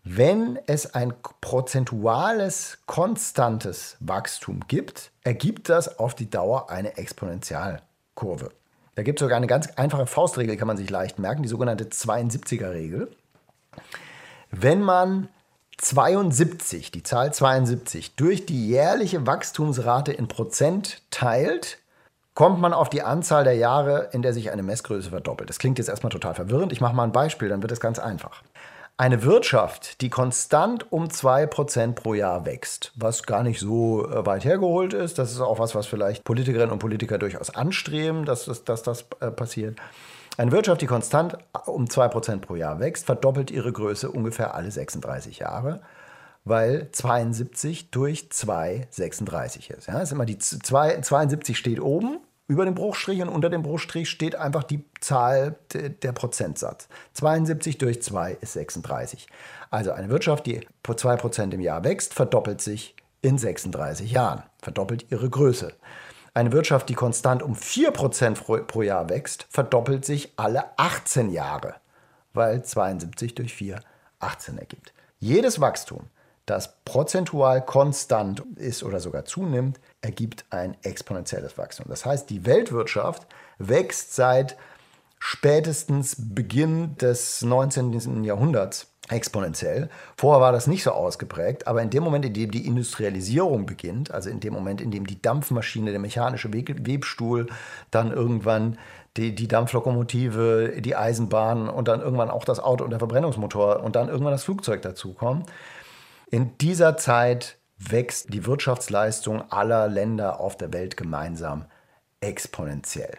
wenn 0.05 0.59
es 0.67 0.95
ein 0.95 1.15
prozentuales, 1.41 2.79
konstantes 2.85 3.97
Wachstum 4.01 4.61
gibt, 4.69 5.11
ergibt 5.23 5.71
das 5.71 5.99
auf 5.99 6.15
die 6.15 6.29
Dauer 6.29 6.69
eine 6.69 6.99
Exponentialkurve. 6.99 8.51
Da 8.97 9.03
gibt 9.03 9.19
es 9.19 9.25
sogar 9.25 9.39
eine 9.39 9.47
ganz 9.47 9.67
einfache 9.77 10.07
Faustregel, 10.07 10.59
kann 10.59 10.69
man 10.69 10.77
sich 10.77 10.91
leicht 10.91 11.19
merken, 11.19 11.43
die 11.43 11.49
sogenannte 11.49 11.87
72er-Regel. 11.87 13.11
Wenn 14.51 14.83
man 14.83 15.29
72, 15.79 16.93
die 16.93 17.03
Zahl 17.03 17.33
72, 17.33 18.15
durch 18.15 18.45
die 18.45 18.69
jährliche 18.69 19.27
Wachstumsrate 19.27 20.13
in 20.13 20.29
Prozent 20.29 21.03
teilt, 21.11 21.79
kommt 22.35 22.61
man 22.61 22.73
auf 22.73 22.91
die 22.91 23.03
Anzahl 23.03 23.45
der 23.45 23.55
Jahre, 23.55 24.11
in 24.13 24.23
der 24.23 24.35
sich 24.35 24.51
eine 24.51 24.63
Messgröße 24.63 25.11
verdoppelt. 25.11 25.49
Das 25.49 25.59
klingt 25.59 25.79
jetzt 25.79 25.89
erstmal 25.89 26.13
total 26.13 26.35
verwirrend. 26.35 26.73
Ich 26.73 26.81
mache 26.81 26.95
mal 26.95 27.05
ein 27.05 27.13
Beispiel, 27.13 27.49
dann 27.49 27.63
wird 27.63 27.73
es 27.73 27.81
ganz 27.81 27.99
einfach. 27.99 28.43
Eine 28.97 29.25
Wirtschaft, 29.25 30.01
die 30.03 30.09
konstant 30.09 30.93
um 30.93 31.07
2% 31.07 31.95
pro 31.95 32.15
Jahr 32.15 32.47
wächst, 32.47 32.93
was 32.95 33.25
gar 33.25 33.43
nicht 33.43 33.59
so 33.59 34.09
äh, 34.09 34.25
weit 34.25 34.45
hergeholt 34.45 34.93
ist, 34.93 35.19
das 35.19 35.33
ist 35.33 35.41
auch 35.41 35.59
was, 35.59 35.75
was 35.75 35.89
vielleicht 35.89 36.23
Politikerinnen 36.23 36.71
und 36.71 36.79
Politiker 36.79 37.19
durchaus 37.19 37.51
anstreben, 37.51 38.25
dass, 38.25 38.45
dass, 38.45 38.63
dass 38.63 38.85
das 38.85 39.07
äh, 39.19 39.33
passiert. 39.33 39.81
Eine 40.37 40.53
Wirtschaft, 40.53 40.81
die 40.81 40.87
konstant 40.87 41.37
um 41.67 41.87
2% 41.87 42.39
pro 42.39 42.55
Jahr 42.55 42.79
wächst, 42.79 43.07
verdoppelt 43.07 43.51
ihre 43.51 43.73
Größe 43.73 44.09
ungefähr 44.09 44.55
alle 44.55 44.71
36 44.71 45.41
Jahre, 45.41 45.81
weil 46.45 46.89
72 46.93 47.91
durch 47.91 48.31
2 48.31 48.87
36 48.91 49.71
ist. 49.71 49.89
Ja, 49.89 49.99
ist 50.03 50.13
immer 50.13 50.25
die 50.25 50.39
2, 50.39 51.01
72 51.01 51.59
steht 51.59 51.81
oben 51.81 52.19
über 52.47 52.65
dem 52.65 52.75
Bruchstrich 52.75 53.23
und 53.23 53.29
unter 53.29 53.49
dem 53.49 53.63
Bruchstrich 53.63 54.11
steht 54.11 54.35
einfach 54.35 54.65
die 54.65 54.85
Zahl 55.01 55.57
der 55.73 56.13
Prozentsatz. 56.13 56.89
72 57.15 57.79
durch 57.79 58.03
2 58.03 58.33
ist 58.41 58.53
36. 58.53 59.27
Also 59.71 59.93
eine 59.93 60.11
Wirtschaft, 60.11 60.47
die 60.47 60.67
2% 60.85 61.53
im 61.53 61.61
Jahr 61.61 61.85
wächst, 61.85 62.13
verdoppelt 62.15 62.61
sich 62.61 62.95
in 63.23 63.39
36 63.39 64.13
Jahren, 64.13 64.43
verdoppelt 64.61 65.11
ihre 65.11 65.31
Größe. 65.31 65.73
Eine 66.35 66.53
Wirtschaft, 66.53 66.89
die 66.89 66.95
konstant 66.95 67.43
um 67.43 67.55
4% 67.55 68.67
pro 68.67 68.83
Jahr 68.83 69.09
wächst, 69.09 69.47
verdoppelt 69.49 70.05
sich 70.05 70.33
alle 70.37 70.65
18 70.77 71.31
Jahre, 71.31 71.77
weil 72.35 72.65
72 72.65 73.35
durch 73.35 73.55
4 73.55 73.81
18 74.19 74.59
ergibt. 74.59 74.93
Jedes 75.21 75.61
Wachstum 75.61 76.09
das 76.47 76.77
prozentual 76.85 77.65
konstant 77.65 78.43
ist 78.57 78.83
oder 78.83 79.01
sogar 79.01 79.25
zunimmt, 79.25 79.81
ergibt 80.03 80.45
ein 80.51 80.77
exponentielles 80.83 81.57
Wachstum. 81.57 81.87
Das 81.89 82.05
heißt, 82.05 82.29
die 82.29 82.45
Weltwirtschaft 82.45 83.27
wächst 83.59 84.15
seit 84.15 84.57
spätestens 85.19 86.17
Beginn 86.19 86.97
des 86.99 87.43
19. 87.43 88.25
Jahrhunderts 88.25 88.89
exponentiell. 89.09 89.89
Vorher 90.17 90.41
war 90.41 90.53
das 90.53 90.67
nicht 90.67 90.83
so 90.83 90.93
ausgeprägt, 90.93 91.67
aber 91.67 91.83
in 91.83 91.91
dem 91.91 92.03
Moment, 92.03 92.25
in 92.25 92.35
dem 92.35 92.51
die 92.51 92.67
Industrialisierung 92.67 93.67
beginnt, 93.67 94.11
also 94.11 94.31
in 94.31 94.41
dem 94.41 94.53
Moment, 94.53 94.81
in 94.81 94.91
dem 94.91 95.07
die 95.07 95.21
Dampfmaschine, 95.21 95.91
der 95.91 96.01
mechanische 96.01 96.53
Webstuhl, 96.53 97.47
dann 97.91 98.13
irgendwann 98.13 98.79
die, 99.17 99.35
die 99.35 99.49
Dampflokomotive, 99.49 100.81
die 100.81 100.97
Eisenbahn 100.97 101.69
und 101.69 101.89
dann 101.89 102.01
irgendwann 102.01 102.31
auch 102.31 102.45
das 102.45 102.61
Auto 102.61 102.85
und 102.85 102.91
der 102.91 102.99
Verbrennungsmotor 102.99 103.83
und 103.83 103.97
dann 103.97 104.09
irgendwann 104.09 104.33
das 104.33 104.45
Flugzeug 104.45 104.83
dazukommen, 104.83 105.45
in 106.35 106.59
dieser 106.59 106.97
Zeit 106.97 107.59
wächst 107.79 108.35
die 108.35 108.45
Wirtschaftsleistung 108.45 109.53
aller 109.53 109.87
Länder 109.87 110.41
auf 110.41 110.57
der 110.57 110.73
Welt 110.73 110.97
gemeinsam 110.97 111.67
exponentiell. 112.19 113.17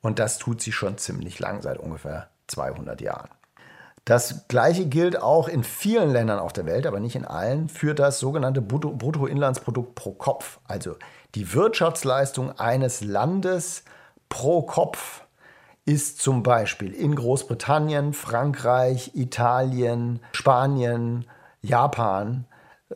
Und 0.00 0.20
das 0.20 0.38
tut 0.38 0.60
sie 0.60 0.70
schon 0.70 0.96
ziemlich 0.96 1.40
lang, 1.40 1.60
seit 1.60 1.76
ungefähr 1.78 2.28
200 2.46 3.00
Jahren. 3.00 3.30
Das 4.04 4.46
gleiche 4.46 4.86
gilt 4.86 5.20
auch 5.20 5.48
in 5.48 5.64
vielen 5.64 6.10
Ländern 6.10 6.38
auf 6.38 6.52
der 6.52 6.64
Welt, 6.64 6.86
aber 6.86 7.00
nicht 7.00 7.16
in 7.16 7.24
allen, 7.24 7.68
für 7.68 7.96
das 7.96 8.20
sogenannte 8.20 8.62
Bruttoinlandsprodukt 8.62 9.96
pro 9.96 10.12
Kopf. 10.12 10.60
Also 10.62 10.94
die 11.34 11.54
Wirtschaftsleistung 11.54 12.60
eines 12.60 13.00
Landes 13.00 13.82
pro 14.28 14.62
Kopf 14.62 15.24
ist 15.84 16.20
zum 16.20 16.44
Beispiel 16.44 16.92
in 16.92 17.16
Großbritannien, 17.16 18.12
Frankreich, 18.12 19.16
Italien, 19.16 20.20
Spanien, 20.30 21.24
Japan 21.60 22.46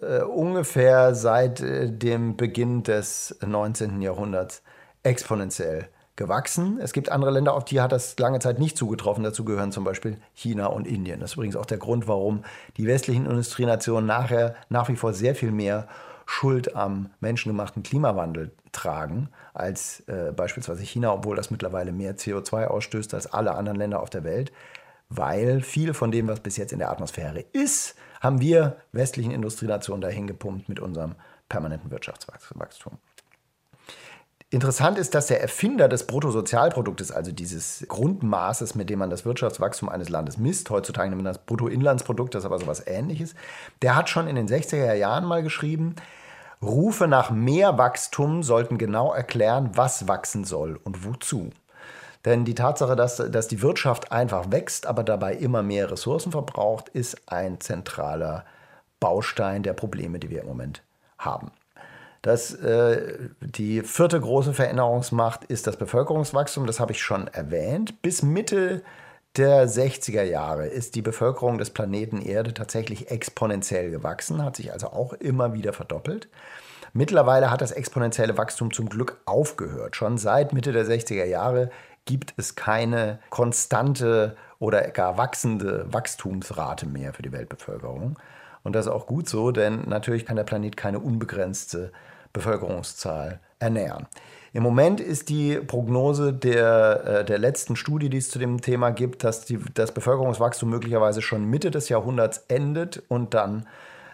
äh, 0.02 0.22
ungefähr 0.22 1.14
seit 1.14 1.60
äh, 1.60 1.90
dem 1.90 2.36
Beginn 2.36 2.82
des 2.82 3.36
19. 3.44 4.02
Jahrhunderts 4.02 4.62
exponentiell 5.02 5.88
gewachsen. 6.16 6.78
Es 6.80 6.92
gibt 6.92 7.10
andere 7.10 7.30
Länder, 7.30 7.54
auf 7.54 7.64
die 7.64 7.80
hat 7.80 7.92
das 7.92 8.18
lange 8.18 8.38
Zeit 8.38 8.58
nicht 8.58 8.76
zugetroffen. 8.76 9.22
Dazu 9.22 9.44
gehören 9.44 9.70
zum 9.70 9.84
Beispiel 9.84 10.16
China 10.34 10.66
und 10.66 10.86
Indien. 10.86 11.20
Das 11.20 11.30
ist 11.30 11.36
übrigens 11.36 11.56
auch 11.56 11.66
der 11.66 11.78
Grund, 11.78 12.08
warum 12.08 12.42
die 12.78 12.86
westlichen 12.86 13.26
Industrienationen 13.26 14.06
nachher 14.06 14.54
nach 14.68 14.88
wie 14.88 14.96
vor 14.96 15.12
sehr 15.12 15.34
viel 15.34 15.52
mehr 15.52 15.86
Schuld 16.24 16.74
am 16.74 17.10
menschengemachten 17.20 17.82
Klimawandel 17.82 18.50
tragen 18.72 19.28
als 19.54 20.00
äh, 20.08 20.32
beispielsweise 20.32 20.82
China, 20.82 21.12
obwohl 21.12 21.36
das 21.36 21.50
mittlerweile 21.50 21.92
mehr 21.92 22.16
CO2 22.16 22.66
ausstößt 22.66 23.14
als 23.14 23.32
alle 23.32 23.54
anderen 23.54 23.78
Länder 23.78 24.00
auf 24.00 24.10
der 24.10 24.24
Welt, 24.24 24.52
weil 25.08 25.60
viel 25.60 25.94
von 25.94 26.10
dem, 26.10 26.26
was 26.26 26.40
bis 26.40 26.56
jetzt 26.56 26.72
in 26.72 26.80
der 26.80 26.90
Atmosphäre 26.90 27.44
ist, 27.52 27.94
haben 28.26 28.40
wir 28.40 28.76
westlichen 28.92 29.30
Industrienationen 29.30 30.02
dahin 30.02 30.26
gepumpt 30.26 30.68
mit 30.68 30.80
unserem 30.80 31.14
permanenten 31.48 31.90
Wirtschaftswachstum. 31.90 32.98
Interessant 34.50 34.96
ist, 34.98 35.14
dass 35.14 35.26
der 35.26 35.40
Erfinder 35.42 35.88
des 35.88 36.06
Bruttosozialproduktes, 36.06 37.10
also 37.10 37.32
dieses 37.32 37.84
Grundmaßes, 37.88 38.76
mit 38.76 38.88
dem 38.90 39.00
man 39.00 39.10
das 39.10 39.24
Wirtschaftswachstum 39.24 39.88
eines 39.88 40.08
Landes 40.08 40.38
misst, 40.38 40.70
heutzutage 40.70 41.08
nennt 41.10 41.22
man 41.22 41.32
das 41.32 41.44
Bruttoinlandsprodukt, 41.44 42.34
das 42.34 42.42
ist 42.42 42.46
aber 42.46 42.60
sowas 42.60 42.86
ähnliches, 42.86 43.34
der 43.82 43.96
hat 43.96 44.08
schon 44.08 44.28
in 44.28 44.36
den 44.36 44.46
60er 44.46 44.94
Jahren 44.94 45.24
mal 45.24 45.42
geschrieben, 45.42 45.96
Rufe 46.62 47.08
nach 47.08 47.30
mehr 47.30 47.76
Wachstum 47.76 48.42
sollten 48.42 48.78
genau 48.78 49.12
erklären, 49.12 49.70
was 49.74 50.06
wachsen 50.06 50.44
soll 50.44 50.78
und 50.84 51.04
wozu. 51.04 51.50
Denn 52.26 52.44
die 52.44 52.56
Tatsache, 52.56 52.96
dass, 52.96 53.16
dass 53.16 53.48
die 53.48 53.62
Wirtschaft 53.62 54.10
einfach 54.12 54.50
wächst, 54.50 54.86
aber 54.86 55.04
dabei 55.04 55.34
immer 55.34 55.62
mehr 55.62 55.90
Ressourcen 55.90 56.32
verbraucht, 56.32 56.88
ist 56.88 57.16
ein 57.26 57.60
zentraler 57.60 58.44
Baustein 58.98 59.62
der 59.62 59.74
Probleme, 59.74 60.18
die 60.18 60.28
wir 60.28 60.40
im 60.40 60.48
Moment 60.48 60.82
haben. 61.18 61.52
Das, 62.22 62.52
äh, 62.54 63.28
die 63.40 63.82
vierte 63.82 64.20
große 64.20 64.52
Veränderungsmacht 64.52 65.44
ist 65.44 65.68
das 65.68 65.76
Bevölkerungswachstum, 65.76 66.66
das 66.66 66.80
habe 66.80 66.90
ich 66.90 67.00
schon 67.00 67.28
erwähnt. 67.28 68.02
Bis 68.02 68.22
Mitte 68.22 68.82
der 69.36 69.68
60er 69.68 70.24
Jahre 70.24 70.66
ist 70.66 70.96
die 70.96 71.02
Bevölkerung 71.02 71.58
des 71.58 71.70
Planeten 71.70 72.20
Erde 72.20 72.54
tatsächlich 72.54 73.10
exponentiell 73.12 73.92
gewachsen, 73.92 74.42
hat 74.42 74.56
sich 74.56 74.72
also 74.72 74.88
auch 74.88 75.12
immer 75.12 75.54
wieder 75.54 75.72
verdoppelt. 75.72 76.28
Mittlerweile 76.92 77.50
hat 77.50 77.60
das 77.60 77.72
exponentielle 77.72 78.38
Wachstum 78.38 78.72
zum 78.72 78.88
Glück 78.88 79.20
aufgehört. 79.26 79.94
Schon 79.94 80.18
seit 80.18 80.52
Mitte 80.52 80.72
der 80.72 80.86
60er 80.86 81.26
Jahre 81.26 81.70
gibt 82.06 82.34
es 82.36 82.54
keine 82.54 83.18
konstante 83.30 84.36
oder 84.58 84.80
gar 84.88 85.18
wachsende 85.18 85.86
Wachstumsrate 85.92 86.86
mehr 86.86 87.12
für 87.12 87.22
die 87.22 87.32
Weltbevölkerung. 87.32 88.18
Und 88.62 88.74
das 88.74 88.86
ist 88.86 88.92
auch 88.92 89.06
gut 89.06 89.28
so, 89.28 89.52
denn 89.52 89.82
natürlich 89.86 90.24
kann 90.24 90.36
der 90.36 90.44
Planet 90.44 90.76
keine 90.76 90.98
unbegrenzte 90.98 91.92
Bevölkerungszahl 92.32 93.40
ernähren. 93.58 94.06
Im 94.52 94.62
Moment 94.62 95.00
ist 95.00 95.28
die 95.28 95.56
Prognose 95.56 96.32
der, 96.32 97.04
äh, 97.04 97.24
der 97.24 97.38
letzten 97.38 97.76
Studie, 97.76 98.08
die 98.08 98.16
es 98.16 98.30
zu 98.30 98.38
dem 98.38 98.62
Thema 98.62 98.90
gibt, 98.90 99.22
dass 99.22 99.44
die, 99.44 99.58
das 99.74 99.92
Bevölkerungswachstum 99.92 100.70
möglicherweise 100.70 101.20
schon 101.20 101.44
Mitte 101.44 101.70
des 101.70 101.90
Jahrhunderts 101.90 102.44
endet 102.48 103.02
und 103.08 103.34
dann 103.34 103.66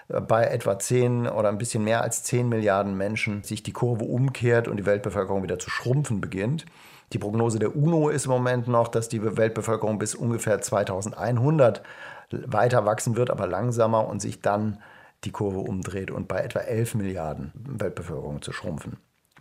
äh, 0.08 0.20
bei 0.20 0.44
etwa 0.46 0.78
10 0.78 1.28
oder 1.28 1.48
ein 1.48 1.58
bisschen 1.58 1.84
mehr 1.84 2.02
als 2.02 2.24
10 2.24 2.48
Milliarden 2.48 2.96
Menschen 2.96 3.44
sich 3.44 3.62
die 3.62 3.72
Kurve 3.72 4.04
umkehrt 4.04 4.66
und 4.66 4.78
die 4.78 4.86
Weltbevölkerung 4.86 5.44
wieder 5.44 5.60
zu 5.60 5.70
schrumpfen 5.70 6.20
beginnt. 6.20 6.66
Die 7.12 7.18
Prognose 7.18 7.58
der 7.58 7.76
UNO 7.76 8.08
ist 8.08 8.24
im 8.24 8.30
Moment 8.30 8.68
noch, 8.68 8.88
dass 8.88 9.08
die 9.08 9.22
Weltbevölkerung 9.36 9.98
bis 9.98 10.14
ungefähr 10.14 10.60
2100 10.60 11.82
weiter 12.30 12.86
wachsen 12.86 13.16
wird, 13.16 13.30
aber 13.30 13.46
langsamer 13.46 14.08
und 14.08 14.20
sich 14.20 14.40
dann 14.40 14.78
die 15.24 15.30
Kurve 15.30 15.58
umdreht 15.58 16.10
und 16.10 16.26
bei 16.26 16.40
etwa 16.40 16.60
11 16.60 16.94
Milliarden 16.94 17.52
Weltbevölkerung 17.54 18.42
zu 18.42 18.52
schrumpfen 18.52 18.96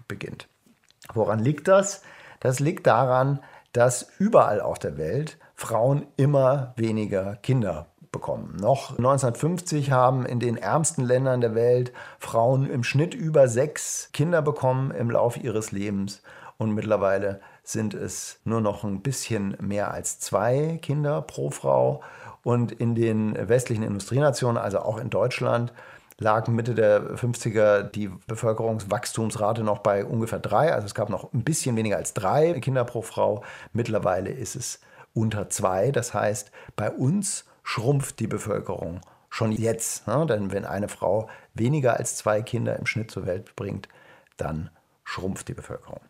beginnt. 0.08 0.48
Woran 1.14 1.40
liegt 1.40 1.68
das? 1.68 2.04
Das 2.42 2.60
liegt 2.60 2.88
daran, 2.88 3.40
dass 3.74 4.12
überall 4.20 4.60
auf 4.60 4.78
der 4.78 4.98
Welt 4.98 5.38
Frauen 5.56 6.06
immer 6.18 6.74
weniger 6.76 7.38
Kinder 7.38 7.88
bekommen. 8.12 8.58
Noch 8.60 8.92
1950 8.92 9.92
haben 9.92 10.26
in 10.26 10.40
den 10.40 10.58
ärmsten 10.58 11.06
Ländern 11.06 11.40
der 11.40 11.56
Welt 11.56 11.94
Frauen 12.20 12.70
im 12.70 12.84
Schnitt 12.84 13.14
über 13.14 13.48
sechs 13.48 14.10
Kinder 14.12 14.42
bekommen 14.42 14.92
im 14.92 15.10
Laufe 15.10 15.40
ihres 15.40 15.72
Lebens 15.72 16.22
und 16.58 16.72
mittlerweile 16.72 17.40
sind 17.64 17.94
es 17.94 18.40
nur 18.44 18.62
noch 18.62 18.84
ein 18.84 19.02
bisschen 19.02 19.56
mehr 19.60 19.92
als 19.92 20.20
zwei 20.20 20.80
Kinder 20.82 21.22
pro 21.22 21.52
Frau. 21.52 22.02
Und 22.44 22.72
in 22.72 22.96
den 22.96 23.38
westlichen 23.50 23.84
Industrienationen, 23.84 24.58
also 24.58 24.80
auch 24.80 24.98
in 24.98 25.10
Deutschland, 25.10 25.74
lag 26.18 26.48
Mitte 26.48 26.76
der 26.76 27.16
50er 27.18 27.84
die 27.84 28.10
Bevölkerungswachstumsrate 28.28 29.64
noch 29.64 29.80
bei 29.80 30.06
ungefähr 30.06 30.40
drei. 30.40 30.74
Also 30.74 30.86
es 30.86 30.96
gab 30.96 31.10
noch 31.10 31.34
ein 31.34 31.44
bisschen 31.44 31.76
weniger 31.76 31.98
als 31.98 32.14
drei 32.14 32.60
Kinder 32.60 32.84
pro 32.84 33.02
Frau. 33.02 33.44
Mittlerweile 33.74 34.32
ist 34.32 34.56
es 34.56 34.80
unter 35.14 35.50
zwei. 35.50 35.92
Das 35.92 36.14
heißt, 36.14 36.52
bei 36.76 36.92
uns 36.92 37.46
schrumpft 37.64 38.20
die 38.20 38.28
Bevölkerung 38.28 39.02
schon 39.30 39.52
jetzt. 39.52 40.08
Ne? 40.08 40.26
Denn 40.28 40.52
wenn 40.52 40.66
eine 40.66 40.90
Frau 40.90 41.28
weniger 41.54 41.98
als 41.98 42.18
zwei 42.18 42.42
Kinder 42.42 42.78
im 42.78 42.86
Schnitt 42.86 43.12
zur 43.12 43.26
Welt 43.26 43.56
bringt, 43.56 43.88
dann 44.38 44.70
schrumpft 45.04 45.48
die 45.48 45.54
Bevölkerung. 45.54 46.02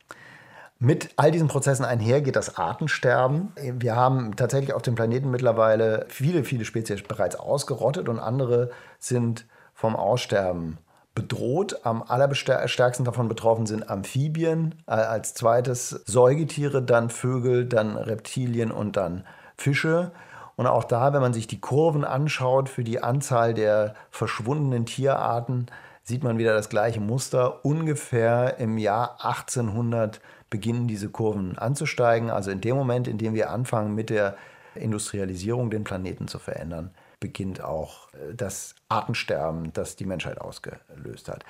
Mit 0.84 1.12
all 1.16 1.30
diesen 1.30 1.48
Prozessen 1.48 1.86
einher 1.86 2.22
geht 2.22 2.36
das 2.36 2.58
Artensterben. 2.58 3.54
Wir 3.56 3.96
haben 3.96 4.36
tatsächlich 4.36 4.74
auf 4.74 4.82
dem 4.82 4.96
Planeten 4.96 5.30
mittlerweile 5.30 6.08
viele, 6.10 6.44
viele 6.44 6.66
Spezies 6.66 7.04
bereits 7.04 7.36
ausgerottet 7.36 8.10
und 8.10 8.18
andere 8.18 8.72
sind 8.98 9.46
vom 9.76 9.96
Aussterben 9.96 10.80
bedroht. 11.14 11.82
Am 11.84 12.02
allerstärksten 12.02 13.06
davon 13.06 13.28
betroffen 13.28 13.68
sind 13.68 13.92
Amphibien, 13.92 14.74
als 14.88 15.36
zweites 15.36 15.90
Säugetiere, 15.90 16.82
dann 16.82 17.12
Vögel, 17.12 17.68
dann 17.68 17.96
Reptilien 17.96 18.72
und 18.72 18.98
dann 18.98 19.24
Fische. 19.58 20.12
Und 20.56 20.66
auch 20.66 20.86
da, 20.86 21.14
wenn 21.14 21.22
man 21.22 21.34
sich 21.34 21.46
die 21.46 21.62
Kurven 21.62 22.04
anschaut 22.04 22.70
für 22.70 22.84
die 22.84 23.04
Anzahl 23.04 23.54
der 23.54 23.94
verschwundenen 24.10 24.88
Tierarten, 24.88 25.68
sieht 26.02 26.24
man 26.24 26.40
wieder 26.40 26.56
das 26.56 26.70
gleiche 26.70 27.02
Muster. 27.02 27.64
Ungefähr 27.64 28.58
im 28.58 28.80
Jahr 28.80 29.24
1800 29.24 30.20
beginnen 30.52 30.88
diese 30.88 31.10
Kurven 31.10 31.58
anzusteigen. 31.58 32.30
Also 32.30 32.52
in 32.52 32.62
dem 32.62 32.76
Moment, 32.76 33.08
in 33.08 33.18
dem 33.18 33.34
wir 33.34 33.50
anfangen 33.50 33.96
mit 33.96 34.12
der 34.12 34.38
Industrialisierung 34.76 35.72
den 35.72 35.84
Planeten 35.84 36.28
zu 36.28 36.38
verändern, 36.38 36.92
beginnt 37.20 37.64
auch 37.64 38.14
äh, 38.14 38.36
das 38.36 38.76
Artensterben, 38.90 39.74
das 39.74 39.96
die 39.96 40.06
Menschheit 40.06 40.40
ausgelöst 40.40 41.28
hat. 41.28 41.44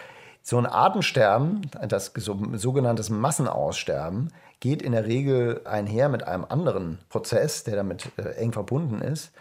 So 0.43 0.57
ein 0.57 0.65
Artensterben, 0.65 1.69
das 1.87 2.13
sogenanntes 2.15 3.09
Massenaussterben, 3.09 4.31
geht 4.59 4.81
in 4.81 4.91
der 4.91 5.05
Regel 5.05 5.61
einher 5.65 6.09
mit 6.09 6.23
einem 6.23 6.45
anderen 6.47 6.99
Prozess, 7.09 7.63
der 7.63 7.75
damit 7.75 8.11
äh, 8.17 8.35
eng 8.37 8.53
verbunden 8.53 9.01
ist, 9.01 9.31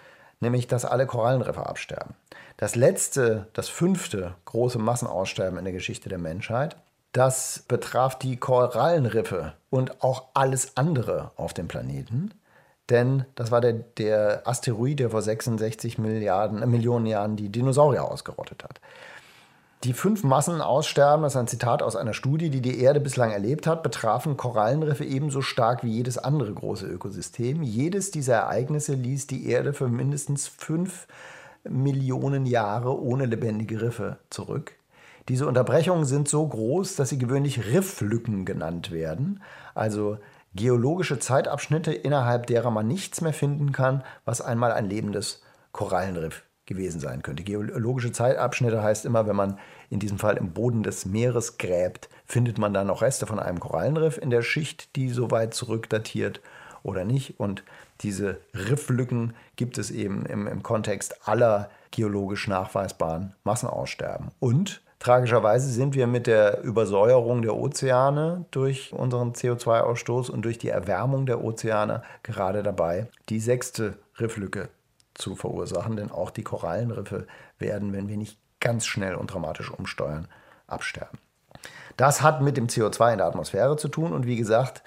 nämlich 0.40 0.66
dass 0.66 0.84
alle 0.84 1.06
Korallenriffe 1.06 1.66
absterben. 1.66 2.14
Das 2.56 2.76
letzte, 2.76 3.46
das 3.52 3.68
fünfte 3.68 4.34
große 4.46 4.78
Massenaussterben 4.78 5.58
in 5.58 5.64
der 5.64 5.72
Geschichte 5.72 6.08
der 6.08 6.18
Menschheit, 6.18 6.76
das 7.12 7.64
betraf 7.66 8.18
die 8.18 8.36
Korallenriffe 8.36 9.54
und 9.68 10.02
auch 10.02 10.28
alles 10.34 10.76
andere 10.76 11.32
auf 11.36 11.54
dem 11.54 11.68
Planeten. 11.68 12.32
Denn 12.88 13.24
das 13.36 13.50
war 13.50 13.60
der, 13.60 13.72
der 13.72 14.42
Asteroid, 14.46 14.98
der 14.98 15.10
vor 15.10 15.22
66 15.22 15.98
Milliarden, 15.98 16.62
äh, 16.62 16.66
Millionen 16.66 17.06
Jahren 17.06 17.36
die 17.36 17.48
Dinosaurier 17.48 18.04
ausgerottet 18.04 18.64
hat. 18.64 18.80
Die 19.84 19.94
fünf 19.94 20.24
Massenaussterben, 20.24 21.22
das 21.22 21.32
ist 21.32 21.38
ein 21.38 21.48
Zitat 21.48 21.82
aus 21.82 21.96
einer 21.96 22.12
Studie, 22.12 22.50
die 22.50 22.60
die 22.60 22.82
Erde 22.82 23.00
bislang 23.00 23.30
erlebt 23.30 23.66
hat, 23.66 23.82
betrafen 23.82 24.36
Korallenriffe 24.36 25.04
ebenso 25.04 25.40
stark 25.40 25.82
wie 25.82 25.90
jedes 25.90 26.18
andere 26.18 26.52
große 26.52 26.86
Ökosystem. 26.86 27.62
Jedes 27.62 28.10
dieser 28.10 28.34
Ereignisse 28.34 28.92
ließ 28.92 29.26
die 29.26 29.48
Erde 29.48 29.72
für 29.72 29.88
mindestens 29.88 30.48
fünf 30.48 31.06
Millionen 31.64 32.44
Jahre 32.44 33.00
ohne 33.00 33.24
lebendige 33.24 33.80
Riffe 33.80 34.18
zurück. 34.28 34.72
Diese 35.30 35.46
Unterbrechungen 35.46 36.06
sind 36.06 36.28
so 36.28 36.44
groß, 36.44 36.96
dass 36.96 37.10
sie 37.10 37.18
gewöhnlich 37.18 37.64
Rifflücken 37.66 38.44
genannt 38.44 38.90
werden, 38.90 39.40
also 39.76 40.18
geologische 40.56 41.20
Zeitabschnitte, 41.20 41.92
innerhalb 41.92 42.48
derer 42.48 42.72
man 42.72 42.88
nichts 42.88 43.20
mehr 43.20 43.32
finden 43.32 43.70
kann, 43.70 44.02
was 44.24 44.40
einmal 44.40 44.72
ein 44.72 44.90
lebendes 44.90 45.44
Korallenriff 45.70 46.42
gewesen 46.66 47.00
sein 47.00 47.22
könnte. 47.22 47.44
Geologische 47.44 48.10
Zeitabschnitte 48.10 48.82
heißt 48.82 49.04
immer, 49.04 49.28
wenn 49.28 49.36
man 49.36 49.60
in 49.88 50.00
diesem 50.00 50.18
Fall 50.18 50.36
im 50.36 50.50
Boden 50.50 50.82
des 50.82 51.06
Meeres 51.06 51.58
gräbt, 51.58 52.08
findet 52.26 52.58
man 52.58 52.74
dann 52.74 52.88
noch 52.88 53.00
Reste 53.00 53.28
von 53.28 53.38
einem 53.38 53.60
Korallenriff 53.60 54.18
in 54.18 54.30
der 54.30 54.42
Schicht, 54.42 54.96
die 54.96 55.10
so 55.10 55.30
weit 55.30 55.54
zurückdatiert 55.54 56.40
oder 56.82 57.04
nicht. 57.04 57.38
Und 57.38 57.62
diese 58.00 58.40
Rifflücken 58.52 59.34
gibt 59.54 59.78
es 59.78 59.92
eben 59.92 60.26
im, 60.26 60.48
im 60.48 60.64
Kontext 60.64 61.28
aller 61.28 61.70
geologisch 61.92 62.48
nachweisbaren 62.48 63.34
Massenaussterben. 63.44 64.32
Und 64.40 64.82
Tragischerweise 65.00 65.70
sind 65.70 65.94
wir 65.94 66.06
mit 66.06 66.26
der 66.26 66.62
Übersäuerung 66.62 67.40
der 67.40 67.56
Ozeane 67.56 68.44
durch 68.50 68.92
unseren 68.92 69.32
CO2-Ausstoß 69.32 70.30
und 70.30 70.42
durch 70.42 70.58
die 70.58 70.68
Erwärmung 70.68 71.24
der 71.24 71.42
Ozeane 71.42 72.02
gerade 72.22 72.62
dabei, 72.62 73.08
die 73.30 73.40
sechste 73.40 73.96
Rifflücke 74.20 74.68
zu 75.14 75.36
verursachen, 75.36 75.96
denn 75.96 76.10
auch 76.10 76.30
die 76.30 76.42
Korallenriffe 76.42 77.26
werden, 77.58 77.94
wenn 77.94 78.08
wir 78.08 78.18
nicht 78.18 78.38
ganz 78.60 78.84
schnell 78.84 79.14
und 79.14 79.32
dramatisch 79.32 79.70
umsteuern, 79.70 80.28
absterben. 80.66 81.18
Das 81.96 82.20
hat 82.20 82.42
mit 82.42 82.58
dem 82.58 82.66
CO2 82.66 83.12
in 83.12 83.18
der 83.18 83.26
Atmosphäre 83.26 83.78
zu 83.78 83.88
tun 83.88 84.12
und 84.12 84.26
wie 84.26 84.36
gesagt, 84.36 84.82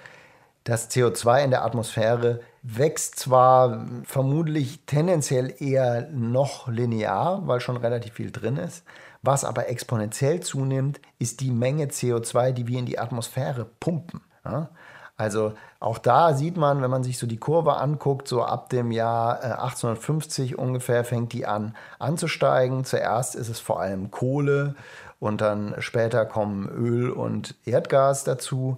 das 0.63 0.91
CO2 0.91 1.43
in 1.43 1.49
der 1.49 1.65
Atmosphäre 1.65 2.39
wächst 2.61 3.19
zwar 3.19 3.85
vermutlich 4.05 4.85
tendenziell 4.85 5.55
eher 5.59 6.07
noch 6.11 6.67
linear, 6.67 7.41
weil 7.47 7.59
schon 7.59 7.77
relativ 7.77 8.13
viel 8.13 8.31
drin 8.31 8.57
ist, 8.57 8.85
was 9.23 9.45
aber 9.45 9.69
exponentiell 9.69 10.41
zunimmt, 10.41 10.99
ist 11.17 11.39
die 11.39 11.51
Menge 11.51 11.85
CO2, 11.85 12.51
die 12.51 12.67
wir 12.67 12.77
in 12.77 12.85
die 12.85 12.99
Atmosphäre 12.99 13.65
pumpen. 13.79 14.21
Ja? 14.45 14.69
Also 15.15 15.53
auch 15.79 15.97
da 15.97 16.33
sieht 16.33 16.57
man, 16.57 16.81
wenn 16.81 16.89
man 16.89 17.03
sich 17.03 17.17
so 17.17 17.25
die 17.25 17.37
Kurve 17.37 17.77
anguckt, 17.77 18.27
so 18.27 18.43
ab 18.43 18.69
dem 18.69 18.91
Jahr 18.91 19.41
1850 19.41 20.51
äh, 20.51 20.55
ungefähr 20.55 21.05
fängt 21.05 21.33
die 21.33 21.45
an 21.45 21.75
anzusteigen. 21.99 22.83
Zuerst 22.83 23.35
ist 23.35 23.47
es 23.47 23.59
vor 23.59 23.79
allem 23.79 24.11
Kohle 24.11 24.75
und 25.19 25.39
dann 25.39 25.75
später 25.79 26.25
kommen 26.25 26.67
Öl 26.67 27.09
und 27.09 27.55
Erdgas 27.65 28.25
dazu. 28.25 28.77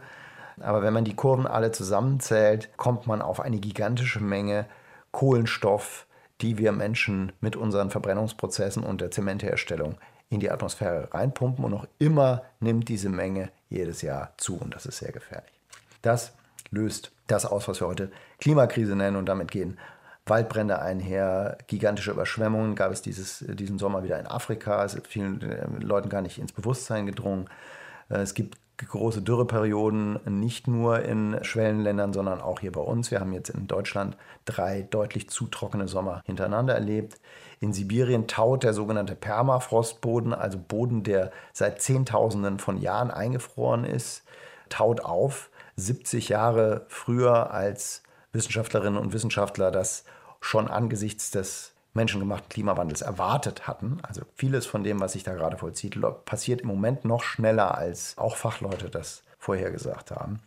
Aber 0.62 0.84
wenn 0.84 0.94
man 0.94 1.06
die 1.06 1.16
Kurven 1.16 1.48
alle 1.48 1.72
zusammenzählt, 1.72 2.70
kommt 2.78 3.08
man 3.08 3.22
auf 3.22 3.40
eine 3.40 3.58
gigantische 3.58 4.22
Menge 4.22 4.66
Kohlenstoff, 5.12 6.06
die 6.42 6.58
wir 6.58 6.72
Menschen 6.72 7.32
mit 7.40 7.56
unseren 7.56 7.90
Verbrennungsprozessen 7.90 8.84
und 8.84 9.02
der 9.02 9.12
Zementherstellung 9.12 9.96
in 10.30 10.40
die 10.40 10.52
Atmosphäre 10.52 11.14
reinpumpen 11.14 11.64
und 11.64 11.72
noch 11.72 11.88
immer 12.00 12.44
nimmt 12.60 12.90
diese 12.90 13.10
Menge 13.10 13.52
jedes 13.70 14.02
Jahr 14.02 14.34
zu 14.38 14.58
und 14.58 14.74
das 14.74 14.86
ist 14.86 14.98
sehr 14.98 15.12
gefährlich. 15.12 15.54
Das 16.02 16.34
löst 16.72 17.12
das 17.28 17.46
aus, 17.46 17.68
was 17.68 17.80
wir 17.82 17.88
heute 17.88 18.12
Klimakrise 18.40 18.96
nennen 18.96 19.18
und 19.18 19.28
damit 19.28 19.52
gehen 19.52 19.78
Waldbrände 20.28 20.82
einher, 20.82 21.58
gigantische 21.68 22.12
Überschwemmungen 22.12 22.76
gab 22.76 22.92
es 22.92 23.02
dieses, 23.02 23.46
diesen 23.48 23.78
Sommer 23.78 24.04
wieder 24.04 24.20
in 24.20 24.26
Afrika, 24.26 24.84
es 24.84 24.96
ist 24.96 25.08
vielen 25.08 25.42
äh, 25.42 25.66
Leuten 25.80 26.10
gar 26.10 26.22
nicht 26.22 26.40
ins 26.40 26.52
Bewusstsein 26.52 27.06
gedrungen. 27.06 27.48
Äh, 28.10 28.18
es 28.18 28.34
gibt 28.34 28.58
große 28.78 29.22
Dürreperioden, 29.22 30.20
nicht 30.26 30.68
nur 30.68 31.04
in 31.04 31.40
Schwellenländern, 31.44 32.12
sondern 32.12 32.42
auch 32.42 32.60
hier 32.60 32.72
bei 32.72 32.82
uns. 32.82 33.10
Wir 33.10 33.22
haben 33.22 33.32
jetzt 33.32 33.50
in 33.50 33.68
Deutschland 33.68 34.18
drei 34.44 34.82
deutlich 34.82 35.30
zu 35.30 35.48
trockene 35.48 35.88
Sommer 35.88 36.22
hintereinander 36.26 36.74
erlebt. 36.74 37.20
In 37.62 37.72
Sibirien 37.72 38.28
taut 38.28 38.64
der 38.64 38.74
sogenannte 38.74 39.16
Permafrostboden, 39.16 40.34
also 40.34 40.58
Boden, 40.60 41.04
der 41.04 41.32
seit 41.54 41.82
Zehntausenden 41.82 42.60
von 42.60 42.78
Jahren 42.78 43.12
eingefroren 43.12 43.86
ist, 43.86 44.24
taut 44.70 45.02
auf. 45.02 45.50
70 45.78 46.30
Jahre 46.30 46.86
früher 46.88 47.52
als 47.52 48.04
Wissenschaftlerinnen 48.34 49.00
und 49.00 49.14
Wissenschaftler 49.14 49.72
das 49.72 50.06
schon 50.42 50.68
angesichts 50.68 51.32
des 51.32 51.75
menschengemachten 51.96 52.50
Klimawandels 52.50 53.02
erwartet 53.02 53.68
hatten. 53.68 54.00
Also 54.04 54.22
vieles 54.36 54.66
von 54.66 54.84
dem, 54.84 55.00
was 55.00 55.14
sich 55.14 55.24
da 55.24 55.34
gerade 55.34 55.58
vollzieht, 55.58 55.98
passiert 56.26 56.62
im 56.62 56.68
Moment 56.68 57.06
noch 57.06 57.24
schneller, 57.24 57.78
als 57.78 58.18
auch 58.18 58.36
Fachleute 58.36 58.90
das 58.90 59.24
vorhergesagt 59.40 60.12
haben. 60.12 60.40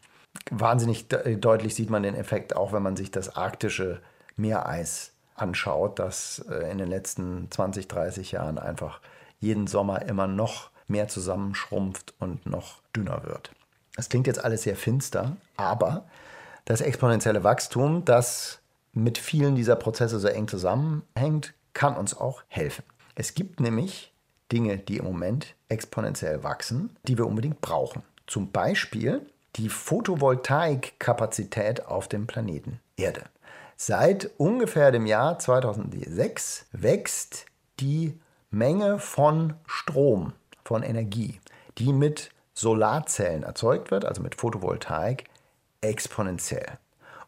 Wahnsinnig 0.50 1.08
deutlich 1.08 1.74
sieht 1.74 1.90
man 1.90 2.02
den 2.02 2.14
Effekt 2.14 2.54
auch, 2.54 2.72
wenn 2.72 2.82
man 2.82 2.96
sich 2.96 3.10
das 3.10 3.36
arktische 3.36 4.00
Meereis 4.36 5.12
anschaut, 5.34 5.98
das 5.98 6.44
äh, 6.50 6.70
in 6.70 6.78
den 6.78 6.88
letzten 6.88 7.50
20, 7.50 7.88
30 7.88 8.32
Jahren 8.32 8.58
einfach 8.58 9.00
jeden 9.40 9.66
Sommer 9.66 10.02
immer 10.02 10.26
noch 10.26 10.70
mehr 10.88 11.08
zusammenschrumpft 11.08 12.14
und 12.18 12.46
noch 12.46 12.80
dünner 12.94 13.22
wird. 13.24 13.52
Das 13.94 14.08
klingt 14.08 14.26
jetzt 14.26 14.42
alles 14.42 14.62
sehr 14.62 14.76
finster, 14.76 15.36
aber 15.56 16.04
das 16.64 16.80
exponentielle 16.80 17.44
Wachstum, 17.44 18.04
das 18.04 18.60
mit 19.02 19.18
vielen 19.18 19.54
dieser 19.54 19.76
Prozesse 19.76 20.18
so 20.18 20.26
eng 20.28 20.48
zusammenhängt, 20.48 21.52
kann 21.72 21.96
uns 21.96 22.16
auch 22.16 22.42
helfen. 22.48 22.82
Es 23.14 23.34
gibt 23.34 23.60
nämlich 23.60 24.12
Dinge, 24.50 24.78
die 24.78 24.96
im 24.96 25.04
Moment 25.04 25.54
exponentiell 25.68 26.42
wachsen, 26.42 26.96
die 27.04 27.18
wir 27.18 27.26
unbedingt 27.26 27.60
brauchen. 27.60 28.02
Zum 28.26 28.50
Beispiel 28.50 29.24
die 29.56 29.68
Photovoltaikkapazität 29.68 31.84
auf 31.86 32.08
dem 32.08 32.26
Planeten 32.26 32.80
Erde. 32.96 33.24
Seit 33.76 34.30
ungefähr 34.38 34.90
dem 34.90 35.04
Jahr 35.06 35.38
2006 35.38 36.64
wächst 36.72 37.44
die 37.80 38.18
Menge 38.50 38.98
von 38.98 39.52
Strom, 39.66 40.32
von 40.64 40.82
Energie, 40.82 41.38
die 41.78 41.92
mit 41.92 42.30
Solarzellen 42.54 43.42
erzeugt 43.44 43.92
wird, 43.92 44.04
also 44.04 44.20
mit 44.22 44.34
Photovoltaik, 44.34 45.24
exponentiell. 45.80 46.78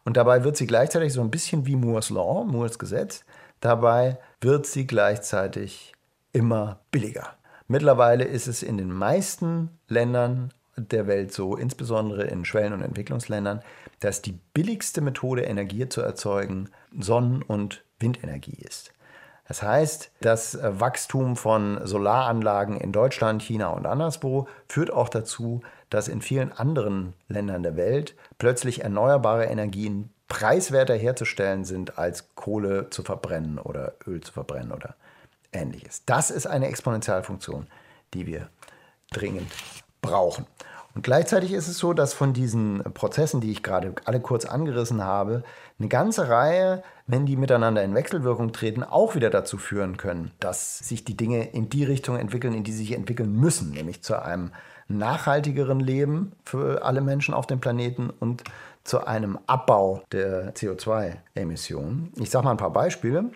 Und 0.03 0.17
dabei 0.17 0.43
wird 0.43 0.57
sie 0.57 0.67
gleichzeitig 0.67 1.13
so 1.13 1.21
ein 1.21 1.31
bisschen 1.31 1.65
wie 1.65 1.75
Moore's 1.75 2.09
Law, 2.09 2.43
Moore's 2.43 2.79
Gesetz, 2.79 3.23
dabei 3.59 4.17
wird 4.39 4.65
sie 4.65 4.87
gleichzeitig 4.87 5.93
immer 6.33 6.79
billiger. 6.91 7.35
Mittlerweile 7.67 8.23
ist 8.23 8.47
es 8.47 8.63
in 8.63 8.77
den 8.77 8.91
meisten 8.91 9.69
Ländern 9.87 10.53
der 10.75 11.07
Welt 11.07 11.33
so, 11.33 11.55
insbesondere 11.55 12.23
in 12.23 12.45
Schwellen- 12.45 12.73
und 12.73 12.81
Entwicklungsländern, 12.81 13.61
dass 13.99 14.21
die 14.21 14.37
billigste 14.53 15.01
Methode, 15.01 15.43
Energie 15.43 15.87
zu 15.87 16.01
erzeugen, 16.01 16.69
Sonnen- 16.97 17.43
und 17.43 17.83
Windenergie 17.99 18.57
ist. 18.59 18.91
Das 19.51 19.63
heißt, 19.63 20.11
das 20.21 20.57
Wachstum 20.61 21.35
von 21.35 21.85
Solaranlagen 21.85 22.77
in 22.77 22.93
Deutschland, 22.93 23.41
China 23.43 23.67
und 23.71 23.85
anderswo 23.85 24.47
führt 24.69 24.93
auch 24.93 25.09
dazu, 25.09 25.59
dass 25.89 26.07
in 26.07 26.21
vielen 26.21 26.53
anderen 26.53 27.15
Ländern 27.27 27.61
der 27.61 27.75
Welt 27.75 28.15
plötzlich 28.37 28.81
erneuerbare 28.85 29.47
Energien 29.47 30.09
preiswerter 30.29 30.95
herzustellen 30.95 31.65
sind, 31.65 31.97
als 31.97 32.33
Kohle 32.33 32.89
zu 32.91 33.03
verbrennen 33.03 33.59
oder 33.59 33.95
Öl 34.07 34.21
zu 34.21 34.31
verbrennen 34.31 34.71
oder 34.71 34.95
ähnliches. 35.51 36.05
Das 36.05 36.31
ist 36.31 36.47
eine 36.47 36.69
Exponentialfunktion, 36.69 37.67
die 38.13 38.27
wir 38.27 38.47
dringend 39.09 39.51
brauchen. 40.01 40.45
Und 40.93 41.03
gleichzeitig 41.03 41.51
ist 41.51 41.67
es 41.67 41.77
so, 41.77 41.91
dass 41.93 42.13
von 42.13 42.31
diesen 42.33 42.83
Prozessen, 42.93 43.41
die 43.41 43.51
ich 43.51 43.63
gerade 43.63 43.95
alle 44.05 44.19
kurz 44.19 44.45
angerissen 44.45 45.03
habe, 45.03 45.43
eine 45.81 45.89
ganze 45.89 46.29
Reihe, 46.29 46.83
wenn 47.07 47.25
die 47.25 47.35
miteinander 47.35 47.83
in 47.83 47.95
Wechselwirkung 47.95 48.53
treten, 48.53 48.83
auch 48.83 49.15
wieder 49.15 49.29
dazu 49.29 49.57
führen 49.57 49.97
können, 49.97 50.31
dass 50.39 50.77
sich 50.77 51.03
die 51.03 51.17
Dinge 51.17 51.49
in 51.49 51.69
die 51.69 51.83
Richtung 51.83 52.17
entwickeln, 52.17 52.53
in 52.53 52.63
die 52.63 52.71
sie 52.71 52.85
sich 52.85 52.91
entwickeln 52.93 53.35
müssen, 53.35 53.71
nämlich 53.71 54.03
zu 54.03 54.21
einem 54.21 54.51
nachhaltigeren 54.87 55.79
Leben 55.79 56.33
für 56.45 56.83
alle 56.85 57.01
Menschen 57.01 57.33
auf 57.33 57.47
dem 57.47 57.59
Planeten 57.59 58.11
und 58.19 58.43
zu 58.83 59.05
einem 59.05 59.39
Abbau 59.47 60.03
der 60.11 60.53
CO2-Emissionen. 60.53 62.13
Ich 62.17 62.29
sage 62.29 62.45
mal 62.45 62.51
ein 62.51 62.57
paar 62.57 62.73
Beispiele. 62.73 63.31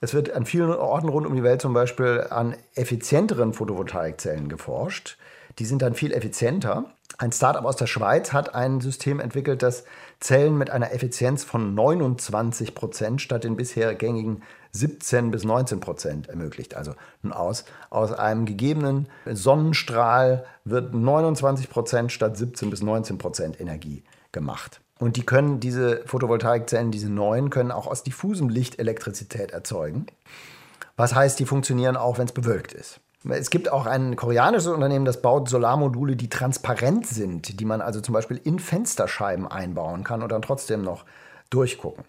Es 0.00 0.12
wird 0.12 0.32
an 0.32 0.44
vielen 0.44 0.70
Orten 0.72 1.08
rund 1.08 1.26
um 1.26 1.34
die 1.34 1.42
Welt 1.42 1.62
zum 1.62 1.72
Beispiel 1.72 2.26
an 2.28 2.54
effizienteren 2.74 3.54
Photovoltaikzellen 3.54 4.48
geforscht. 4.48 5.16
Die 5.58 5.64
sind 5.64 5.80
dann 5.80 5.94
viel 5.94 6.12
effizienter. 6.12 6.84
Ein 7.18 7.32
Startup 7.32 7.64
aus 7.64 7.76
der 7.76 7.86
Schweiz 7.86 8.34
hat 8.34 8.54
ein 8.54 8.82
System 8.82 9.20
entwickelt, 9.20 9.62
das 9.62 9.84
Zellen 10.20 10.56
mit 10.56 10.70
einer 10.70 10.92
Effizienz 10.92 11.44
von 11.44 11.74
29 11.74 12.74
Prozent 12.74 13.20
statt 13.20 13.44
den 13.44 13.56
bisher 13.56 13.94
gängigen 13.94 14.42
17 14.72 15.30
bis 15.30 15.44
19 15.44 15.80
Prozent 15.80 16.28
ermöglicht. 16.28 16.74
Also 16.74 16.94
aus, 17.30 17.64
aus 17.90 18.12
einem 18.12 18.46
gegebenen 18.46 19.08
Sonnenstrahl 19.26 20.44
wird 20.64 20.94
29 20.94 21.70
Prozent 21.70 22.12
statt 22.12 22.36
17 22.36 22.70
bis 22.70 22.82
19 22.82 23.18
Prozent 23.18 23.60
Energie 23.60 24.04
gemacht. 24.32 24.80
Und 24.98 25.16
die 25.16 25.26
können, 25.26 25.60
diese 25.60 26.02
Photovoltaikzellen, 26.06 26.90
diese 26.90 27.10
neuen, 27.10 27.50
können 27.50 27.70
auch 27.70 27.86
aus 27.86 28.02
diffusem 28.02 28.48
Licht 28.48 28.78
Elektrizität 28.78 29.50
erzeugen. 29.50 30.06
Was 30.96 31.14
heißt, 31.14 31.38
die 31.38 31.44
funktionieren 31.44 31.96
auch, 31.96 32.18
wenn 32.18 32.26
es 32.26 32.32
bewölkt 32.32 32.72
ist. 32.72 33.00
Es 33.28 33.50
gibt 33.50 33.70
auch 33.72 33.86
ein 33.86 34.16
koreanisches 34.16 34.68
Unternehmen, 34.68 35.04
das 35.04 35.22
baut 35.22 35.48
Solarmodule, 35.48 36.16
die 36.16 36.28
transparent 36.28 37.06
sind, 37.06 37.60
die 37.60 37.64
man 37.64 37.80
also 37.80 38.00
zum 38.00 38.12
Beispiel 38.12 38.40
in 38.42 38.58
Fensterscheiben 38.58 39.46
einbauen 39.46 40.04
kann 40.04 40.22
und 40.22 40.30
dann 40.30 40.42
trotzdem 40.42 40.82
noch 40.82 41.04
durchgucken. 41.50 42.04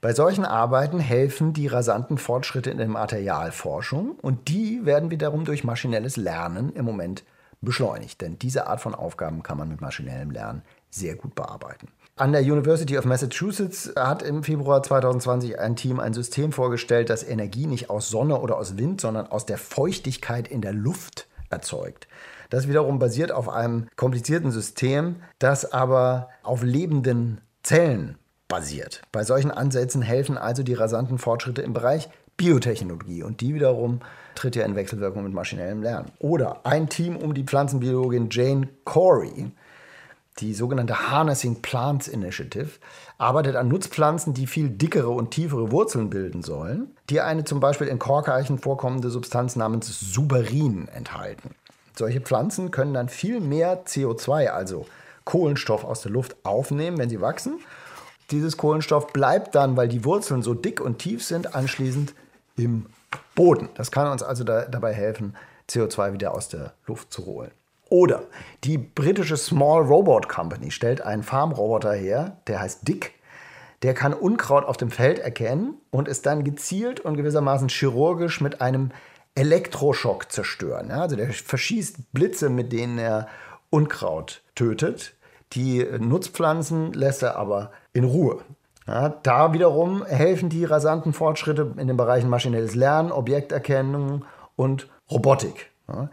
Bei 0.00 0.14
solchen 0.14 0.44
Arbeiten 0.44 1.00
helfen 1.00 1.52
die 1.52 1.66
rasanten 1.66 2.18
Fortschritte 2.18 2.70
in 2.70 2.78
der 2.78 2.86
Materialforschung 2.86 4.12
und 4.12 4.48
die 4.48 4.86
werden 4.86 5.10
wiederum 5.10 5.44
durch 5.44 5.64
maschinelles 5.64 6.16
Lernen 6.16 6.72
im 6.72 6.84
Moment 6.84 7.24
beschleunigt. 7.60 8.20
Denn 8.20 8.38
diese 8.38 8.68
Art 8.68 8.80
von 8.80 8.94
Aufgaben 8.94 9.42
kann 9.42 9.58
man 9.58 9.68
mit 9.68 9.80
maschinellem 9.80 10.30
Lernen 10.30 10.62
sehr 10.88 11.16
gut 11.16 11.34
bearbeiten. 11.34 11.88
An 12.18 12.32
der 12.32 12.42
University 12.42 12.98
of 12.98 13.04
Massachusetts 13.04 13.92
hat 13.94 14.24
im 14.24 14.42
Februar 14.42 14.82
2020 14.82 15.60
ein 15.60 15.76
Team 15.76 16.00
ein 16.00 16.12
System 16.12 16.50
vorgestellt, 16.50 17.10
das 17.10 17.22
Energie 17.22 17.66
nicht 17.66 17.90
aus 17.90 18.08
Sonne 18.08 18.40
oder 18.40 18.56
aus 18.56 18.76
Wind, 18.76 19.00
sondern 19.00 19.28
aus 19.28 19.46
der 19.46 19.56
Feuchtigkeit 19.56 20.48
in 20.48 20.60
der 20.60 20.72
Luft 20.72 21.28
erzeugt. 21.48 22.08
Das 22.50 22.66
wiederum 22.66 22.98
basiert 22.98 23.30
auf 23.30 23.48
einem 23.48 23.86
komplizierten 23.94 24.50
System, 24.50 25.22
das 25.38 25.72
aber 25.72 26.28
auf 26.42 26.64
lebenden 26.64 27.40
Zellen 27.62 28.18
basiert. 28.48 29.02
Bei 29.12 29.22
solchen 29.22 29.52
Ansätzen 29.52 30.02
helfen 30.02 30.36
also 30.36 30.64
die 30.64 30.74
rasanten 30.74 31.18
Fortschritte 31.18 31.62
im 31.62 31.72
Bereich 31.72 32.08
Biotechnologie 32.36 33.22
und 33.22 33.40
die 33.40 33.54
wiederum 33.54 34.00
tritt 34.34 34.56
ja 34.56 34.64
in 34.64 34.74
Wechselwirkung 34.74 35.22
mit 35.22 35.34
maschinellem 35.34 35.82
Lernen. 35.82 36.10
Oder 36.18 36.66
ein 36.66 36.88
Team 36.88 37.16
um 37.16 37.32
die 37.32 37.44
Pflanzenbiologin 37.44 38.28
Jane 38.28 38.68
Corey 38.84 39.52
die 40.38 40.54
sogenannte 40.54 41.10
Harnessing 41.10 41.62
Plants 41.62 42.08
Initiative 42.08 42.70
arbeitet 43.18 43.56
an 43.56 43.68
Nutzpflanzen, 43.68 44.34
die 44.34 44.46
viel 44.46 44.70
dickere 44.70 45.10
und 45.10 45.32
tiefere 45.32 45.72
Wurzeln 45.72 46.10
bilden 46.10 46.42
sollen, 46.42 46.96
die 47.10 47.20
eine 47.20 47.44
zum 47.44 47.60
Beispiel 47.60 47.88
in 47.88 47.98
Korkeichen 47.98 48.58
vorkommende 48.58 49.10
Substanz 49.10 49.56
namens 49.56 49.88
Suberin 50.00 50.88
enthalten. 50.88 51.50
Solche 51.96 52.20
Pflanzen 52.20 52.70
können 52.70 52.94
dann 52.94 53.08
viel 53.08 53.40
mehr 53.40 53.84
CO2, 53.84 54.48
also 54.48 54.86
Kohlenstoff 55.24 55.84
aus 55.84 56.02
der 56.02 56.12
Luft 56.12 56.36
aufnehmen, 56.44 56.98
wenn 56.98 57.10
sie 57.10 57.20
wachsen. 57.20 57.58
Dieses 58.30 58.56
Kohlenstoff 58.56 59.12
bleibt 59.12 59.54
dann, 59.54 59.76
weil 59.76 59.88
die 59.88 60.04
Wurzeln 60.04 60.42
so 60.42 60.54
dick 60.54 60.80
und 60.80 60.98
tief 60.98 61.24
sind, 61.24 61.54
anschließend 61.54 62.14
im 62.56 62.86
Boden. 63.34 63.68
Das 63.74 63.90
kann 63.90 64.10
uns 64.10 64.22
also 64.22 64.44
da, 64.44 64.66
dabei 64.66 64.92
helfen, 64.92 65.34
CO2 65.68 66.12
wieder 66.12 66.34
aus 66.34 66.48
der 66.48 66.74
Luft 66.86 67.12
zu 67.12 67.26
holen. 67.26 67.50
Oder 67.90 68.24
die 68.64 68.78
britische 68.78 69.36
Small 69.36 69.82
Robot 69.82 70.28
Company 70.28 70.70
stellt 70.70 71.00
einen 71.00 71.22
Farmroboter 71.22 71.92
her, 71.92 72.38
der 72.46 72.60
heißt 72.60 72.86
Dick. 72.86 73.14
Der 73.82 73.94
kann 73.94 74.12
Unkraut 74.12 74.64
auf 74.64 74.76
dem 74.76 74.90
Feld 74.90 75.18
erkennen 75.20 75.74
und 75.90 76.08
ist 76.08 76.26
dann 76.26 76.44
gezielt 76.44 77.00
und 77.00 77.16
gewissermaßen 77.16 77.68
chirurgisch 77.68 78.40
mit 78.40 78.60
einem 78.60 78.90
Elektroschock 79.34 80.32
zerstören. 80.32 80.90
Also 80.90 81.14
der 81.14 81.32
verschießt 81.32 82.12
Blitze, 82.12 82.50
mit 82.50 82.72
denen 82.72 82.98
er 82.98 83.28
Unkraut 83.70 84.42
tötet. 84.54 85.14
Die 85.52 85.86
Nutzpflanzen 85.98 86.92
lässt 86.92 87.22
er 87.22 87.36
aber 87.36 87.70
in 87.92 88.04
Ruhe. 88.04 88.40
Ja, 88.86 89.10
da 89.10 89.52
wiederum 89.52 90.04
helfen 90.04 90.48
die 90.48 90.64
rasanten 90.64 91.12
Fortschritte 91.12 91.74
in 91.76 91.88
den 91.88 91.96
Bereichen 91.96 92.30
maschinelles 92.30 92.74
Lernen, 92.74 93.12
Objekterkennung 93.12 94.24
und 94.56 94.88
Robotik. 95.10 95.70
Ja, 95.88 96.10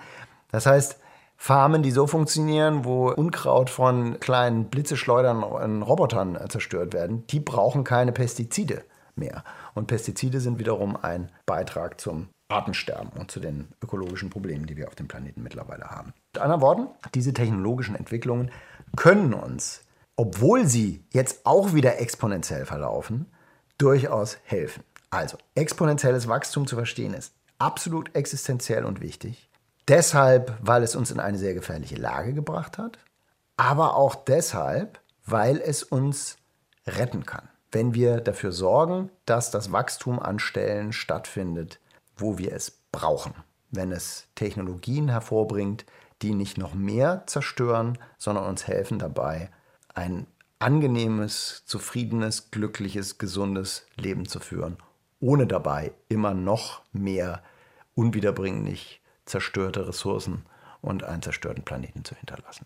das 0.52 0.66
heißt, 0.66 1.00
Farmen, 1.38 1.84
die 1.84 1.92
so 1.92 2.08
funktionieren, 2.08 2.86
wo 2.86 3.12
Unkraut 3.12 3.70
von 3.70 4.20
kleinen 4.20 4.66
Blitzeschleudern 4.66 5.44
und 5.44 5.82
Robotern 5.84 6.36
äh, 6.36 6.48
zerstört 6.48 6.94
werden, 6.94 7.28
die 7.28 7.40
brauchen 7.40 7.84
keine 7.84 8.12
Pestizide 8.12 8.84
mehr. 9.16 9.44
Und 9.74 9.88
Pestizide 9.88 10.40
sind 10.40 10.60
wiederum 10.60 10.98
ein 11.02 11.30
Beitrag 11.46 12.00
zum 12.00 12.30
Artensterben 12.48 13.10
und 13.20 13.32
zu 13.32 13.40
den 13.40 13.68
ökologischen 13.84 14.30
Problemen, 14.30 14.66
die 14.66 14.78
wir 14.78 14.88
auf 14.88 14.96
dem 14.96 15.08
Planeten 15.08 15.42
mittlerweile 15.42 15.86
haben. 15.86 16.14
Mit 16.34 16.42
anderen 16.42 16.62
Worten, 16.62 16.88
diese 17.14 17.34
technologischen 17.34 17.96
Entwicklungen 17.96 18.52
können 18.96 19.34
uns, 19.34 19.82
obwohl 20.16 20.66
sie 20.66 21.04
jetzt 21.12 21.46
auch 21.46 21.74
wieder 21.74 22.00
exponentiell 22.00 22.66
verlaufen, 22.66 23.26
durchaus 23.78 24.38
helfen. 24.44 24.84
Also, 25.10 25.38
exponentielles 25.56 26.28
Wachstum 26.28 26.68
zu 26.68 26.76
verstehen 26.76 27.14
ist 27.14 27.34
absolut 27.58 28.16
existenziell 28.16 28.86
und 28.86 29.02
wichtig. 29.02 29.50
Deshalb, 29.88 30.58
weil 30.62 30.84
es 30.84 30.96
uns 30.96 31.12
in 31.12 31.20
eine 31.20 31.38
sehr 31.38 31.54
gefährliche 31.54 31.96
Lage 31.96 32.34
gebracht 32.34 32.78
hat, 32.78 32.98
aber 33.58 33.96
auch 33.96 34.16
deshalb, 34.16 35.00
weil 35.26 35.62
es 35.62 35.84
uns 35.84 36.38
retten 36.88 37.26
kann. 37.26 37.48
Wenn 37.72 37.94
wir 37.94 38.22
dafür 38.22 38.52
sorgen, 38.52 39.12
dass 39.26 39.52
das 39.52 39.72
Wachstum 39.72 40.20
an 40.20 40.40
Stellen 40.40 40.94
stattfindet, 40.94 41.80
wo 42.16 42.38
wir 42.38 42.54
es 42.54 42.72
brauchen. 42.92 43.34
Wenn 43.70 43.92
es 43.92 44.28
Technologien 44.36 45.10
hervorbringt, 45.10 45.86
die 46.22 46.34
nicht 46.34 46.58
noch 46.58 46.74
mehr 46.74 47.24
zerstören, 47.28 47.98
sondern 48.18 48.46
uns 48.46 48.68
helfen 48.68 49.00
dabei, 49.00 49.50
ein 49.94 50.28
angenehmes, 50.60 51.64
zufriedenes, 51.66 52.50
glückliches, 52.52 53.18
gesundes 53.18 53.86
Leben 53.98 54.26
zu 54.26 54.40
führen, 54.40 54.78
ohne 55.20 55.46
dabei 55.46 55.92
immer 56.08 56.34
noch 56.34 56.82
mehr 56.94 57.44
unwiederbringlich 57.94 59.02
zerstörte 59.26 59.88
Ressourcen 59.88 60.46
und 60.82 61.04
einen 61.04 61.22
zerstörten 61.22 61.64
Planeten 61.64 62.06
zu 62.06 62.16
hinterlassen. 62.16 62.66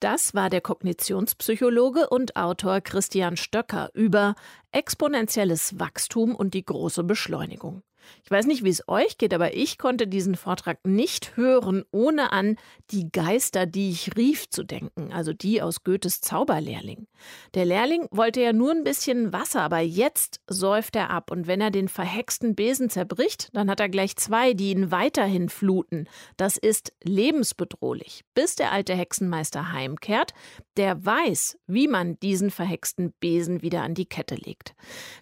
Das 0.00 0.34
war 0.34 0.48
der 0.48 0.62
Kognitionspsychologe 0.62 2.08
und 2.08 2.34
Autor 2.34 2.80
Christian 2.80 3.36
Stöcker 3.36 3.90
über 3.92 4.34
exponentielles 4.72 5.78
Wachstum 5.78 6.34
und 6.34 6.54
die 6.54 6.64
große 6.64 7.04
Beschleunigung. 7.04 7.82
Ich 8.24 8.30
weiß 8.30 8.46
nicht, 8.46 8.64
wie 8.64 8.70
es 8.70 8.88
euch 8.88 9.18
geht, 9.18 9.34
aber 9.34 9.54
ich 9.54 9.78
konnte 9.78 10.06
diesen 10.06 10.36
Vortrag 10.36 10.86
nicht 10.86 11.36
hören, 11.36 11.84
ohne 11.90 12.32
an 12.32 12.56
die 12.90 13.10
Geister, 13.10 13.66
die 13.66 13.90
ich 13.90 14.16
rief, 14.16 14.48
zu 14.48 14.64
denken, 14.64 15.12
also 15.12 15.32
die 15.32 15.62
aus 15.62 15.84
Goethes 15.84 16.20
Zauberlehrling. 16.20 17.06
Der 17.54 17.64
Lehrling 17.64 18.06
wollte 18.10 18.40
ja 18.40 18.52
nur 18.52 18.70
ein 18.70 18.84
bisschen 18.84 19.32
Wasser, 19.32 19.62
aber 19.62 19.80
jetzt 19.80 20.40
säuft 20.46 20.96
er 20.96 21.10
ab 21.10 21.30
und 21.30 21.46
wenn 21.46 21.60
er 21.60 21.70
den 21.70 21.88
verhexten 21.88 22.54
Besen 22.54 22.90
zerbricht, 22.90 23.48
dann 23.52 23.70
hat 23.70 23.80
er 23.80 23.88
gleich 23.88 24.16
zwei, 24.16 24.54
die 24.54 24.70
ihn 24.70 24.90
weiterhin 24.90 25.48
fluten. 25.48 26.08
Das 26.36 26.56
ist 26.56 26.92
lebensbedrohlich. 27.02 28.24
Bis 28.34 28.54
der 28.54 28.72
alte 28.72 28.94
Hexenmeister 28.94 29.72
heimkehrt, 29.72 30.32
der 30.76 31.04
weiß, 31.04 31.58
wie 31.66 31.88
man 31.88 32.18
diesen 32.20 32.50
verhexten 32.50 33.12
Besen 33.20 33.62
wieder 33.62 33.82
an 33.82 33.94
die 33.94 34.06
Kette 34.06 34.34
legt. 34.34 34.74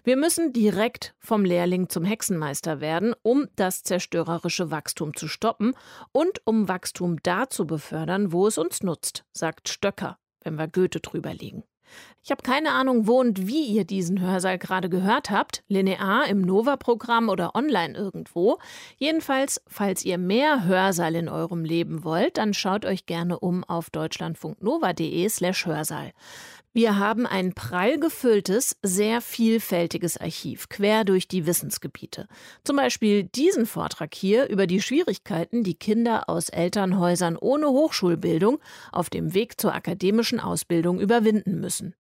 Wir 0.03 0.17
müssen 0.17 0.53
direkt 0.53 1.15
vom 1.19 1.45
Lehrling 1.45 1.89
zum 1.89 2.05
Hexenmeister 2.05 2.68
werden, 2.79 3.13
um 3.23 3.47
das 3.55 3.83
zerstörerische 3.83 4.71
Wachstum 4.71 5.15
zu 5.15 5.27
stoppen 5.27 5.73
und 6.11 6.41
um 6.45 6.67
Wachstum 6.67 7.17
da 7.23 7.49
zu 7.49 7.65
befördern, 7.65 8.31
wo 8.31 8.47
es 8.47 8.57
uns 8.57 8.83
nutzt, 8.83 9.25
sagt 9.33 9.69
Stöcker, 9.69 10.17
wenn 10.43 10.55
wir 10.55 10.67
Goethe 10.67 10.99
drüber 10.99 11.33
liegen. 11.33 11.63
Ich 12.21 12.31
habe 12.31 12.43
keine 12.43 12.71
Ahnung, 12.71 13.07
wo 13.07 13.19
und 13.19 13.47
wie 13.47 13.65
ihr 13.65 13.85
diesen 13.85 14.21
Hörsaal 14.21 14.57
gerade 14.57 14.89
gehört 14.89 15.31
habt, 15.31 15.63
linear 15.67 16.27
im 16.27 16.41
Nova-Programm 16.41 17.29
oder 17.29 17.55
online 17.55 17.97
irgendwo. 17.97 18.59
Jedenfalls, 18.97 19.61
falls 19.67 20.05
ihr 20.05 20.17
mehr 20.17 20.65
Hörsaal 20.65 21.15
in 21.15 21.29
eurem 21.29 21.63
Leben 21.63 22.03
wollt, 22.03 22.37
dann 22.37 22.53
schaut 22.53 22.85
euch 22.85 23.05
gerne 23.05 23.39
um 23.39 23.63
auf 23.63 23.89
deutschlandfunknova.de/slash 23.89 25.65
Hörsaal. 25.65 26.11
Wir 26.79 26.97
haben 26.97 27.27
ein 27.27 27.51
prall 27.51 27.99
gefülltes, 27.99 28.77
sehr 28.81 29.19
vielfältiges 29.19 30.15
Archiv 30.15 30.69
quer 30.69 31.03
durch 31.03 31.27
die 31.27 31.45
Wissensgebiete. 31.45 32.29
Zum 32.63 32.77
Beispiel 32.77 33.23
diesen 33.23 33.65
Vortrag 33.65 34.15
hier 34.15 34.47
über 34.47 34.65
die 34.65 34.81
Schwierigkeiten, 34.81 35.65
die 35.65 35.73
Kinder 35.73 36.29
aus 36.29 36.47
Elternhäusern 36.47 37.35
ohne 37.35 37.67
Hochschulbildung 37.67 38.59
auf 38.93 39.09
dem 39.09 39.33
Weg 39.33 39.59
zur 39.59 39.75
akademischen 39.75 40.39
Ausbildung 40.39 41.01
überwinden 41.01 41.59
müssen. 41.59 41.95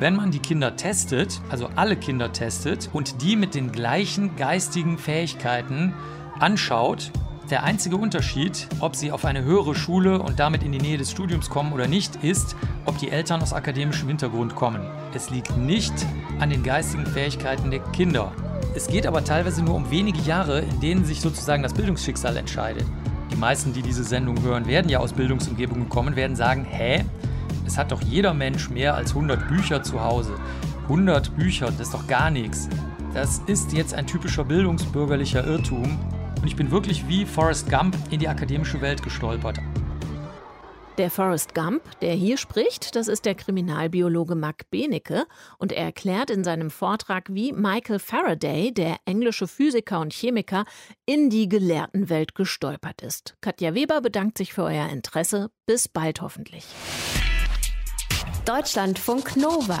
Wenn 0.00 0.16
man 0.16 0.32
die 0.32 0.40
Kinder 0.40 0.74
testet, 0.74 1.40
also 1.48 1.68
alle 1.76 1.94
Kinder 1.94 2.32
testet 2.32 2.90
und 2.92 3.22
die 3.22 3.36
mit 3.36 3.54
den 3.54 3.70
gleichen 3.70 4.34
geistigen 4.34 4.98
Fähigkeiten 4.98 5.94
anschaut, 6.40 7.12
der 7.54 7.62
einzige 7.62 7.96
Unterschied, 7.96 8.66
ob 8.80 8.96
sie 8.96 9.12
auf 9.12 9.24
eine 9.24 9.44
höhere 9.44 9.76
Schule 9.76 10.20
und 10.20 10.40
damit 10.40 10.64
in 10.64 10.72
die 10.72 10.80
Nähe 10.80 10.98
des 10.98 11.12
Studiums 11.12 11.48
kommen 11.48 11.72
oder 11.72 11.86
nicht, 11.86 12.16
ist, 12.16 12.56
ob 12.84 12.98
die 12.98 13.10
Eltern 13.10 13.40
aus 13.42 13.52
akademischem 13.52 14.08
Hintergrund 14.08 14.56
kommen. 14.56 14.80
Es 15.14 15.30
liegt 15.30 15.56
nicht 15.56 15.92
an 16.40 16.50
den 16.50 16.64
geistigen 16.64 17.06
Fähigkeiten 17.06 17.70
der 17.70 17.78
Kinder. 17.92 18.32
Es 18.74 18.88
geht 18.88 19.06
aber 19.06 19.22
teilweise 19.22 19.62
nur 19.62 19.76
um 19.76 19.88
wenige 19.88 20.18
Jahre, 20.22 20.62
in 20.62 20.80
denen 20.80 21.04
sich 21.04 21.20
sozusagen 21.20 21.62
das 21.62 21.74
Bildungsschicksal 21.74 22.36
entscheidet. 22.36 22.86
Die 23.30 23.36
meisten, 23.36 23.72
die 23.72 23.82
diese 23.82 24.02
Sendung 24.02 24.42
hören, 24.42 24.66
werden 24.66 24.88
ja 24.88 24.98
aus 24.98 25.12
Bildungsumgebungen 25.12 25.88
kommen, 25.88 26.16
werden 26.16 26.34
sagen, 26.34 26.66
hä? 26.68 27.04
Es 27.64 27.78
hat 27.78 27.92
doch 27.92 28.02
jeder 28.02 28.34
Mensch 28.34 28.68
mehr 28.68 28.96
als 28.96 29.10
100 29.10 29.46
Bücher 29.46 29.80
zu 29.80 30.02
Hause. 30.02 30.34
100 30.88 31.36
Bücher, 31.36 31.66
das 31.66 31.82
ist 31.82 31.94
doch 31.94 32.08
gar 32.08 32.30
nichts. 32.30 32.68
Das 33.14 33.42
ist 33.46 33.72
jetzt 33.72 33.94
ein 33.94 34.08
typischer 34.08 34.42
bildungsbürgerlicher 34.42 35.46
Irrtum 35.46 36.00
und 36.44 36.48
ich 36.48 36.56
bin 36.56 36.70
wirklich 36.70 37.08
wie 37.08 37.24
Forrest 37.24 37.70
Gump 37.70 37.96
in 38.10 38.20
die 38.20 38.28
akademische 38.28 38.82
Welt 38.82 39.02
gestolpert. 39.02 39.60
Der 40.98 41.10
Forrest 41.10 41.54
Gump, 41.54 41.80
der 42.00 42.12
hier 42.12 42.36
spricht, 42.36 42.94
das 42.96 43.08
ist 43.08 43.24
der 43.24 43.34
Kriminalbiologe 43.34 44.34
Mac 44.34 44.68
Benecke 44.68 45.24
und 45.56 45.72
er 45.72 45.86
erklärt 45.86 46.28
in 46.28 46.44
seinem 46.44 46.68
Vortrag, 46.68 47.32
wie 47.32 47.54
Michael 47.54 47.98
Faraday, 47.98 48.74
der 48.74 48.98
englische 49.06 49.48
Physiker 49.48 50.00
und 50.00 50.12
Chemiker, 50.12 50.66
in 51.06 51.30
die 51.30 51.48
Gelehrtenwelt 51.48 52.34
gestolpert 52.34 53.00
ist. 53.00 53.36
Katja 53.40 53.74
Weber 53.74 54.02
bedankt 54.02 54.36
sich 54.36 54.52
für 54.52 54.64
euer 54.64 54.90
Interesse. 54.90 55.50
Bis 55.64 55.88
bald 55.88 56.20
hoffentlich. 56.20 56.66
Deutschlandfunk 58.44 59.34
Nova. 59.38 59.80